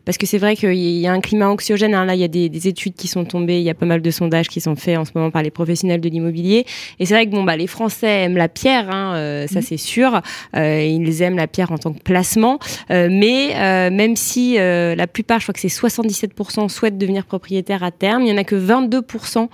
parce 0.05 0.17
que 0.17 0.25
c'est 0.25 0.37
vrai 0.37 0.55
qu'il 0.55 0.73
y 0.75 1.07
a 1.07 1.11
un 1.11 1.21
climat 1.21 1.49
anxiogène. 1.49 1.93
Hein, 1.93 2.05
là, 2.05 2.15
il 2.15 2.21
y 2.21 2.23
a 2.23 2.27
des, 2.27 2.49
des, 2.49 2.67
études 2.67 2.93
qui 2.95 3.07
sont 3.07 3.25
tombées, 3.25 3.57
il 3.57 3.63
y 3.63 3.69
a 3.69 3.73
pas 3.73 3.85
mal 3.85 4.01
de 4.01 4.11
sondages 4.11 4.47
qui 4.47 4.61
sont 4.61 4.75
faits 4.75 4.97
en 4.97 5.05
ce 5.05 5.11
moment 5.15 5.31
par 5.31 5.43
les 5.43 5.51
professionnels 5.51 6.01
de 6.01 6.09
l'immobilier. 6.09 6.65
Et 6.99 7.05
c'est 7.05 7.13
vrai 7.13 7.25
que 7.25 7.31
bon, 7.31 7.43
bah, 7.43 7.56
les 7.57 7.67
Français 7.67 8.23
aiment 8.23 8.37
la 8.37 8.49
pierre, 8.49 8.89
hein, 8.89 9.45
ça 9.47 9.59
mmh. 9.59 9.63
c'est 9.63 9.77
sûr. 9.77 10.21
ils 10.55 11.21
aiment 11.21 11.37
la 11.37 11.47
pierre 11.47 11.71
en 11.71 11.77
tant 11.77 11.93
que 11.93 12.01
placement, 12.01 12.59
mais 12.89 13.89
même 13.89 14.15
si 14.15 14.55
la 14.57 15.07
plupart, 15.07 15.39
je 15.39 15.45
crois 15.45 15.53
que 15.53 15.59
c'est 15.59 15.67
77% 15.67 16.69
souhaitent 16.69 16.97
devenir 16.97 17.25
propriétaire 17.25 17.83
à 17.83 17.91
terme, 17.91 18.23
il 18.23 18.29
y 18.29 18.33
en 18.33 18.37
a 18.37 18.43
que 18.43 18.55
22% 18.55 19.47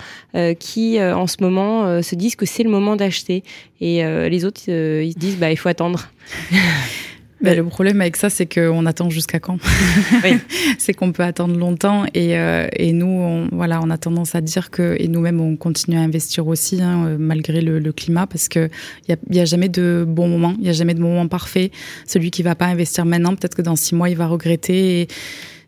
qui, 0.60 1.02
en 1.02 1.28
ce 1.28 1.38
moment, 1.42 2.02
se 2.02 2.16
disent 2.16 2.36
que 2.36 2.46
c'est 2.46 2.64
le 2.64 2.70
moment 2.70 2.96
d'acheter. 2.96 3.44
Et 3.84 4.04
euh, 4.04 4.30
les 4.30 4.46
autres, 4.46 4.62
euh, 4.70 5.04
ils 5.04 5.12
se 5.12 5.20
disent, 5.20 5.38
bah, 5.38 5.52
il 5.52 5.58
faut 5.58 5.70
attendre. 5.70 6.08
Ben, 7.44 7.58
le 7.58 7.66
problème 7.66 8.00
avec 8.00 8.16
ça, 8.16 8.30
c'est 8.30 8.46
qu'on 8.46 8.86
attend 8.86 9.10
jusqu'à 9.10 9.40
quand 9.40 9.58
oui. 10.24 10.38
C'est 10.80 10.94
qu'on 10.94 11.12
peut 11.12 11.24
attendre 11.24 11.58
longtemps 11.58 12.06
et, 12.14 12.38
euh, 12.38 12.68
et 12.74 12.94
nous, 12.94 13.06
on, 13.06 13.50
voilà, 13.52 13.82
on 13.84 13.90
a 13.90 13.98
tendance 13.98 14.34
à 14.34 14.42
dire 14.42 14.72
que, 14.72 14.96
et 14.98 15.10
nous-mêmes, 15.10 15.42
on 15.42 15.58
continue 15.58 15.98
à 15.98 16.02
investir 16.02 16.48
aussi, 16.48 16.82
hein, 16.82 17.06
euh, 17.06 17.18
malgré 17.20 17.60
le, 17.60 17.80
le, 17.80 17.92
climat, 17.92 18.28
parce 18.28 18.48
qu'il 18.48 18.70
n'y 19.10 19.16
a, 19.16 19.18
y 19.30 19.40
a 19.42 19.46
jamais 19.46 19.68
de 19.68 20.06
bon 20.08 20.30
moment, 20.30 20.56
il 20.58 20.64
n'y 20.64 20.70
a 20.70 20.74
jamais 20.74 20.94
de 20.94 21.02
moment 21.02 21.28
parfait. 21.28 21.72
Celui 22.08 22.32
qui 22.32 22.44
va 22.44 22.56
pas 22.56 22.66
investir 22.68 23.06
maintenant, 23.06 23.36
peut-être 23.36 23.56
que 23.56 23.62
dans 23.62 23.76
six 23.76 23.94
mois, 23.94 24.10
il 24.10 24.16
va 24.16 24.28
regretter. 24.28 25.02
Et, 25.02 25.08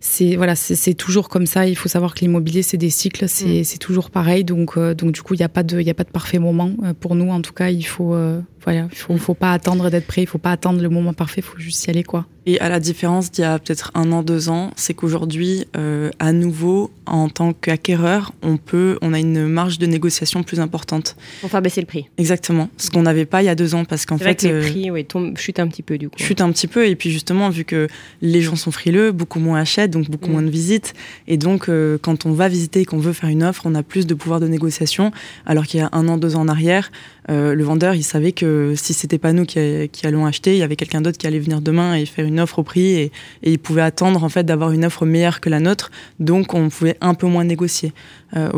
c'est 0.07 0.35
voilà, 0.35 0.55
c'est 0.55 0.93
toujours 0.93 1.29
comme 1.29 1.47
ça. 1.47 1.65
Il 1.67 1.75
faut 1.75 1.89
savoir 1.89 2.13
que 2.13 2.19
l'immobilier 2.19 2.61
c'est 2.61 2.77
des 2.77 2.91
cycles, 2.91 3.27
c'est 3.27 3.61
mm. 3.61 3.77
toujours 3.79 4.11
pareil. 4.11 4.43
Donc 4.43 4.77
euh, 4.77 4.93
donc 4.93 5.11
du 5.11 5.21
coup 5.23 5.33
il 5.33 5.37
n'y 5.37 5.43
a 5.43 5.49
pas 5.49 5.63
de 5.63 5.81
il 5.81 5.89
a 5.89 5.95
pas 5.95 6.03
de 6.03 6.11
parfait 6.11 6.37
moment 6.37 6.71
euh, 6.83 6.93
pour 6.93 7.15
nous. 7.15 7.31
En 7.31 7.41
tout 7.41 7.53
cas, 7.53 7.69
il 7.69 7.85
faut 7.85 8.13
euh, 8.13 8.39
voilà, 8.63 8.87
il 8.91 8.97
faut, 8.97 9.17
faut 9.17 9.33
pas 9.33 9.51
attendre 9.51 9.89
d'être 9.89 10.05
prêt, 10.05 10.21
il 10.21 10.27
faut 10.27 10.37
pas 10.37 10.51
attendre 10.51 10.79
le 10.79 10.89
moment 10.89 11.13
parfait, 11.13 11.41
il 11.41 11.43
faut 11.43 11.57
juste 11.57 11.85
y 11.87 11.89
aller 11.89 12.03
quoi. 12.03 12.27
Et 12.47 12.59
à 12.59 12.69
la 12.69 12.79
différence 12.79 13.31
d'il 13.31 13.41
y 13.41 13.45
a 13.45 13.57
peut-être 13.57 13.91
un 13.95 14.11
an, 14.11 14.21
deux 14.21 14.49
ans, 14.49 14.71
c'est 14.75 14.93
qu'aujourd'hui, 14.93 15.65
euh, 15.75 16.11
à 16.19 16.31
nouveau, 16.31 16.91
en 17.07 17.27
tant 17.27 17.53
qu'acquéreur, 17.53 18.33
on 18.43 18.57
peut, 18.57 18.99
on 19.01 19.13
a 19.13 19.19
une 19.19 19.47
marge 19.47 19.79
de 19.79 19.87
négociation 19.87 20.43
plus 20.43 20.59
importante. 20.59 21.15
Pour 21.41 21.49
faire 21.49 21.61
baisser 21.61 21.81
le 21.81 21.87
prix. 21.87 22.05
Exactement. 22.17 22.69
Ce 22.77 22.91
qu'on 22.91 23.01
n'avait 23.01 23.25
pas 23.25 23.41
il 23.41 23.45
y 23.45 23.49
a 23.49 23.55
deux 23.55 23.73
ans, 23.73 23.83
parce 23.83 24.05
qu'en 24.05 24.17
fait, 24.17 24.23
vrai 24.23 24.35
que 24.35 24.47
les 24.47 24.71
prix, 24.71 24.91
oui, 24.91 25.05
tombent, 25.05 25.37
chutent 25.37 25.59
un 25.59 25.67
petit 25.67 25.81
peu 25.81 25.97
du 25.97 26.09
coup. 26.09 26.17
Chutent 26.17 26.41
un 26.41 26.51
petit 26.51 26.67
peu, 26.67 26.87
et 26.87 26.95
puis 26.95 27.09
justement, 27.09 27.49
vu 27.49 27.65
que 27.65 27.87
les 28.21 28.41
gens 28.41 28.55
sont 28.55 28.71
frileux, 28.71 29.11
beaucoup 29.11 29.39
moins 29.39 29.59
achètent, 29.59 29.91
donc 29.91 30.09
beaucoup 30.09 30.29
mmh. 30.29 30.33
moins 30.33 30.43
de 30.43 30.49
visites, 30.49 30.93
et 31.27 31.37
donc 31.37 31.67
euh, 31.67 31.97
quand 31.99 32.25
on 32.27 32.33
va 32.33 32.47
visiter 32.47 32.81
et 32.81 32.85
qu'on 32.85 32.99
veut 32.99 33.13
faire 33.13 33.29
une 33.29 33.43
offre, 33.43 33.63
on 33.65 33.73
a 33.73 33.81
plus 33.83 34.05
de 34.05 34.13
pouvoir 34.13 34.39
de 34.39 34.47
négociation, 34.47 35.11
alors 35.47 35.65
qu'il 35.65 35.79
y 35.79 35.83
a 35.83 35.89
un 35.93 36.07
an, 36.07 36.17
deux 36.17 36.35
ans 36.35 36.41
en 36.41 36.47
arrière, 36.47 36.91
euh, 36.91 37.14
le 37.27 37.63
vendeur, 37.63 37.95
il 37.95 38.03
savait 38.03 38.31
que 38.31 38.73
si 38.75 38.93
c'était 38.93 39.17
pas 39.17 39.33
nous 39.33 39.45
qui, 39.45 39.89
qui 39.91 40.05
allons 40.05 40.25
acheter, 40.25 40.53
il 40.53 40.59
y 40.59 40.63
avait 40.63 40.75
quelqu'un 40.75 41.01
d'autre 41.01 41.17
qui 41.17 41.27
allait 41.27 41.39
venir 41.39 41.61
demain 41.61 41.95
et 41.95 42.05
faire 42.05 42.25
une 42.25 42.39
offre 42.39 42.59
au 42.59 42.63
prix 42.63 42.93
et, 42.95 43.11
et 43.43 43.51
il 43.51 43.59
pouvait 43.59 43.81
attendre 43.81 44.23
en 44.23 44.29
fait 44.29 44.43
d'avoir 44.43 44.71
une 44.71 44.85
offre 44.85 45.05
meilleure 45.05 45.39
que 45.41 45.49
la 45.49 45.59
nôtre. 45.59 45.91
Donc 46.19 46.53
on 46.53 46.69
pouvait 46.69 46.97
un 47.01 47.13
peu 47.13 47.27
moins 47.27 47.43
négocier. 47.43 47.93
Euh, 48.35 48.49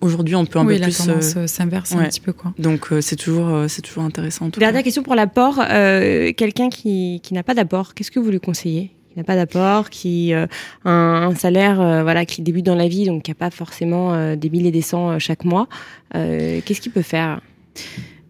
Aujourd'hui, 0.00 0.34
on 0.34 0.46
peut 0.46 0.58
un 0.58 0.66
oui, 0.66 0.74
peu 0.74 0.80
la 0.80 0.86
plus 0.86 0.96
tendance 0.98 1.34
euh, 1.36 1.46
s'inverse 1.46 1.92
ouais. 1.92 2.04
un 2.04 2.08
petit 2.08 2.20
peu 2.20 2.32
quoi. 2.32 2.52
Donc 2.58 2.92
euh, 2.92 3.00
c'est 3.00 3.16
toujours 3.16 3.48
euh, 3.48 3.68
c'est 3.68 3.82
toujours 3.82 4.04
intéressant. 4.04 4.48
Dernière 4.48 4.80
cas. 4.80 4.84
question 4.84 5.02
pour 5.02 5.14
l'apport. 5.14 5.60
Euh, 5.68 6.32
Quelqu'un 6.36 6.68
qui, 6.68 7.20
qui 7.22 7.34
n'a 7.34 7.42
pas 7.42 7.54
d'apport, 7.54 7.94
qu'est-ce 7.94 8.10
que 8.10 8.18
vous 8.20 8.30
lui 8.30 8.40
conseillez? 8.40 8.90
N'a 9.16 9.24
pas 9.24 9.34
d'apport, 9.36 9.88
qui 9.88 10.34
euh, 10.34 10.46
un, 10.84 11.30
un, 11.30 11.34
salaire 11.34 11.80
euh, 11.80 12.02
voilà 12.02 12.26
qui 12.26 12.42
débute 12.42 12.66
dans 12.66 12.74
la 12.74 12.86
vie 12.86 13.06
donc 13.06 13.22
qui 13.22 13.30
a 13.30 13.34
pas 13.34 13.50
forcément 13.50 14.12
euh, 14.12 14.36
des 14.36 14.50
mille 14.50 14.66
et 14.66 14.70
des 14.70 14.82
cents 14.82 15.18
chaque 15.18 15.44
mois, 15.44 15.68
qu'est-ce 16.12 16.80
qu'il 16.80 16.92
peut 16.92 17.00
faire? 17.00 17.40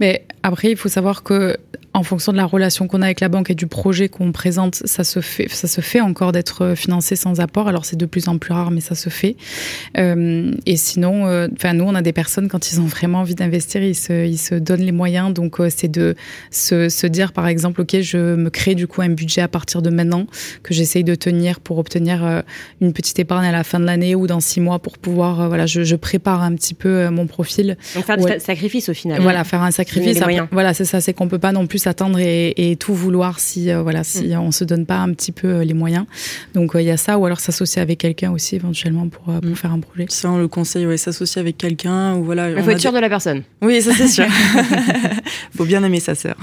Mais 0.00 0.26
après, 0.42 0.70
il 0.70 0.76
faut 0.76 0.88
savoir 0.88 1.22
que 1.22 1.56
en 1.96 2.02
fonction 2.02 2.32
de 2.32 2.36
la 2.36 2.44
relation 2.44 2.86
qu'on 2.86 3.02
a 3.02 3.06
avec 3.06 3.20
la 3.20 3.28
banque 3.28 3.50
et 3.50 3.54
du 3.54 3.66
projet 3.66 4.08
qu'on 4.08 4.32
présente, 4.32 4.76
ça 4.84 5.04
se 5.04 5.20
fait, 5.20 5.48
ça 5.48 5.66
se 5.66 5.80
fait 5.80 6.00
encore 6.00 6.32
d'être 6.32 6.74
financé 6.74 7.16
sans 7.16 7.40
apport. 7.40 7.68
Alors 7.68 7.84
c'est 7.84 7.96
de 7.96 8.06
plus 8.06 8.28
en 8.28 8.38
plus 8.38 8.52
rare, 8.52 8.70
mais 8.70 8.80
ça 8.80 8.94
se 8.94 9.08
fait. 9.08 9.36
Euh, 9.96 10.52
et 10.66 10.76
sinon, 10.76 11.24
enfin 11.24 11.70
euh, 11.70 11.72
nous, 11.72 11.84
on 11.84 11.94
a 11.94 12.02
des 12.02 12.12
personnes 12.12 12.48
quand 12.48 12.70
ils 12.70 12.80
ont 12.80 12.86
vraiment 12.86 13.20
envie 13.20 13.34
d'investir, 13.34 13.82
ils 13.82 13.94
se, 13.94 14.26
ils 14.26 14.38
se 14.38 14.54
donnent 14.54 14.82
les 14.82 14.92
moyens. 14.92 15.32
Donc 15.32 15.60
euh, 15.60 15.68
c'est 15.74 15.88
de 15.88 16.14
se, 16.50 16.88
se, 16.88 17.06
dire 17.06 17.32
par 17.32 17.46
exemple, 17.46 17.80
ok, 17.80 18.00
je 18.00 18.34
me 18.34 18.50
crée 18.50 18.74
du 18.74 18.86
coup 18.86 19.02
un 19.02 19.08
budget 19.08 19.40
à 19.40 19.48
partir 19.48 19.82
de 19.82 19.90
maintenant 19.90 20.26
que 20.62 20.74
j'essaye 20.74 21.04
de 21.04 21.14
tenir 21.14 21.60
pour 21.60 21.78
obtenir 21.78 22.24
euh, 22.24 22.42
une 22.80 22.92
petite 22.92 23.18
épargne 23.18 23.46
à 23.46 23.52
la 23.52 23.64
fin 23.64 23.80
de 23.80 23.84
l'année 23.84 24.14
ou 24.14 24.26
dans 24.26 24.40
six 24.40 24.60
mois 24.60 24.78
pour 24.78 24.98
pouvoir, 24.98 25.40
euh, 25.40 25.48
voilà, 25.48 25.66
je, 25.66 25.82
je, 25.82 25.96
prépare 25.96 26.42
un 26.42 26.54
petit 26.54 26.74
peu 26.74 27.08
mon 27.08 27.26
profil. 27.26 27.76
Donc 27.94 28.04
faire 28.04 28.18
ouais. 28.18 28.38
du 28.38 28.44
sacrifice 28.44 28.88
au 28.88 28.94
final. 28.94 29.20
Voilà, 29.22 29.44
faire 29.44 29.62
un 29.62 29.70
sacrifice. 29.70 30.20
Après, 30.20 30.40
voilà, 30.52 30.74
c'est 30.74 30.84
ça, 30.84 31.00
c'est 31.00 31.14
qu'on 31.14 31.28
peut 31.28 31.38
pas 31.38 31.52
non 31.52 31.66
plus 31.66 31.78
s'attendre 31.86 32.18
et, 32.18 32.52
et, 32.56 32.74
tout 32.74 32.94
vouloir 32.94 33.38
si 33.38 33.70
euh, 33.70 33.80
voilà 33.80 34.02
si 34.02 34.28
mm. 34.28 34.40
on 34.40 34.50
se 34.50 34.64
donne 34.64 34.86
pas 34.86 34.98
un 34.98 35.12
petit 35.12 35.30
peu 35.30 35.46
euh, 35.46 35.64
les 35.64 35.72
moyens. 35.72 36.04
Donc 36.52 36.72
il 36.74 36.78
euh, 36.78 36.82
y 36.82 36.90
a 36.90 36.96
ça 36.96 37.16
ou 37.16 37.26
alors 37.26 37.38
s'associer 37.38 37.80
avec 37.80 37.98
quelqu'un 37.98 38.32
aussi 38.32 38.56
éventuellement 38.56 39.08
pour, 39.08 39.24
pour 39.24 39.44
mm. 39.44 39.54
faire 39.54 39.72
un 39.72 39.78
projet. 39.78 40.06
Ça 40.08 40.28
on 40.30 40.38
le 40.38 40.48
conseille, 40.48 40.84
ouais, 40.84 40.96
s'associer 40.96 41.40
avec 41.40 41.56
quelqu'un 41.56 42.16
ou 42.16 42.24
voilà. 42.24 42.50
Il 42.50 42.60
faut 42.60 42.70
être 42.70 42.80
sûr 42.80 42.92
de 42.92 42.98
la 42.98 43.08
personne. 43.08 43.44
Oui, 43.62 43.80
ça 43.82 43.92
c'est 43.94 44.08
sûr. 44.08 44.26
faut 45.56 45.64
bien 45.64 45.82
aimer 45.84 46.00
sa 46.00 46.16
sœur. 46.16 46.36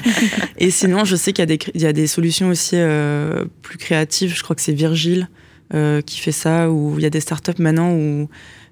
et 0.58 0.70
sinon, 0.70 1.04
je 1.04 1.14
sais 1.14 1.32
qu'il 1.32 1.42
y 1.42 1.44
a 1.44 1.56
des 1.56 1.58
il 1.74 1.80
y 1.80 1.86
a 1.86 1.92
des 1.92 2.08
solutions 2.08 2.48
aussi 2.48 2.74
euh, 2.74 3.44
plus 3.62 3.78
créatives. 3.78 4.34
Je 4.36 4.42
crois 4.42 4.56
que 4.56 4.62
c'est 4.62 4.72
Virgile 4.72 5.28
euh, 5.72 6.00
qui 6.00 6.18
fait 6.18 6.32
ça 6.32 6.70
ou 6.70 6.94
il 6.96 7.02
y 7.02 7.06
a 7.06 7.10
des 7.10 7.20
startups 7.20 7.60
maintenant 7.60 7.92
où 7.92 8.28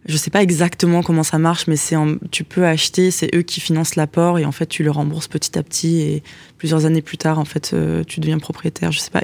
je 0.08 0.16
sais 0.16 0.30
pas 0.30 0.42
exactement 0.42 1.02
comment 1.02 1.22
ça 1.22 1.38
marche, 1.38 1.66
mais 1.66 1.76
c'est 1.76 1.96
tu 2.30 2.42
peux 2.42 2.66
acheter, 2.66 3.10
c'est 3.10 3.28
eux 3.34 3.42
qui 3.42 3.60
financent 3.60 3.94
l'apport 3.94 4.38
et 4.38 4.46
en 4.46 4.52
fait 4.52 4.66
tu 4.66 4.82
le 4.82 4.90
rembourses 4.90 5.28
petit 5.28 5.58
à 5.58 5.62
petit 5.62 6.00
et 6.00 6.22
plusieurs 6.56 6.86
années 6.86 7.02
plus 7.02 7.18
tard 7.18 7.38
en 7.38 7.44
fait 7.44 7.72
euh, 7.74 8.02
tu 8.04 8.20
deviens 8.20 8.38
propriétaire. 8.38 8.90
Je 8.90 9.00
sais 9.00 9.10
pas. 9.10 9.20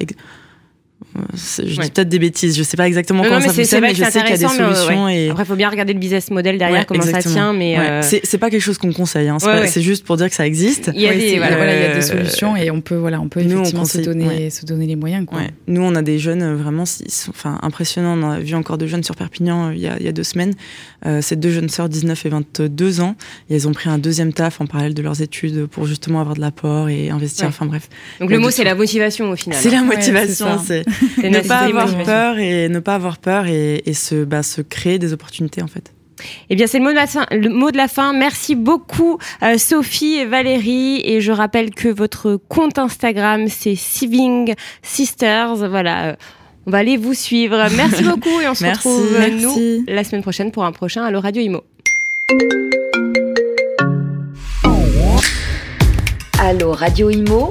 Je 1.34 1.80
dis 1.80 1.90
peut-être 1.90 2.08
des 2.08 2.18
bêtises, 2.18 2.56
je 2.56 2.62
sais 2.62 2.76
pas 2.76 2.86
exactement 2.86 3.22
comment 3.22 3.40
ça 3.40 3.52
fonctionne, 3.52 3.80
mais, 3.82 3.94
je 3.94 4.04
sais 4.04 4.20
qu'il 4.20 4.30
y 4.30 4.32
a 4.32 4.36
des 4.36 4.48
solutions. 4.48 5.08
Et... 5.08 5.30
Après, 5.30 5.44
il 5.44 5.46
faut 5.46 5.56
bien 5.56 5.70
regarder 5.70 5.92
le 5.92 5.98
business 5.98 6.30
model 6.30 6.58
derrière, 6.58 6.86
comment 6.86 7.02
ça 7.02 7.22
tient. 7.22 7.52
Mais 7.52 7.78
euh... 7.78 8.02
c'est 8.02 8.38
pas 8.38 8.50
quelque 8.50 8.62
chose 8.62 8.78
qu'on 8.78 8.92
conseille, 8.92 9.28
hein. 9.28 9.38
c'est 9.38 9.82
juste 9.82 10.04
pour 10.04 10.16
dire 10.16 10.28
que 10.28 10.34
ça 10.34 10.46
existe. 10.46 10.90
Il 10.94 11.00
y 11.00 11.08
a 11.08 11.14
des, 11.14 11.36
voilà, 11.38 11.76
il 11.76 11.82
y 11.82 11.86
a 11.86 11.94
des 11.94 12.02
solutions 12.02 12.56
et 12.56 12.70
on 12.70 12.80
peut, 12.80 12.96
voilà, 12.96 13.20
on 13.20 13.28
peut 13.28 13.40
effectivement 13.40 13.84
se, 13.84 13.98
donner, 13.98 14.50
se 14.50 14.64
donner 14.64 14.86
les 14.86 14.96
moyens. 14.96 15.26
Quoi. 15.26 15.40
Nous, 15.66 15.82
on 15.82 15.94
a 15.94 16.02
des 16.02 16.18
jeunes 16.18 16.54
vraiment 16.54 16.84
enfin, 17.28 17.58
impressionnants. 17.62 18.18
On 18.18 18.30
a 18.30 18.38
vu 18.38 18.54
encore 18.54 18.78
de 18.78 18.86
jeunes 18.86 19.04
sur 19.04 19.16
Perpignan 19.16 19.70
il 19.70 19.80
y 19.80 19.88
a, 19.88 19.96
il 19.98 20.04
y 20.04 20.08
a 20.08 20.12
deux 20.12 20.24
semaines. 20.24 20.54
Euh, 21.06 21.20
ces 21.20 21.36
deux 21.36 21.50
jeunes 21.50 21.68
sœurs, 21.68 21.88
19 21.88 22.24
et 22.24 22.28
22 22.30 23.00
ans, 23.00 23.14
et 23.50 23.54
elles 23.54 23.68
ont 23.68 23.72
pris 23.72 23.90
un 23.90 23.98
deuxième 23.98 24.32
taf 24.32 24.60
en 24.60 24.66
parallèle 24.66 24.94
de 24.94 25.02
leurs 25.02 25.20
études 25.20 25.66
pour 25.66 25.86
justement 25.86 26.20
avoir 26.20 26.34
de 26.34 26.40
l'apport 26.40 26.88
et 26.88 27.10
investir. 27.10 27.46
Enfin 27.46 27.66
bref. 27.66 27.88
Donc 28.20 28.30
le 28.30 28.38
mot, 28.38 28.50
c'est 28.50 28.64
la 28.64 28.74
motivation 28.74 29.30
au 29.30 29.36
final. 29.36 29.58
C'est 29.60 29.70
la 29.70 29.82
motivation, 29.82 30.58
c'est 30.64 30.84
ne 31.22 31.46
pas 31.46 31.58
avoir 31.58 32.04
peur 32.04 32.38
et 32.38 32.68
ne 32.68 32.78
pas 32.80 32.94
avoir 32.94 33.18
peur 33.18 33.46
et, 33.46 33.82
et 33.86 33.94
se, 33.94 34.24
bah, 34.24 34.42
se 34.42 34.60
créer 34.60 34.98
des 34.98 35.12
opportunités 35.12 35.62
en 35.62 35.66
fait. 35.66 35.92
Eh 36.50 36.56
bien, 36.56 36.66
c'est 36.66 36.78
le 36.78 36.84
mot 36.84 36.90
de 36.90 36.96
la 36.96 37.06
fin. 37.06 37.26
Le 37.30 37.48
mot 37.48 37.70
de 37.70 37.76
la 37.76 37.88
fin. 37.88 38.12
Merci 38.12 38.54
beaucoup, 38.54 39.18
euh, 39.42 39.58
Sophie 39.58 40.14
et 40.14 40.24
Valérie. 40.24 41.00
Et 41.04 41.20
je 41.20 41.32
rappelle 41.32 41.70
que 41.74 41.88
votre 41.88 42.38
compte 42.48 42.78
Instagram, 42.78 43.48
c'est 43.48 43.74
Siving 43.74 44.54
Sisters. 44.82 45.68
Voilà. 45.68 46.06
Euh, 46.06 46.14
on 46.66 46.70
va 46.70 46.78
aller 46.78 46.96
vous 46.96 47.14
suivre. 47.14 47.56
Merci 47.76 48.02
beaucoup 48.04 48.40
et 48.40 48.48
on 48.48 48.54
se 48.54 48.64
retrouve 48.64 49.18
nous 49.40 49.84
la 49.86 50.04
semaine 50.04 50.22
prochaine 50.22 50.50
pour 50.50 50.64
un 50.64 50.72
prochain 50.72 51.04
Allo 51.04 51.20
Radio 51.20 51.42
Imo. 51.42 51.64
Allo 56.38 56.72
Radio 56.72 57.10
Imo 57.10 57.50